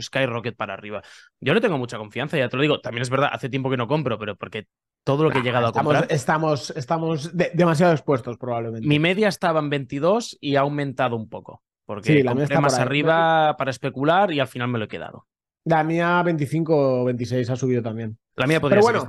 Skyrocket 0.00 0.56
para 0.56 0.74
arriba. 0.74 1.02
Yo 1.40 1.54
no 1.54 1.60
tengo 1.60 1.78
mucha 1.78 1.98
confianza, 1.98 2.36
ya 2.36 2.48
te 2.48 2.56
lo 2.56 2.62
digo. 2.62 2.80
También 2.80 3.02
es 3.02 3.10
verdad, 3.10 3.30
hace 3.32 3.48
tiempo 3.48 3.70
que 3.70 3.76
no 3.76 3.86
compro, 3.86 4.18
pero 4.18 4.36
porque 4.36 4.66
todo 5.04 5.24
lo 5.24 5.30
que 5.30 5.38
he 5.38 5.42
llegado 5.42 5.66
a 5.66 5.72
comprar. 5.72 6.06
Estamos, 6.10 6.70
estamos 6.70 7.30
demasiado 7.34 7.92
expuestos, 7.92 8.36
probablemente. 8.38 8.86
Mi 8.86 8.98
media 8.98 9.28
estaba 9.28 9.60
en 9.60 9.70
22 9.70 10.38
y 10.40 10.56
ha 10.56 10.60
aumentado 10.60 11.16
un 11.16 11.28
poco. 11.28 11.62
Porque 11.84 12.12
sí, 12.12 12.22
la 12.22 12.32
compré 12.34 12.60
más 12.60 12.78
arriba 12.78 13.56
para 13.56 13.70
especular 13.70 14.32
y 14.32 14.40
al 14.40 14.46
final 14.46 14.68
me 14.68 14.78
lo 14.78 14.84
he 14.84 14.88
quedado. 14.88 15.26
La 15.64 15.84
mía 15.84 16.22
25 16.22 17.02
o 17.02 17.04
26 17.04 17.50
ha 17.50 17.56
subido 17.56 17.82
también. 17.82 18.18
La 18.36 18.46
mía 18.46 18.60
podría 18.60 18.80
Pero 18.80 19.04
bueno, 19.04 19.06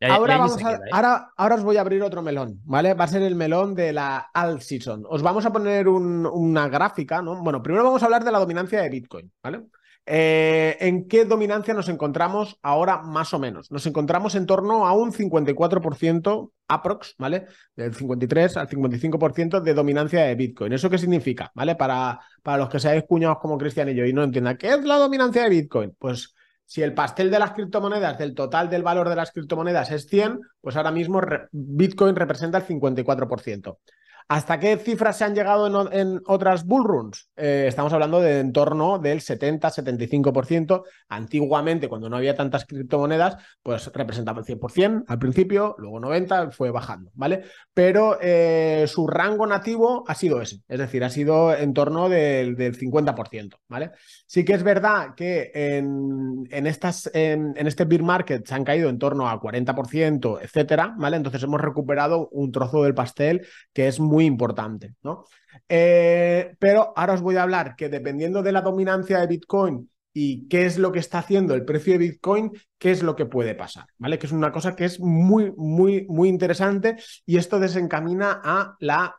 ahora, 0.00 0.36
vamos 0.36 0.62
a, 0.62 0.72
¿eh? 0.72 0.78
ahora, 0.92 1.30
ahora, 1.36 1.54
os 1.54 1.64
voy 1.64 1.76
a 1.76 1.80
abrir 1.80 2.02
otro 2.02 2.22
melón, 2.22 2.60
¿vale? 2.64 2.94
Va 2.94 3.04
a 3.04 3.08
ser 3.08 3.22
el 3.22 3.34
melón 3.34 3.74
de 3.74 3.92
la 3.92 4.18
alt 4.34 4.60
season. 4.60 5.04
Os 5.08 5.22
vamos 5.22 5.46
a 5.46 5.52
poner 5.52 5.88
una 5.88 6.68
gráfica, 6.68 7.22
¿no? 7.22 7.42
Bueno, 7.42 7.62
primero 7.62 7.84
vamos 7.84 8.02
a 8.02 8.06
hablar 8.06 8.24
de 8.24 8.32
la 8.32 8.38
dominancia 8.38 8.82
de 8.82 8.90
Bitcoin, 8.90 9.32
¿vale? 9.42 9.62
Eh, 10.06 10.76
¿En 10.80 11.08
qué 11.08 11.24
dominancia 11.24 11.72
nos 11.72 11.88
encontramos 11.88 12.58
ahora 12.62 13.00
más 13.02 13.32
o 13.32 13.38
menos? 13.38 13.70
Nos 13.70 13.86
encontramos 13.86 14.34
en 14.34 14.44
torno 14.44 14.86
a 14.86 14.92
un 14.92 15.12
54% 15.12 16.52
aprox, 16.68 17.14
¿vale? 17.16 17.46
Del 17.74 17.94
53 17.94 18.56
al 18.58 18.68
55% 18.68 19.60
de 19.60 19.74
dominancia 19.74 20.24
de 20.24 20.34
Bitcoin. 20.34 20.72
¿Eso 20.74 20.90
qué 20.90 20.98
significa? 20.98 21.50
¿Vale? 21.54 21.74
Para, 21.76 22.20
para 22.42 22.58
los 22.58 22.68
que 22.68 22.80
seáis 22.80 23.04
cuñados 23.08 23.38
como 23.38 23.56
Cristian 23.56 23.88
y 23.88 23.94
yo 23.94 24.04
y 24.04 24.12
no 24.12 24.24
entiendan, 24.24 24.58
¿qué 24.58 24.74
es 24.74 24.84
la 24.84 24.98
dominancia 24.98 25.44
de 25.44 25.50
Bitcoin? 25.50 25.96
Pues 25.98 26.34
si 26.66 26.82
el 26.82 26.92
pastel 26.92 27.30
de 27.30 27.38
las 27.38 27.52
criptomonedas, 27.52 28.18
del 28.18 28.34
total 28.34 28.68
del 28.68 28.82
valor 28.82 29.08
de 29.08 29.16
las 29.16 29.30
criptomonedas 29.32 29.90
es 29.90 30.06
100, 30.06 30.40
pues 30.60 30.76
ahora 30.76 30.90
mismo 30.90 31.20
Bitcoin 31.52 32.16
representa 32.16 32.58
el 32.58 32.64
54%. 32.64 33.78
¿Hasta 34.26 34.58
qué 34.58 34.78
cifras 34.78 35.18
se 35.18 35.24
han 35.24 35.34
llegado 35.34 35.90
en, 35.92 36.20
otras 36.26 36.64
bullruns? 36.64 37.28
Eh, 37.36 37.66
estamos 37.68 37.92
hablando 37.92 38.22
de 38.22 38.40
en 38.40 38.52
torno 38.52 38.98
del 38.98 39.20
70-75%. 39.20 40.82
Antiguamente, 41.08 41.88
cuando 41.88 42.08
no 42.08 42.16
había 42.16 42.34
tantas 42.34 42.64
criptomonedas, 42.64 43.36
pues 43.62 43.90
representaba 43.92 44.40
el 44.40 44.46
100% 44.46 45.04
al 45.06 45.18
principio, 45.18 45.74
luego 45.78 46.00
90%, 46.00 46.52
fue 46.52 46.70
bajando, 46.70 47.10
¿vale? 47.14 47.42
Pero 47.74 48.18
eh, 48.20 48.86
su 48.88 49.06
rango 49.06 49.46
nativo 49.46 50.04
ha 50.08 50.14
sido 50.14 50.40
ese, 50.40 50.60
es 50.68 50.78
decir, 50.78 51.04
ha 51.04 51.10
sido 51.10 51.54
en 51.54 51.74
torno 51.74 52.08
del, 52.08 52.56
50%, 52.56 53.56
¿vale? 53.68 53.90
Sí 54.26 54.44
que 54.44 54.54
es 54.54 54.62
verdad 54.62 55.14
que 55.14 55.50
en, 55.54 56.66
estas, 56.66 57.10
en, 57.12 57.52
en 57.56 57.66
este 57.66 57.84
bear 57.84 58.02
market 58.02 58.46
se 58.46 58.54
han 58.54 58.64
caído 58.64 58.88
en 58.88 58.98
torno 58.98 59.28
a 59.28 59.38
40%, 59.38 60.38
etcétera, 60.40 60.94
¿vale? 60.96 61.18
Entonces 61.18 61.42
hemos 61.42 61.60
recuperado 61.60 62.28
un 62.30 62.50
trozo 62.52 62.82
del 62.82 62.94
pastel 62.94 63.46
que 63.72 63.86
es 63.86 64.00
muy 64.00 64.13
muy 64.14 64.26
importante, 64.26 64.94
¿no? 65.02 65.24
Eh, 65.68 66.54
pero 66.60 66.92
ahora 66.94 67.14
os 67.14 67.20
voy 67.20 67.36
a 67.36 67.42
hablar 67.42 67.74
que 67.74 67.88
dependiendo 67.88 68.42
de 68.42 68.52
la 68.52 68.62
dominancia 68.62 69.18
de 69.18 69.26
Bitcoin 69.26 69.90
y 70.12 70.46
qué 70.46 70.66
es 70.66 70.78
lo 70.78 70.92
que 70.92 71.00
está 71.00 71.18
haciendo 71.18 71.54
el 71.54 71.64
precio 71.64 71.94
de 71.94 71.98
Bitcoin, 71.98 72.52
qué 72.78 72.92
es 72.92 73.02
lo 73.02 73.16
que 73.16 73.26
puede 73.26 73.56
pasar, 73.56 73.86
¿vale? 73.98 74.18
Que 74.18 74.26
es 74.26 74.32
una 74.32 74.52
cosa 74.52 74.76
que 74.76 74.84
es 74.84 75.00
muy, 75.00 75.52
muy, 75.56 76.06
muy 76.08 76.28
interesante 76.28 76.96
y 77.26 77.38
esto 77.38 77.58
desencamina 77.58 78.40
a 78.44 78.76
la 78.78 79.16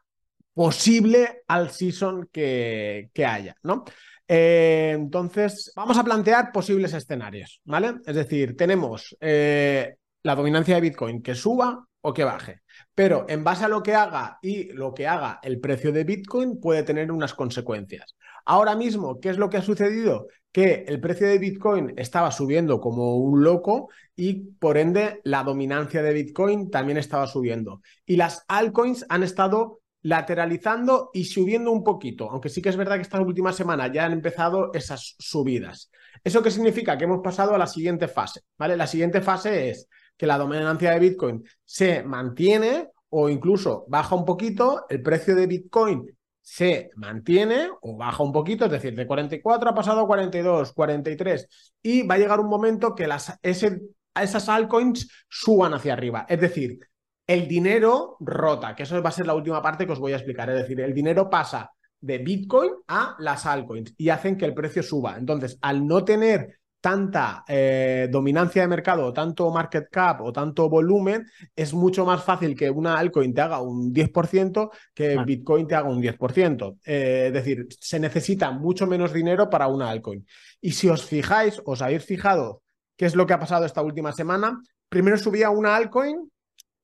posible 0.53 1.41
al 1.47 1.71
season 1.71 2.29
que, 2.31 3.09
que 3.13 3.25
haya, 3.25 3.55
¿no? 3.63 3.83
Eh, 4.25 4.93
entonces, 4.95 5.73
vamos 5.75 5.97
a 5.97 6.03
plantear 6.05 6.53
posibles 6.53 6.93
escenarios, 6.93 7.59
¿vale? 7.65 7.95
Es 8.05 8.15
decir, 8.15 8.55
tenemos 8.55 9.15
eh, 9.19 9.97
la 10.23 10.35
dominancia 10.35 10.75
de 10.75 10.81
Bitcoin 10.81 11.21
que 11.21 11.35
suba 11.35 11.85
o 11.99 12.13
que 12.13 12.23
baje. 12.23 12.61
Pero 12.95 13.25
en 13.27 13.43
base 13.43 13.65
a 13.65 13.67
lo 13.67 13.83
que 13.83 13.93
haga 13.93 14.39
y 14.41 14.71
lo 14.71 14.93
que 14.93 15.05
haga 15.05 15.39
el 15.43 15.59
precio 15.59 15.91
de 15.91 16.05
Bitcoin 16.05 16.59
puede 16.59 16.83
tener 16.83 17.11
unas 17.11 17.33
consecuencias. 17.33 18.15
Ahora 18.45 18.75
mismo, 18.75 19.19
¿qué 19.19 19.29
es 19.29 19.37
lo 19.37 19.49
que 19.49 19.57
ha 19.57 19.61
sucedido? 19.61 20.27
Que 20.51 20.85
el 20.87 21.01
precio 21.01 21.27
de 21.27 21.37
Bitcoin 21.37 21.93
estaba 21.97 22.31
subiendo 22.31 22.79
como 22.79 23.17
un 23.17 23.43
loco 23.43 23.89
y 24.15 24.53
por 24.53 24.77
ende 24.77 25.19
la 25.25 25.43
dominancia 25.43 26.01
de 26.01 26.13
Bitcoin 26.13 26.71
también 26.71 26.97
estaba 26.97 27.27
subiendo. 27.27 27.81
Y 28.05 28.15
las 28.15 28.45
altcoins 28.47 29.05
han 29.09 29.23
estado 29.23 29.81
lateralizando 30.03 31.09
y 31.13 31.25
subiendo 31.25 31.71
un 31.71 31.83
poquito, 31.83 32.29
aunque 32.29 32.49
sí 32.49 32.61
que 32.61 32.69
es 32.69 32.77
verdad 32.77 32.97
que 32.97 33.01
estas 33.01 33.21
últimas 33.21 33.55
semanas 33.55 33.89
ya 33.91 34.05
han 34.05 34.13
empezado 34.13 34.71
esas 34.73 35.15
subidas. 35.17 35.89
¿Eso 36.23 36.43
qué 36.43 36.51
significa? 36.51 36.97
Que 36.97 37.05
hemos 37.05 37.21
pasado 37.21 37.55
a 37.55 37.57
la 37.57 37.65
siguiente 37.65 38.07
fase, 38.07 38.41
¿vale? 38.57 38.77
La 38.77 38.85
siguiente 38.85 39.21
fase 39.21 39.71
es 39.71 39.89
que 40.17 40.27
la 40.27 40.37
dominancia 40.37 40.91
de 40.91 40.99
Bitcoin 40.99 41.43
se 41.63 42.03
mantiene 42.03 42.89
o 43.09 43.29
incluso 43.29 43.85
baja 43.87 44.15
un 44.15 44.25
poquito, 44.25 44.85
el 44.89 45.01
precio 45.01 45.35
de 45.35 45.47
Bitcoin 45.47 46.17
se 46.41 46.91
mantiene 46.95 47.69
o 47.81 47.97
baja 47.97 48.21
un 48.21 48.31
poquito, 48.31 48.65
es 48.65 48.71
decir, 48.71 48.95
de 48.95 49.07
44 49.07 49.69
ha 49.69 49.73
pasado 49.73 50.01
a 50.01 50.07
42, 50.07 50.73
43 50.73 51.47
y 51.81 52.03
va 52.03 52.15
a 52.15 52.17
llegar 52.17 52.39
un 52.39 52.49
momento 52.49 52.93
que 52.93 53.07
las, 53.07 53.37
ese, 53.41 53.81
esas 54.13 54.47
altcoins 54.47 55.09
suban 55.27 55.73
hacia 55.73 55.93
arriba. 55.93 56.25
Es 56.29 56.39
decir, 56.39 56.79
el 57.25 57.47
dinero 57.47 58.17
rota, 58.19 58.75
que 58.75 58.83
eso 58.83 59.01
va 59.01 59.09
a 59.09 59.13
ser 59.13 59.25
la 59.25 59.33
última 59.33 59.61
parte 59.61 59.85
que 59.85 59.93
os 59.93 59.99
voy 59.99 60.13
a 60.13 60.17
explicar. 60.17 60.49
Es 60.49 60.57
decir, 60.57 60.79
el 60.81 60.93
dinero 60.93 61.29
pasa 61.29 61.71
de 61.99 62.19
Bitcoin 62.19 62.71
a 62.87 63.15
las 63.19 63.45
altcoins 63.45 63.93
y 63.97 64.09
hacen 64.09 64.37
que 64.37 64.45
el 64.45 64.53
precio 64.53 64.83
suba. 64.83 65.17
Entonces, 65.17 65.57
al 65.61 65.87
no 65.87 66.05
tener 66.05 66.59
tanta 66.85 67.43
eh, 67.47 68.07
dominancia 68.11 68.61
de 68.61 68.67
mercado, 68.67 69.11
tanto 69.11 69.49
market 69.49 69.89
cap 69.89 70.21
o 70.21 70.31
tanto 70.31 70.69
volumen, 70.69 71.25
es 71.55 71.73
mucho 71.73 72.05
más 72.05 72.23
fácil 72.23 72.55
que 72.55 72.69
una 72.69 72.99
altcoin 72.99 73.33
te 73.33 73.41
haga 73.41 73.59
un 73.59 73.91
10% 73.91 74.69
que 74.93 75.15
Ah. 75.17 75.23
Bitcoin 75.23 75.65
te 75.65 75.73
haga 75.73 75.89
un 75.89 75.99
10%. 75.99 76.77
Eh, 76.85 77.23
es 77.27 77.33
decir, 77.33 77.65
se 77.79 77.99
necesita 77.99 78.51
mucho 78.51 78.85
menos 78.85 79.11
dinero 79.13 79.49
para 79.49 79.65
una 79.67 79.89
altcoin. 79.89 80.27
Y 80.61 80.73
si 80.73 80.87
os 80.87 81.03
fijáis, 81.03 81.59
os 81.65 81.81
habéis 81.81 82.05
fijado 82.05 82.61
qué 82.95 83.07
es 83.07 83.15
lo 83.15 83.25
que 83.25 83.33
ha 83.33 83.39
pasado 83.39 83.65
esta 83.65 83.81
última 83.81 84.11
semana, 84.11 84.61
primero 84.87 85.17
subía 85.17 85.49
una 85.49 85.75
altcoin, 85.75 86.31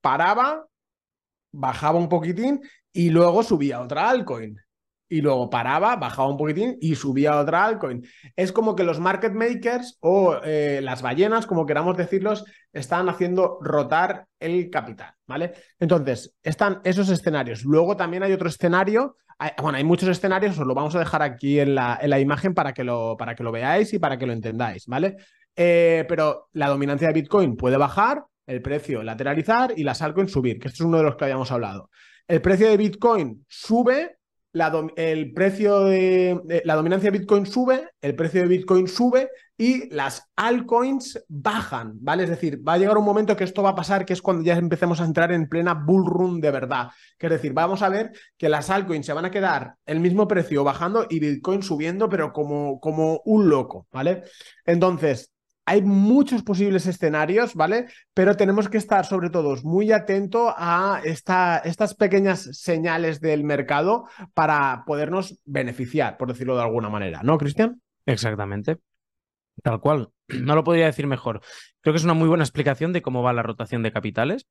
paraba, 0.01 0.65
bajaba 1.51 1.99
un 1.99 2.09
poquitín 2.09 2.59
y 2.91 3.11
luego 3.11 3.43
subía 3.43 3.79
otra 3.79 4.09
altcoin. 4.09 4.57
Y 5.11 5.21
luego 5.21 5.49
paraba, 5.49 5.97
bajaba 5.97 6.29
un 6.29 6.37
poquitín 6.37 6.77
y 6.79 6.95
subía 6.95 7.37
otra 7.37 7.65
altcoin. 7.65 8.01
Es 8.35 8.51
como 8.53 8.75
que 8.75 8.83
los 8.83 8.99
market 8.99 9.33
makers 9.33 9.97
o 9.99 10.37
eh, 10.43 10.79
las 10.81 11.01
ballenas, 11.01 11.45
como 11.45 11.65
queramos 11.65 11.97
decirlos, 11.97 12.45
están 12.71 13.09
haciendo 13.09 13.59
rotar 13.61 14.25
el 14.39 14.69
capital, 14.69 15.13
¿vale? 15.27 15.51
Entonces, 15.79 16.33
están 16.41 16.79
esos 16.85 17.09
escenarios. 17.09 17.65
Luego 17.65 17.97
también 17.97 18.23
hay 18.23 18.31
otro 18.31 18.47
escenario. 18.47 19.17
Hay- 19.37 19.51
bueno, 19.61 19.77
hay 19.77 19.83
muchos 19.83 20.07
escenarios, 20.07 20.57
os 20.57 20.65
lo 20.65 20.73
vamos 20.75 20.95
a 20.95 20.99
dejar 20.99 21.21
aquí 21.23 21.59
en 21.59 21.75
la, 21.75 21.99
en 22.01 22.09
la 22.09 22.19
imagen 22.19 22.53
para 22.53 22.73
que, 22.73 22.83
lo, 22.85 23.17
para 23.17 23.35
que 23.35 23.43
lo 23.43 23.51
veáis 23.51 23.93
y 23.93 23.99
para 23.99 24.17
que 24.17 24.25
lo 24.25 24.33
entendáis, 24.33 24.85
¿vale? 24.87 25.17
Eh, 25.55 26.05
pero 26.07 26.47
la 26.53 26.69
dominancia 26.69 27.07
de 27.09 27.13
Bitcoin 27.15 27.57
puede 27.57 27.75
bajar, 27.75 28.23
el 28.47 28.61
precio 28.61 29.03
lateralizar 29.03 29.73
y 29.75 29.83
las 29.83 30.01
altcoins 30.01 30.31
subir, 30.31 30.57
que 30.59 30.69
esto 30.69 30.83
es 30.83 30.87
uno 30.87 30.97
de 30.99 31.03
los 31.03 31.15
que 31.17 31.25
habíamos 31.25 31.51
hablado. 31.51 31.89
El 32.27 32.41
precio 32.41 32.69
de 32.69 32.77
Bitcoin 32.77 33.45
sube, 33.49 34.17
la 34.53 34.71
el 34.97 35.33
precio 35.33 35.81
de, 35.85 36.39
de- 36.45 36.61
la 36.65 36.75
dominancia 36.75 37.09
de 37.11 37.17
Bitcoin 37.19 37.45
sube, 37.45 37.89
el 38.01 38.15
precio 38.15 38.41
de 38.41 38.47
Bitcoin 38.47 38.87
sube 38.87 39.29
y 39.57 39.89
las 39.93 40.23
altcoins 40.35 41.23
bajan, 41.27 41.93
¿vale? 42.01 42.23
Es 42.23 42.29
decir, 42.29 42.67
va 42.67 42.73
a 42.73 42.77
llegar 42.77 42.97
un 42.97 43.05
momento 43.05 43.35
que 43.35 43.43
esto 43.43 43.61
va 43.61 43.69
a 43.71 43.75
pasar, 43.75 44.05
que 44.05 44.13
es 44.13 44.21
cuando 44.21 44.43
ya 44.43 44.55
empecemos 44.57 44.99
a 44.99 45.05
entrar 45.05 45.31
en 45.31 45.47
plena 45.47 45.73
bull 45.75 46.05
run 46.05 46.41
de 46.41 46.51
verdad. 46.51 46.89
Que 47.17 47.27
es 47.27 47.31
decir, 47.33 47.53
vamos 47.53 47.81
a 47.83 47.89
ver 47.89 48.11
que 48.37 48.49
las 48.49 48.69
altcoins 48.69 49.05
se 49.05 49.13
van 49.13 49.25
a 49.25 49.31
quedar 49.31 49.75
el 49.85 49.99
mismo 49.99 50.27
precio 50.27 50.63
bajando 50.63 51.05
y 51.09 51.19
Bitcoin 51.19 51.61
subiendo, 51.63 52.09
pero 52.09 52.33
como, 52.33 52.79
como 52.79 53.21
un 53.25 53.49
loco, 53.49 53.87
¿vale? 53.91 54.23
Entonces, 54.65 55.30
hay 55.65 55.81
muchos 55.81 56.43
posibles 56.43 56.85
escenarios, 56.87 57.55
¿vale? 57.55 57.87
Pero 58.13 58.35
tenemos 58.35 58.69
que 58.69 58.77
estar, 58.77 59.05
sobre 59.05 59.29
todo, 59.29 59.55
muy 59.63 59.91
atento 59.91 60.53
a 60.57 61.01
esta, 61.03 61.59
estas 61.59 61.95
pequeñas 61.95 62.49
señales 62.59 63.21
del 63.21 63.43
mercado 63.43 64.05
para 64.33 64.83
podernos 64.85 65.39
beneficiar, 65.45 66.17
por 66.17 66.29
decirlo 66.29 66.55
de 66.55 66.63
alguna 66.63 66.89
manera, 66.89 67.21
¿no, 67.23 67.37
Cristian? 67.37 67.81
Exactamente. 68.05 68.77
Tal 69.61 69.79
cual. 69.79 70.09
No 70.41 70.55
lo 70.55 70.63
podría 70.63 70.85
decir 70.85 71.07
mejor. 71.07 71.41
Creo 71.81 71.93
que 71.93 71.97
es 71.97 72.05
una 72.05 72.13
muy 72.13 72.29
buena 72.29 72.43
explicación 72.43 72.93
de 72.93 73.01
cómo 73.01 73.21
va 73.21 73.33
la 73.33 73.43
rotación 73.43 73.83
de 73.83 73.91
capitales. 73.91 74.47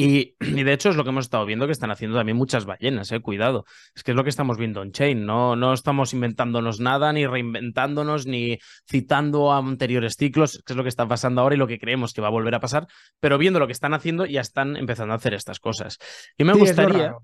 Y, 0.00 0.36
y 0.40 0.62
de 0.62 0.72
hecho 0.72 0.90
es 0.90 0.96
lo 0.96 1.02
que 1.02 1.10
hemos 1.10 1.24
estado 1.24 1.44
viendo 1.44 1.66
que 1.66 1.72
están 1.72 1.90
haciendo 1.90 2.16
también 2.16 2.36
muchas 2.36 2.64
ballenas, 2.66 3.10
eh, 3.10 3.20
cuidado. 3.20 3.64
Es 3.96 4.04
que 4.04 4.12
es 4.12 4.16
lo 4.16 4.22
que 4.22 4.30
estamos 4.30 4.56
viendo 4.56 4.80
en 4.82 4.92
Chain, 4.92 5.26
no, 5.26 5.56
no 5.56 5.72
estamos 5.72 6.12
inventándonos 6.14 6.78
nada, 6.78 7.12
ni 7.12 7.26
reinventándonos, 7.26 8.26
ni 8.26 8.58
citando 8.88 9.52
a 9.52 9.58
anteriores 9.58 10.14
ciclos, 10.16 10.62
que 10.64 10.72
es 10.72 10.76
lo 10.76 10.84
que 10.84 10.88
está 10.88 11.08
pasando 11.08 11.40
ahora 11.40 11.56
y 11.56 11.58
lo 11.58 11.66
que 11.66 11.80
creemos 11.80 12.12
que 12.12 12.20
va 12.20 12.28
a 12.28 12.30
volver 12.30 12.54
a 12.54 12.60
pasar, 12.60 12.86
pero 13.18 13.38
viendo 13.38 13.58
lo 13.58 13.66
que 13.66 13.72
están 13.72 13.92
haciendo 13.92 14.24
ya 14.24 14.40
están 14.40 14.76
empezando 14.76 15.14
a 15.14 15.16
hacer 15.16 15.34
estas 15.34 15.58
cosas. 15.58 15.98
Y 16.36 16.44
me 16.44 16.52
Sí, 16.52 16.60
gustaría, 16.60 17.14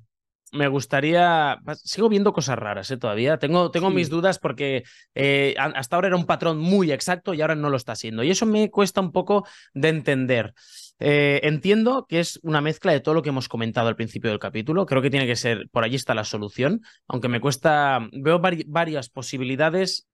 me 0.53 0.66
gustaría. 0.68 1.59
Sigo 1.83 2.09
viendo 2.09 2.33
cosas 2.33 2.59
raras, 2.59 2.91
¿eh? 2.91 2.97
Todavía. 2.97 3.39
Tengo, 3.39 3.70
tengo 3.70 3.89
Sí. 3.91 3.95
mis 3.95 4.09
dudas 4.11 4.39
porque 4.39 4.85
eh, 5.14 5.55
hasta 5.59 5.97
ahora 5.97 6.09
era 6.09 6.16
un 6.16 6.27
patrón 6.27 6.59
muy 6.59 6.93
exacto 6.93 7.35
y 7.35 7.41
ahora 7.41 7.55
no 7.55 7.70
lo 7.70 7.77
está 7.77 7.95
siendo. 7.97 8.22
Y 8.22 8.31
eso 8.31 8.47
me 8.47 8.70
cuesta 8.70 9.01
un 9.01 9.11
poco 9.12 9.47
de 9.75 9.89
entender. 9.89 10.55
Eh, 11.01 11.40
entiendo 11.42 12.07
que 12.09 12.20
es 12.20 12.38
una 12.42 12.61
mezcla 12.61 12.92
de 12.92 13.01
todo 13.01 13.14
lo 13.14 13.22
que 13.22 13.30
hemos 13.30 13.49
comentado 13.49 13.88
al 13.88 13.97
principio 13.97 14.30
del 14.30 14.38
capítulo. 14.38 14.86
Creo 14.86 15.03
que 15.03 15.11
tiene 15.11 15.26
que 15.26 15.36
ser, 15.36 15.68
por 15.70 15.84
allí 15.84 15.97
está 15.97 16.14
la 16.14 16.24
solución, 16.24 16.80
aunque 17.09 17.28
me 17.28 17.40
cuesta, 17.40 18.01
veo 18.12 18.40
vari- 18.40 18.64
varias 18.66 19.09
posibilidades 19.09 20.07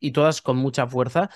y 0.00 0.12
todas 0.12 0.42
con 0.42 0.56
mucha 0.56 0.86
fuerza. 0.86 1.30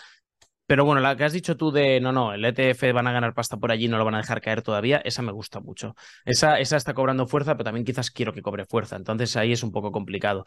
Pero 0.67 0.85
bueno, 0.85 1.01
la 1.01 1.17
que 1.17 1.25
has 1.25 1.33
dicho 1.33 1.57
tú 1.57 1.71
de 1.71 2.01
no, 2.01 2.11
no, 2.13 2.33
el 2.33 2.45
ETF 2.45 2.93
van 2.93 3.07
a 3.07 3.13
ganar 3.13 3.35
pasta 3.35 3.57
por 3.57 3.71
allí, 3.71 3.87
no 3.89 3.99
lo 3.99 4.05
van 4.05 4.15
a 4.17 4.19
dejar 4.19 4.41
caer 4.41 4.63
todavía, 4.63 4.99
esa 5.05 5.23
me 5.23 5.31
gusta 5.33 5.61
mucho. 5.61 5.95
Esa, 6.25 6.59
esa 6.59 6.77
está 6.77 6.93
cobrando 6.93 7.27
fuerza, 7.27 7.55
pero 7.55 7.65
también 7.65 7.85
quizás 7.85 8.11
quiero 8.11 8.33
que 8.33 8.43
cobre 8.43 8.65
fuerza. 8.67 8.97
Entonces 8.97 9.37
ahí 9.37 9.53
es 9.53 9.63
un 9.63 9.71
poco 9.71 9.93
complicado. 9.93 10.45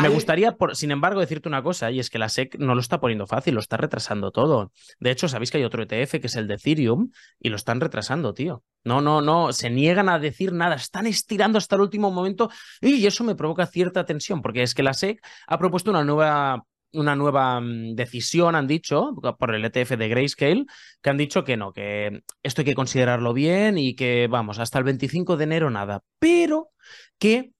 Me 0.00 0.08
Ahí- 0.08 0.12
gustaría, 0.14 0.52
por, 0.52 0.74
sin 0.74 0.90
embargo, 0.90 1.20
decirte 1.20 1.48
una 1.48 1.62
cosa, 1.62 1.90
y 1.90 2.00
es 2.00 2.10
que 2.10 2.18
la 2.18 2.28
SEC 2.28 2.56
no 2.58 2.74
lo 2.74 2.80
está 2.80 3.00
poniendo 3.00 3.26
fácil, 3.26 3.54
lo 3.54 3.60
está 3.60 3.76
retrasando 3.76 4.32
todo. 4.32 4.72
De 4.98 5.10
hecho, 5.10 5.28
sabéis 5.28 5.50
que 5.50 5.58
hay 5.58 5.64
otro 5.64 5.82
ETF 5.84 6.20
que 6.20 6.26
es 6.26 6.36
el 6.36 6.48
de 6.48 6.54
Ethereum 6.54 7.10
y 7.38 7.48
lo 7.50 7.56
están 7.56 7.80
retrasando, 7.80 8.34
tío. 8.34 8.64
No, 8.82 9.00
no, 9.00 9.20
no, 9.20 9.52
se 9.52 9.68
niegan 9.70 10.08
a 10.08 10.18
decir 10.18 10.52
nada, 10.52 10.74
están 10.74 11.06
estirando 11.06 11.58
hasta 11.58 11.76
el 11.76 11.82
último 11.82 12.10
momento 12.10 12.50
y 12.80 13.06
eso 13.06 13.24
me 13.24 13.34
provoca 13.34 13.66
cierta 13.66 14.04
tensión, 14.06 14.40
porque 14.42 14.62
es 14.62 14.74
que 14.74 14.82
la 14.82 14.94
SEC 14.94 15.20
ha 15.46 15.58
propuesto 15.58 15.90
una 15.90 16.02
nueva 16.02 16.64
una 16.92 17.16
nueva 17.16 17.60
mm, 17.60 17.94
decisión, 17.94 18.54
han 18.54 18.66
dicho, 18.66 19.14
por 19.38 19.54
el 19.54 19.64
ETF 19.64 19.96
de 19.96 20.08
Grayscale, 20.08 20.66
que 21.02 21.10
han 21.10 21.16
dicho 21.16 21.44
que 21.44 21.56
no, 21.56 21.72
que 21.72 22.22
esto 22.42 22.62
hay 22.62 22.64
que 22.64 22.74
considerarlo 22.74 23.32
bien 23.32 23.78
y 23.78 23.94
que, 23.94 24.28
vamos, 24.28 24.58
hasta 24.58 24.78
el 24.78 24.84
25 24.84 25.36
de 25.36 25.44
enero 25.44 25.70
nada, 25.70 26.02
pero 26.18 26.70
que 27.18 27.52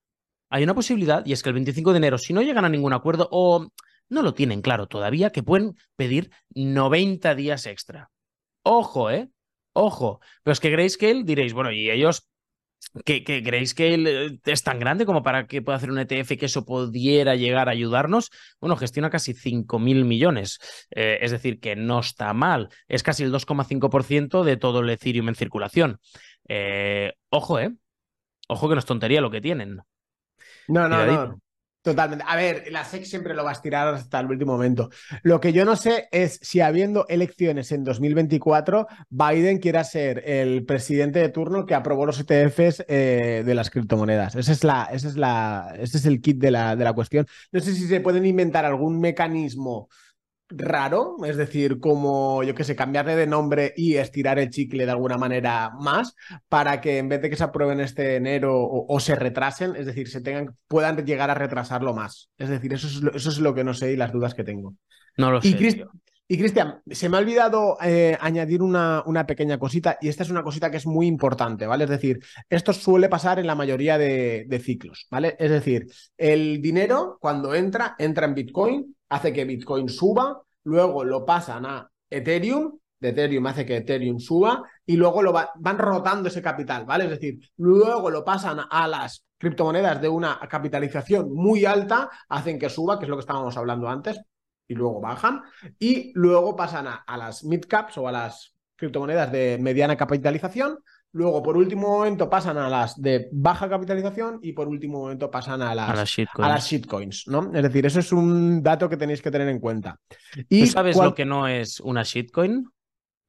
hay 0.51 0.65
una 0.65 0.75
posibilidad 0.75 1.25
y 1.25 1.33
es 1.33 1.43
que 1.43 1.51
el 1.51 1.55
25 1.55 1.93
de 1.93 1.99
enero, 1.99 2.19
si 2.19 2.33
no 2.33 2.43
llegan 2.43 2.65
a 2.65 2.69
ningún 2.69 2.93
acuerdo 2.93 3.29
o 3.31 3.69
no 4.09 4.23
lo 4.23 4.35
tienen 4.35 4.63
claro 4.63 4.89
todavía, 4.89 5.31
que 5.31 5.43
pueden 5.43 5.77
pedir 5.97 6.31
90 6.55 7.35
días 7.37 7.67
extra. 7.67 8.11
Ojo, 8.63 9.11
¿eh? 9.11 9.31
Ojo. 9.73 10.21
Pero 10.43 10.53
es 10.53 10.61
que 10.61 10.71
Grayscale 10.71 11.23
diréis, 11.25 11.53
bueno, 11.53 11.71
y 11.71 11.91
ellos 11.91 12.29
que, 13.05 13.23
que 13.25 13.41
Grayscale 13.41 14.27
eh, 14.27 14.39
es 14.45 14.63
tan 14.63 14.79
grande 14.79 15.07
como 15.07 15.23
para 15.23 15.47
que 15.47 15.63
pueda 15.63 15.77
hacer 15.77 15.91
un 15.91 15.99
ETF 15.99 16.37
que 16.39 16.47
eso 16.47 16.65
pudiera 16.65 17.37
llegar 17.37 17.69
a 17.69 17.73
ayudarnos. 17.73 18.31
Bueno, 18.61 18.77
gestiona 18.77 19.11
casi 19.11 19.33
5.000 19.35 20.05
millones. 20.05 20.59
Eh, 20.91 21.19
es 21.21 21.31
decir, 21.31 21.61
que 21.61 21.77
no 21.77 22.01
está 22.01 22.33
mal. 22.33 22.69
Es 22.89 23.03
casi 23.03 23.23
el 23.23 23.33
2,5% 23.33 24.43
de 24.43 24.57
todo 24.57 24.81
el 24.81 24.91
Ethereum 24.91 25.29
en 25.29 25.35
circulación. 25.35 26.01
Eh, 26.49 27.13
ojo, 27.31 27.59
¿eh? 27.59 27.75
Ojo 28.49 28.69
que 28.69 28.75
no 28.75 28.81
es 28.81 28.87
tontería 28.87 29.21
lo 29.21 29.31
que 29.31 29.41
tienen. 29.41 29.81
No, 30.67 30.89
no, 30.89 31.07
no. 31.07 31.41
Totalmente. 31.83 32.25
A 32.29 32.37
ver, 32.37 32.65
la 32.71 32.85
SEC 32.85 33.05
siempre 33.05 33.35
lo 33.35 33.43
va 33.43 33.51
a 33.51 33.53
estirar 33.55 33.95
hasta 33.95 34.21
el 34.21 34.27
último 34.27 34.53
momento. 34.53 34.91
Lo 35.23 35.41
que 35.41 35.55
yo 35.55 35.65
no 35.65 35.77
sé 35.77 36.09
es 36.13 36.39
si 36.43 36.61
habiendo 36.61 37.07
elecciones 37.09 37.73
en 37.73 37.85
2024, 37.85 38.87
Biden 39.09 39.59
quiera 39.59 39.83
ser 39.83 40.23
el 40.27 40.67
presidente 40.67 41.21
de 41.21 41.31
turno 41.31 41.65
que 41.65 41.75
aprobó 41.75 42.05
los 42.05 42.21
ETFs 42.21 42.85
eh, 42.87 43.43
de 43.47 43.55
las 43.55 43.71
criptomonedas. 43.71 44.35
Ese 44.35 44.53
es, 44.53 44.63
la, 44.63 44.91
ese 44.93 45.09
es, 45.09 45.17
la, 45.17 45.75
ese 45.79 45.97
es 45.97 46.05
el 46.05 46.21
kit 46.21 46.37
de 46.37 46.51
la, 46.51 46.77
de 46.77 46.85
la 46.85 46.93
cuestión. 46.93 47.27
No 47.51 47.61
sé 47.61 47.75
si 47.75 47.87
se 47.87 48.01
pueden 48.01 48.27
inventar 48.27 48.67
algún 48.67 49.01
mecanismo 49.01 49.89
raro, 50.51 51.17
es 51.25 51.37
decir, 51.37 51.79
como, 51.81 52.43
yo 52.43 52.55
qué 52.55 52.65
sé, 52.65 52.77
cambiarle 52.77 53.17
de 53.17 53.27
nombre 53.27 53.73
y 53.77 53.97
estirar 53.97 54.39
el 54.39 54.51
chicle 54.51 54.85
de 54.85 54.93
alguna 54.93 55.17
manera 55.17 55.71
más 55.81 56.15
para 56.49 56.81
que 56.81 56.99
en 56.99 57.09
vez 57.09 57.23
de 57.23 57.31
que 57.31 57.37
se 57.37 57.45
aprueben 57.45 57.81
este 57.81 58.17
enero 58.17 58.59
o, 58.61 58.87
o 58.95 59.01
se 59.01 59.15
retrasen, 59.15 59.77
es 59.77 59.87
decir, 59.87 60.09
se 60.09 60.21
tengan, 60.21 60.55
puedan 60.69 60.97
llegar 61.05 61.31
a 61.31 61.35
retrasarlo 61.35 61.95
más. 61.95 62.31
Es 62.39 62.49
decir, 62.49 62.73
eso 62.73 62.87
es 62.87 63.01
lo, 63.03 63.13
eso 63.15 63.31
es 63.31 63.39
lo 63.39 63.55
que 63.55 63.65
no 63.65 63.75
sé 63.75 63.93
y 63.93 63.97
las 63.97 64.13
dudas 64.13 64.35
que 64.35 64.45
tengo. 64.45 64.75
No 65.17 65.31
lo 65.31 65.39
Y, 65.43 65.53
sé. 65.53 65.85
Y 66.29 66.39
Cristian, 66.39 66.81
se 66.89 67.09
me 67.09 67.17
ha 67.17 67.21
olvidado 67.21 67.77
eh, 67.83 68.17
añadir 68.21 68.63
una, 68.63 69.03
una 69.05 69.27
pequeña 69.27 69.59
cosita 69.59 69.99
y 70.01 70.07
esta 70.09 70.23
es 70.23 70.31
una 70.31 70.45
cosita 70.45 70.71
que 70.71 70.77
es 70.77 70.87
muy 70.87 71.09
importante, 71.09 71.67
¿vale? 71.67 71.85
Es 71.85 71.91
decir, 71.91 72.21
esto 72.49 72.73
suele 72.73 73.09
pasar 73.09 73.41
en 73.41 73.49
la 73.49 73.57
mayoría 73.57 73.99
de, 73.99 74.45
de 74.47 74.59
ciclos, 74.61 75.09
¿vale? 75.11 75.35
Es 75.41 75.51
decir, 75.51 75.87
el 76.17 76.63
dinero 76.63 77.19
cuando 77.21 77.53
entra, 77.53 77.97
entra 77.99 78.27
en 78.27 78.35
Bitcoin, 78.35 78.97
hace 79.11 79.33
que 79.33 79.45
Bitcoin 79.45 79.89
suba, 79.89 80.41
luego 80.65 81.05
lo 81.05 81.27
pasan 81.27 81.67
a 81.67 81.91
Ethereum, 82.09 82.79
de 82.99 83.11
Ethereum 83.11 83.47
hace 83.47 83.65
que 83.65 83.77
Ethereum 83.79 84.19
suba 84.19 84.63
y 84.85 84.97
luego 84.97 85.23
lo 85.23 85.33
va- 85.33 85.51
van 85.57 85.79
rotando 85.79 86.29
ese 86.29 86.43
capital, 86.43 86.85
¿vale? 86.85 87.05
Es 87.05 87.11
decir, 87.11 87.39
luego 87.57 88.11
lo 88.11 88.25
pasan 88.25 88.61
a 88.71 88.89
las 88.89 89.25
criptomonedas 89.39 90.01
de 90.03 90.09
una 90.09 90.39
capitalización 90.49 91.33
muy 91.33 91.65
alta, 91.65 92.11
hacen 92.29 92.59
que 92.59 92.69
suba, 92.69 92.99
que 92.99 93.05
es 93.07 93.09
lo 93.09 93.17
que 93.17 93.21
estábamos 93.21 93.57
hablando 93.57 93.89
antes, 93.89 94.21
y 94.69 94.75
luego 94.75 95.01
bajan, 95.01 95.43
y 95.79 96.13
luego 96.15 96.55
pasan 96.57 96.87
a, 96.87 96.95
a 97.07 97.17
las 97.17 97.43
mid 97.45 97.63
caps 97.67 97.97
o 97.99 98.07
a 98.07 98.13
las 98.13 98.55
criptomonedas 98.77 99.33
de 99.33 99.59
mediana 99.61 99.97
capitalización, 99.97 100.79
luego 101.13 101.43
por 101.43 101.57
último 101.57 101.89
momento 101.89 102.29
pasan 102.31 102.59
a 102.59 102.69
las 102.69 103.01
de 103.01 103.29
baja 103.33 103.69
capitalización 103.69 104.39
y 104.43 104.53
por 104.53 104.69
último 104.69 105.01
momento 105.01 105.31
pasan 105.31 105.63
a 105.63 105.75
las, 105.75 105.91
A 105.91 105.95
las 105.95 106.09
shitcoins. 106.09 106.47
a 106.47 106.53
las 106.53 106.67
shitcoins, 106.69 107.29
¿no? 107.29 107.51
Es 107.55 107.63
decir, 107.63 107.87
eso 107.87 108.01
es 108.01 108.13
un 108.13 108.63
dato 108.63 108.89
que 108.89 108.97
tenéis 108.97 109.23
que 109.23 109.31
tener 109.31 109.49
en 109.49 109.59
cuenta. 109.61 109.99
¿Tú 110.49 110.67
sabes 110.67 110.97
lo 110.97 111.15
que 111.15 111.25
no 111.25 111.49
es 111.49 111.81
una 111.81 112.03
shitcoin? 112.03 112.69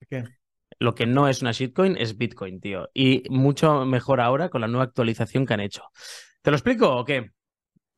¿Qué? 0.10 0.24
Lo 0.80 0.96
que 0.96 1.06
no 1.06 1.28
es 1.28 1.42
una 1.44 1.52
shitcoin 1.52 1.96
es 1.96 2.18
Bitcoin, 2.18 2.60
tío. 2.60 2.90
Y 2.94 3.24
mucho 3.30 3.86
mejor 3.86 4.20
ahora 4.20 4.50
con 4.50 4.62
la 4.62 4.68
nueva 4.68 4.86
actualización 4.86 5.46
que 5.46 5.54
han 5.54 5.60
hecho. 5.60 5.84
¿Te 6.42 6.50
lo 6.50 6.58
explico 6.58 6.90
o 6.98 7.06
qué? 7.06 7.30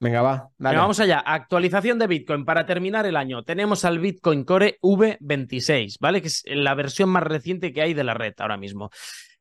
Venga, 0.02 0.22
va. 0.22 0.50
Venga, 0.58 0.82
vamos 0.82 1.00
allá. 1.00 1.20
Actualización 1.20 1.98
de 1.98 2.08
Bitcoin. 2.08 2.44
Para 2.44 2.66
terminar 2.66 3.06
el 3.06 3.16
año, 3.16 3.44
tenemos 3.44 3.86
al 3.86 4.00
Bitcoin 4.00 4.44
Core 4.44 4.80
V26, 4.82 5.96
¿vale? 6.02 6.22
Que 6.22 6.28
es 6.28 6.44
la 6.46 6.74
versión 6.76 7.10
más 7.10 7.24
reciente 7.24 7.72
que 7.72 7.82
hay 7.82 7.94
de 7.94 8.04
la 8.04 8.14
red 8.16 8.34
ahora 8.40 8.58
mismo. 8.58 8.90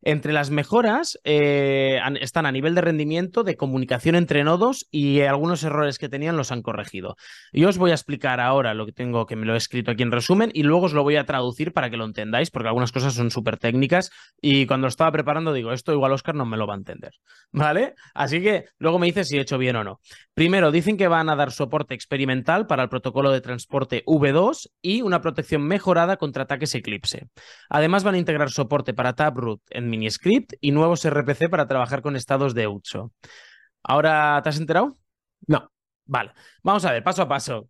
Entre 0.02 0.32
las 0.32 0.50
mejoras 0.50 1.18
eh, 1.22 2.00
están 2.20 2.44
a 2.44 2.52
nivel 2.52 2.74
de 2.74 2.80
rendimiento, 2.80 3.44
de 3.44 3.56
comunicación 3.56 4.16
entre 4.16 4.42
nodos 4.42 4.88
y 4.90 5.20
algunos 5.20 5.62
errores 5.62 5.98
que 5.98 6.08
tenían 6.08 6.36
los 6.36 6.50
han 6.50 6.62
corregido. 6.62 7.16
Yo 7.52 7.68
os 7.68 7.78
voy 7.78 7.92
a 7.92 7.94
explicar 7.94 8.40
ahora 8.40 8.74
lo 8.74 8.84
que 8.84 8.92
tengo, 8.92 9.26
que 9.26 9.36
me 9.36 9.46
lo 9.46 9.54
he 9.54 9.58
escrito 9.58 9.92
aquí 9.92 10.02
en 10.02 10.10
resumen, 10.10 10.50
y 10.52 10.64
luego 10.64 10.86
os 10.86 10.92
lo 10.92 11.04
voy 11.04 11.16
a 11.16 11.24
traducir 11.24 11.72
para 11.72 11.88
que 11.88 11.96
lo 11.96 12.04
entendáis, 12.04 12.50
porque 12.50 12.68
algunas 12.68 12.90
cosas 12.90 13.14
son 13.14 13.30
súper 13.30 13.58
técnicas 13.58 14.10
y 14.40 14.66
cuando 14.66 14.88
estaba 14.88 15.12
preparando 15.12 15.52
digo, 15.52 15.72
esto 15.72 15.92
igual 15.92 16.12
Oscar 16.12 16.34
no 16.34 16.46
me 16.46 16.56
lo 16.56 16.66
va 16.66 16.74
a 16.74 16.78
entender, 16.78 17.12
¿vale? 17.52 17.94
Así 18.12 18.42
que 18.42 18.64
luego 18.78 18.98
me 18.98 19.06
dice 19.06 19.24
si 19.24 19.38
he 19.38 19.40
hecho 19.40 19.58
bien 19.58 19.76
o 19.76 19.84
no. 19.84 20.00
Primero, 20.34 20.70
dicen 20.72 20.96
que 20.96 21.08
van 21.08 21.28
a 21.28 21.36
dar 21.36 21.52
soporte 21.52 21.94
experimental 21.94 22.66
para 22.66 22.82
el 22.82 22.88
protocolo 22.88 23.30
de 23.30 23.40
transporte 23.40 24.02
V2 24.06 24.70
y 24.80 25.02
una 25.02 25.20
protección 25.20 25.62
mejorada 25.62 26.16
contra 26.16 26.44
ataques 26.44 26.74
Eclipse. 26.74 27.28
Además, 27.68 28.02
van 28.02 28.14
a 28.14 28.18
integrar 28.18 28.50
soporte 28.50 28.94
para 28.94 29.12
Taproot 29.12 29.60
en 29.70 29.91
miniscript 29.92 30.54
y 30.60 30.70
nuevos 30.72 31.04
RPC 31.08 31.50
para 31.50 31.68
trabajar 31.68 32.00
con 32.02 32.16
estados 32.16 32.54
de 32.54 32.66
UTSO. 32.66 33.12
¿Ahora 33.82 34.40
te 34.42 34.48
has 34.48 34.58
enterado? 34.58 34.96
No. 35.46 35.70
Vale, 36.04 36.32
vamos 36.62 36.84
a 36.84 36.92
ver, 36.92 37.04
paso 37.04 37.22
a 37.22 37.28
paso. 37.28 37.68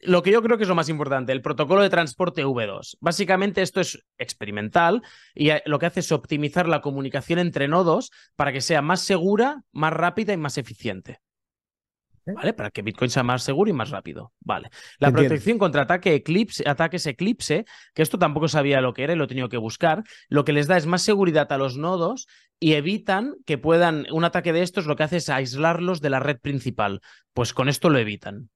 Lo 0.00 0.22
que 0.22 0.32
yo 0.32 0.42
creo 0.42 0.58
que 0.58 0.64
es 0.64 0.68
lo 0.68 0.74
más 0.74 0.88
importante, 0.88 1.30
el 1.32 1.42
protocolo 1.42 1.80
de 1.80 1.88
transporte 1.88 2.44
V2. 2.44 2.96
Básicamente 3.00 3.62
esto 3.62 3.80
es 3.80 4.04
experimental 4.18 5.02
y 5.34 5.50
lo 5.64 5.78
que 5.78 5.86
hace 5.86 6.00
es 6.00 6.10
optimizar 6.10 6.68
la 6.68 6.80
comunicación 6.80 7.38
entre 7.38 7.68
nodos 7.68 8.10
para 8.34 8.52
que 8.52 8.60
sea 8.60 8.82
más 8.82 9.00
segura, 9.00 9.62
más 9.72 9.92
rápida 9.92 10.32
y 10.32 10.36
más 10.36 10.58
eficiente. 10.58 11.20
¿Vale? 12.26 12.52
Para 12.52 12.70
que 12.70 12.82
Bitcoin 12.82 13.10
sea 13.10 13.22
más 13.22 13.42
seguro 13.42 13.70
y 13.70 13.72
más 13.72 13.90
rápido. 13.90 14.32
Vale. 14.40 14.70
La 14.98 15.10
protección 15.10 15.58
contra 15.58 15.82
ataque 15.82 16.14
eclipse, 16.14 16.68
ataques 16.68 17.06
eclipse, 17.06 17.64
que 17.94 18.02
esto 18.02 18.18
tampoco 18.18 18.48
sabía 18.48 18.80
lo 18.80 18.92
que 18.92 19.04
era 19.04 19.12
y 19.12 19.16
lo 19.16 19.24
he 19.24 19.28
tenido 19.28 19.48
que 19.48 19.56
buscar, 19.56 20.04
lo 20.28 20.44
que 20.44 20.52
les 20.52 20.66
da 20.66 20.76
es 20.76 20.86
más 20.86 21.02
seguridad 21.02 21.50
a 21.52 21.58
los 21.58 21.76
nodos 21.76 22.26
y 22.60 22.74
evitan 22.74 23.34
que 23.44 23.58
puedan, 23.58 24.06
un 24.12 24.24
ataque 24.24 24.52
de 24.52 24.62
estos 24.62 24.86
lo 24.86 24.94
que 24.94 25.02
hace 25.02 25.16
es 25.16 25.28
aislarlos 25.28 26.00
de 26.00 26.10
la 26.10 26.20
red 26.20 26.38
principal. 26.38 27.00
Pues 27.34 27.52
con 27.52 27.68
esto 27.68 27.90
lo 27.90 27.98
evitan. 27.98 28.50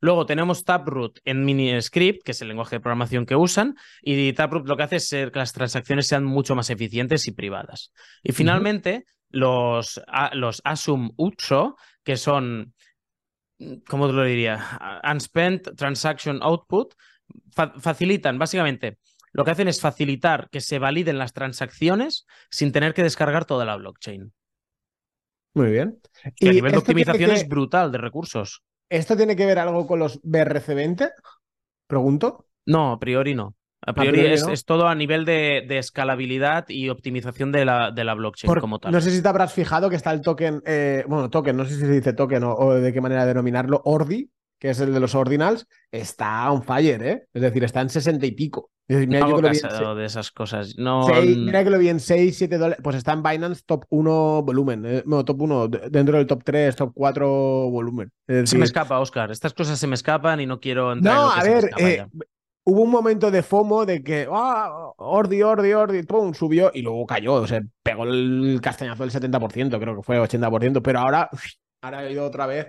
Luego 0.00 0.26
tenemos 0.26 0.64
Taproot 0.64 1.20
en 1.24 1.44
MiniScript, 1.44 2.24
que 2.24 2.32
es 2.32 2.42
el 2.42 2.48
lenguaje 2.48 2.76
de 2.76 2.80
programación 2.80 3.24
que 3.24 3.36
usan, 3.36 3.74
y 4.02 4.32
Taproot 4.34 4.68
lo 4.68 4.76
que 4.76 4.82
hace 4.82 4.96
es 4.96 5.08
que 5.08 5.30
las 5.34 5.52
transacciones 5.52 6.06
sean 6.06 6.24
mucho 6.24 6.54
más 6.54 6.68
eficientes 6.68 7.26
y 7.26 7.32
privadas. 7.32 7.90
Y 8.22 8.32
finalmente, 8.32 9.06
los, 9.30 10.00
los 10.32 10.60
Asum 10.64 11.12
Utso, 11.16 11.76
que 12.02 12.16
son 12.16 12.74
¿cómo 13.88 14.06
te 14.06 14.12
lo 14.12 14.24
diría? 14.24 15.00
Unspent 15.04 15.76
Transaction 15.76 16.40
Output, 16.42 16.94
facilitan, 17.52 18.38
básicamente, 18.38 18.98
lo 19.32 19.44
que 19.44 19.50
hacen 19.50 19.68
es 19.68 19.80
facilitar 19.80 20.48
que 20.50 20.60
se 20.60 20.78
validen 20.78 21.18
las 21.18 21.32
transacciones 21.32 22.26
sin 22.50 22.72
tener 22.72 22.94
que 22.94 23.02
descargar 23.02 23.44
toda 23.44 23.64
la 23.64 23.76
blockchain. 23.76 24.32
Muy 25.54 25.70
bien. 25.70 26.00
y 26.36 26.48
a 26.48 26.52
nivel 26.52 26.72
de 26.72 26.78
optimización 26.78 27.30
es 27.30 27.48
brutal 27.48 27.92
de 27.92 27.98
recursos. 27.98 28.62
¿Esto 28.88 29.16
tiene 29.16 29.36
que 29.36 29.46
ver 29.46 29.58
algo 29.58 29.86
con 29.86 29.98
los 29.98 30.22
BRC20? 30.22 31.12
Pregunto. 31.86 32.46
No, 32.66 32.92
a 32.92 32.98
priori 32.98 33.34
no. 33.34 33.54
A 33.86 33.92
priori, 33.92 34.20
es, 34.20 34.64
todo 34.64 34.88
a 34.88 34.94
nivel 34.94 35.24
de, 35.24 35.66
escalabilidad 35.78 36.66
y 36.68 36.88
optimización 36.88 37.52
de 37.52 37.64
la, 37.64 37.90
de 37.90 38.04
la 38.04 38.14
blockchain 38.14 38.54
como 38.60 38.78
tal. 38.78 38.92
No 38.92 39.00
sé 39.00 39.10
si 39.10 39.22
te 39.22 39.28
habrás 39.28 39.52
fijado 39.52 39.90
que 39.90 39.96
está 39.96 40.12
el 40.12 40.20
token, 40.20 40.62
eh, 40.66 41.04
bueno, 41.06 41.28
token, 41.30 41.56
no 41.56 41.64
sé 41.64 41.74
si 41.74 41.80
se 41.80 41.90
dice 41.90 42.12
token 42.12 42.44
o, 42.44 42.74
de 42.74 42.92
qué 42.92 43.00
manera 43.00 43.26
denominarlo, 43.26 43.82
Ordi, 43.84 44.30
que 44.58 44.70
es 44.70 44.80
el 44.80 44.94
de 44.94 45.00
los 45.00 45.14
ordinals, 45.14 45.66
está 45.90 46.50
on 46.50 46.62
fire, 46.62 47.02
¿eh? 47.02 47.26
Es 47.34 47.42
decir, 47.42 47.64
está 47.64 47.82
en 47.82 47.90
60 47.90 48.24
y 48.24 48.32
pico. 48.32 48.70
mira, 48.88 49.28
yo 49.28 49.36
que 49.36 49.60
lo 49.80 49.94
de 49.94 50.06
esas 50.06 50.30
cosas. 50.30 50.76
No... 50.78 51.06
mira 51.22 51.62
que 51.64 51.70
lo 51.70 51.78
vi 51.78 51.90
en 51.90 52.00
6, 52.00 52.34
7 52.34 52.56
dólares. 52.56 52.80
Pues 52.82 52.96
está 52.96 53.12
en 53.12 53.22
Binance 53.22 53.62
top 53.66 53.84
1 53.90 54.42
volumen. 54.42 54.86
Eh, 54.86 55.02
no, 55.04 55.22
top 55.24 55.42
1, 55.42 55.68
dentro 55.90 56.16
del 56.16 56.26
top 56.26 56.42
3, 56.44 56.76
top 56.76 56.92
4 56.94 57.28
volumen. 57.28 58.10
Se 58.26 58.56
me 58.56 58.64
escapa, 58.64 58.98
Oscar. 59.00 59.30
Estas 59.30 59.52
cosas 59.52 59.78
se 59.78 59.86
me 59.86 59.94
escapan 59.94 60.40
y 60.40 60.46
no 60.46 60.60
quiero 60.60 60.92
entrar 60.92 61.14
No, 61.14 61.30
a 61.30 61.42
ver, 61.42 61.70
eh, 61.78 62.06
hubo 62.64 62.82
un 62.82 62.90
momento 62.90 63.30
de 63.30 63.42
FOMO 63.42 63.86
de 63.86 64.02
que, 64.02 64.26
ah, 64.30 64.92
Ordi, 64.96 65.42
Ordi, 65.42 65.72
Ordi, 65.72 66.02
pum, 66.02 66.32
subió 66.34 66.70
y 66.74 66.82
luego 66.82 67.06
cayó, 67.06 67.34
o 67.34 67.46
sea, 67.46 67.62
pegó 67.82 68.04
el 68.04 68.58
castañazo 68.62 69.06
del 69.06 69.12
70%, 69.12 69.78
creo 69.78 69.96
que 69.96 70.02
fue 70.02 70.18
80%, 70.18 70.80
pero 70.82 71.00
ahora, 71.00 71.28
ahora 71.82 71.98
ha 71.98 72.10
ido 72.10 72.24
otra 72.24 72.46
vez. 72.46 72.68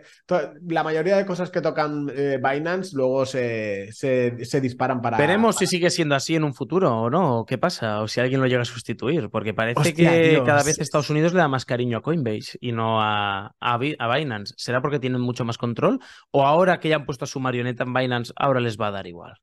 La 0.67 0.83
mayoría 0.83 1.15
de 1.15 1.25
cosas 1.25 1.49
que 1.49 1.61
tocan 1.61 2.11
eh, 2.13 2.37
Binance 2.43 2.93
luego 2.93 3.25
se, 3.25 3.89
se, 3.93 4.61
disparan 4.61 5.01
para... 5.01 5.17
Veremos 5.17 5.55
si 5.55 5.65
sigue 5.65 5.89
siendo 5.89 6.15
así 6.15 6.35
en 6.35 6.43
un 6.43 6.53
futuro 6.53 6.93
o 7.03 7.09
no, 7.09 7.45
qué 7.47 7.57
pasa, 7.57 8.01
o 8.01 8.09
si 8.09 8.19
alguien 8.19 8.41
lo 8.41 8.47
llega 8.47 8.63
a 8.63 8.65
sustituir, 8.65 9.29
porque 9.29 9.53
parece 9.53 9.93
que 9.93 10.43
cada 10.45 10.63
vez 10.63 10.77
Estados 10.77 11.09
Unidos 11.09 11.31
le 11.31 11.39
da 11.39 11.47
más 11.47 11.63
cariño 11.63 11.99
a 11.99 12.01
Coinbase 12.01 12.57
y 12.59 12.73
no 12.73 13.01
a, 13.01 13.55
a, 13.61 13.79
a 13.99 14.15
Binance. 14.17 14.53
¿Será 14.57 14.81
porque 14.81 14.99
tienen 14.99 15.21
mucho 15.21 15.45
más 15.45 15.57
control? 15.57 16.01
¿O 16.31 16.45
ahora 16.45 16.81
que 16.81 16.89
ya 16.89 16.97
han 16.97 17.05
puesto 17.05 17.23
a 17.23 17.29
su 17.29 17.39
marioneta 17.39 17.85
en 17.85 17.93
Binance, 17.93 18.33
ahora 18.35 18.59
les 18.59 18.77
va 18.77 18.87
a 18.87 18.91
dar 18.91 19.07
igual? 19.07 19.35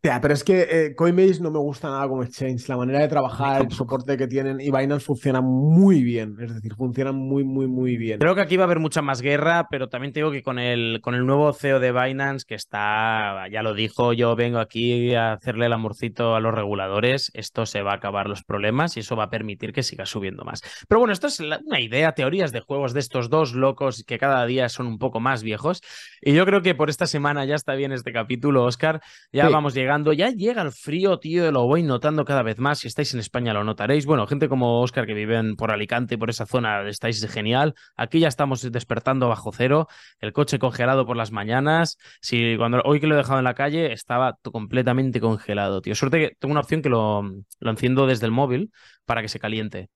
Pero 0.00 0.32
es 0.32 0.44
que 0.44 0.68
eh, 0.70 0.94
Coinbase 0.94 1.40
no 1.40 1.50
me 1.50 1.58
gusta 1.58 1.88
nada 1.88 2.06
como 2.06 2.22
exchange. 2.22 2.68
La 2.68 2.76
manera 2.76 3.00
de 3.00 3.08
trabajar, 3.08 3.62
el 3.62 3.72
soporte 3.72 4.16
que 4.16 4.28
tienen 4.28 4.60
y 4.60 4.70
Binance 4.70 5.04
funciona 5.04 5.40
muy 5.40 6.04
bien. 6.04 6.36
Es 6.40 6.54
decir, 6.54 6.74
funcionan 6.76 7.16
muy, 7.16 7.42
muy, 7.42 7.66
muy 7.66 7.96
bien. 7.96 8.20
Creo 8.20 8.36
que 8.36 8.40
aquí 8.40 8.56
va 8.56 8.62
a 8.62 8.66
haber 8.66 8.78
mucha 8.78 9.02
más 9.02 9.20
guerra, 9.20 9.66
pero 9.68 9.88
también 9.88 10.12
te 10.12 10.20
digo 10.20 10.30
que 10.30 10.42
con 10.44 10.60
el, 10.60 11.00
con 11.02 11.16
el 11.16 11.26
nuevo 11.26 11.52
CEO 11.52 11.80
de 11.80 11.90
Binance, 11.90 12.46
que 12.46 12.54
está, 12.54 13.48
ya 13.50 13.62
lo 13.62 13.74
dijo, 13.74 14.12
yo 14.12 14.36
vengo 14.36 14.60
aquí 14.60 15.14
a 15.14 15.32
hacerle 15.32 15.66
el 15.66 15.72
amorcito 15.72 16.36
a 16.36 16.40
los 16.40 16.54
reguladores, 16.54 17.32
esto 17.34 17.66
se 17.66 17.82
va 17.82 17.92
a 17.92 17.96
acabar 17.96 18.28
los 18.28 18.44
problemas 18.44 18.96
y 18.96 19.00
eso 19.00 19.16
va 19.16 19.24
a 19.24 19.30
permitir 19.30 19.72
que 19.72 19.82
siga 19.82 20.06
subiendo 20.06 20.44
más. 20.44 20.62
Pero 20.86 21.00
bueno, 21.00 21.12
esto 21.12 21.26
es 21.26 21.40
una 21.40 21.80
idea, 21.80 22.12
teorías 22.12 22.52
de 22.52 22.60
juegos 22.60 22.94
de 22.94 23.00
estos 23.00 23.30
dos 23.30 23.52
locos 23.52 24.04
que 24.06 24.18
cada 24.18 24.46
día 24.46 24.68
son 24.68 24.86
un 24.86 24.98
poco 24.98 25.18
más 25.18 25.42
viejos. 25.42 25.82
Y 26.20 26.34
yo 26.34 26.46
creo 26.46 26.62
que 26.62 26.76
por 26.76 26.88
esta 26.88 27.06
semana 27.06 27.44
ya 27.44 27.56
está 27.56 27.74
bien 27.74 27.90
este 27.90 28.12
capítulo, 28.12 28.64
Oscar. 28.64 29.00
Ya 29.32 29.48
vamos 29.48 29.74
llegando 29.74 29.87
ya 30.12 30.30
llega 30.30 30.62
el 30.62 30.72
frío, 30.72 31.18
tío, 31.18 31.50
lo 31.50 31.66
voy 31.66 31.82
notando 31.82 32.24
cada 32.24 32.42
vez 32.42 32.58
más. 32.58 32.80
Si 32.80 32.88
estáis 32.88 33.14
en 33.14 33.20
España 33.20 33.54
lo 33.54 33.64
notaréis. 33.64 34.06
Bueno, 34.06 34.26
gente 34.26 34.48
como 34.48 34.80
Oscar 34.80 35.06
que 35.06 35.14
viven 35.14 35.56
por 35.56 35.72
Alicante, 35.72 36.18
por 36.18 36.30
esa 36.30 36.46
zona, 36.46 36.86
estáis 36.88 37.26
genial. 37.26 37.74
Aquí 37.96 38.20
ya 38.20 38.28
estamos 38.28 38.70
despertando 38.70 39.28
bajo 39.28 39.50
cero, 39.52 39.88
el 40.20 40.32
coche 40.32 40.58
congelado 40.58 41.06
por 41.06 41.16
las 41.16 41.32
mañanas. 41.32 41.96
Si 42.20 42.56
cuando 42.56 42.82
hoy 42.84 43.00
que 43.00 43.06
lo 43.06 43.14
he 43.14 43.18
dejado 43.18 43.38
en 43.38 43.44
la 43.44 43.54
calle 43.54 43.92
estaba 43.92 44.38
completamente 44.42 45.20
congelado, 45.20 45.80
tío. 45.80 45.94
Suerte 45.94 46.18
que 46.18 46.36
tengo 46.38 46.52
una 46.52 46.60
opción 46.60 46.82
que 46.82 46.90
lo, 46.90 47.22
lo 47.22 47.70
enciendo 47.70 48.06
desde 48.06 48.26
el 48.26 48.32
móvil 48.32 48.70
para 49.06 49.22
que 49.22 49.28
se 49.28 49.40
caliente. 49.40 49.88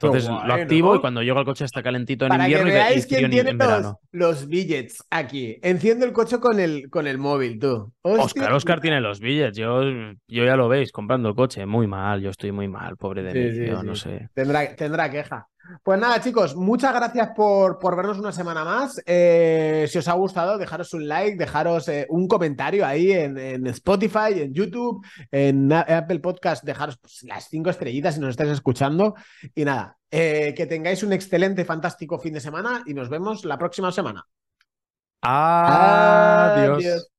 Entonces 0.00 0.28
lo 0.28 0.54
activo 0.54 0.94
y 0.94 1.00
cuando 1.00 1.22
llego 1.22 1.38
al 1.38 1.44
coche 1.46 1.64
está 1.64 1.82
calentito 1.82 2.26
en 2.26 2.34
invierno 2.34 2.66
que 2.66 2.72
veáis 2.72 3.04
y, 3.06 3.08
quién 3.08 3.30
tiene 3.30 3.52
los, 3.54 3.94
los, 4.12 4.48
billets 4.48 5.02
aquí. 5.10 5.58
Enciendo 5.62 6.04
el 6.04 6.12
coche 6.12 6.38
con 6.38 6.60
el, 6.60 6.90
con 6.90 7.06
el 7.06 7.16
móvil, 7.16 7.58
tú. 7.58 7.92
Oscar, 8.02 8.52
Oscar 8.52 8.80
tiene 8.80 9.00
los 9.00 9.20
billets. 9.20 9.56
Yo, 9.56 9.82
yo 10.28 10.44
ya 10.44 10.56
lo 10.56 10.68
veis 10.68 10.92
comprando 10.92 11.30
el 11.30 11.34
coche. 11.34 11.64
Muy 11.64 11.86
mal, 11.86 12.20
yo 12.20 12.28
estoy 12.28 12.52
muy 12.52 12.68
mal, 12.68 12.96
pobre 12.98 13.22
de 13.22 13.32
mí. 13.32 13.66
yo 13.68 13.82
no 13.82 13.96
sé. 13.96 14.28
Tendrá, 14.34 14.76
tendrá 14.76 15.10
queja. 15.10 15.48
Pues 15.82 16.00
nada, 16.00 16.20
chicos, 16.20 16.54
muchas 16.56 16.94
gracias 16.94 17.30
por, 17.34 17.78
por 17.78 17.96
vernos 17.96 18.18
una 18.18 18.32
semana 18.32 18.64
más. 18.64 19.00
Eh, 19.06 19.86
si 19.88 19.98
os 19.98 20.08
ha 20.08 20.12
gustado, 20.12 20.58
dejaros 20.58 20.92
un 20.94 21.08
like, 21.08 21.36
dejaros 21.36 21.88
eh, 21.88 22.06
un 22.10 22.28
comentario 22.28 22.84
ahí 22.84 23.12
en, 23.12 23.66
Spotify, 23.68 24.32
en 24.42 24.52
YouTube, 24.52 25.04
en 25.30 25.72
Apple 25.72 26.20
Podcast, 26.20 26.64
dejaros 26.64 26.98
pues, 26.98 27.22
las 27.24 27.48
cinco 27.48 27.70
estrellitas 27.70 28.14
si 28.14 28.20
nos 28.20 28.30
estáis 28.30 28.50
escuchando. 28.50 29.14
Y 29.54 29.64
nada, 29.64 29.96
eh, 30.10 30.54
que 30.56 30.66
tengáis 30.66 31.02
un 31.02 31.12
excelente, 31.12 31.64
fantástico 31.64 32.18
fin 32.18 32.34
de 32.34 32.40
semana 32.40 32.82
y 32.86 32.94
nos 32.94 33.08
vemos 33.08 33.44
la 33.44 33.58
próxima 33.58 33.92
semana. 33.92 34.24
Adiós. 35.22 37.10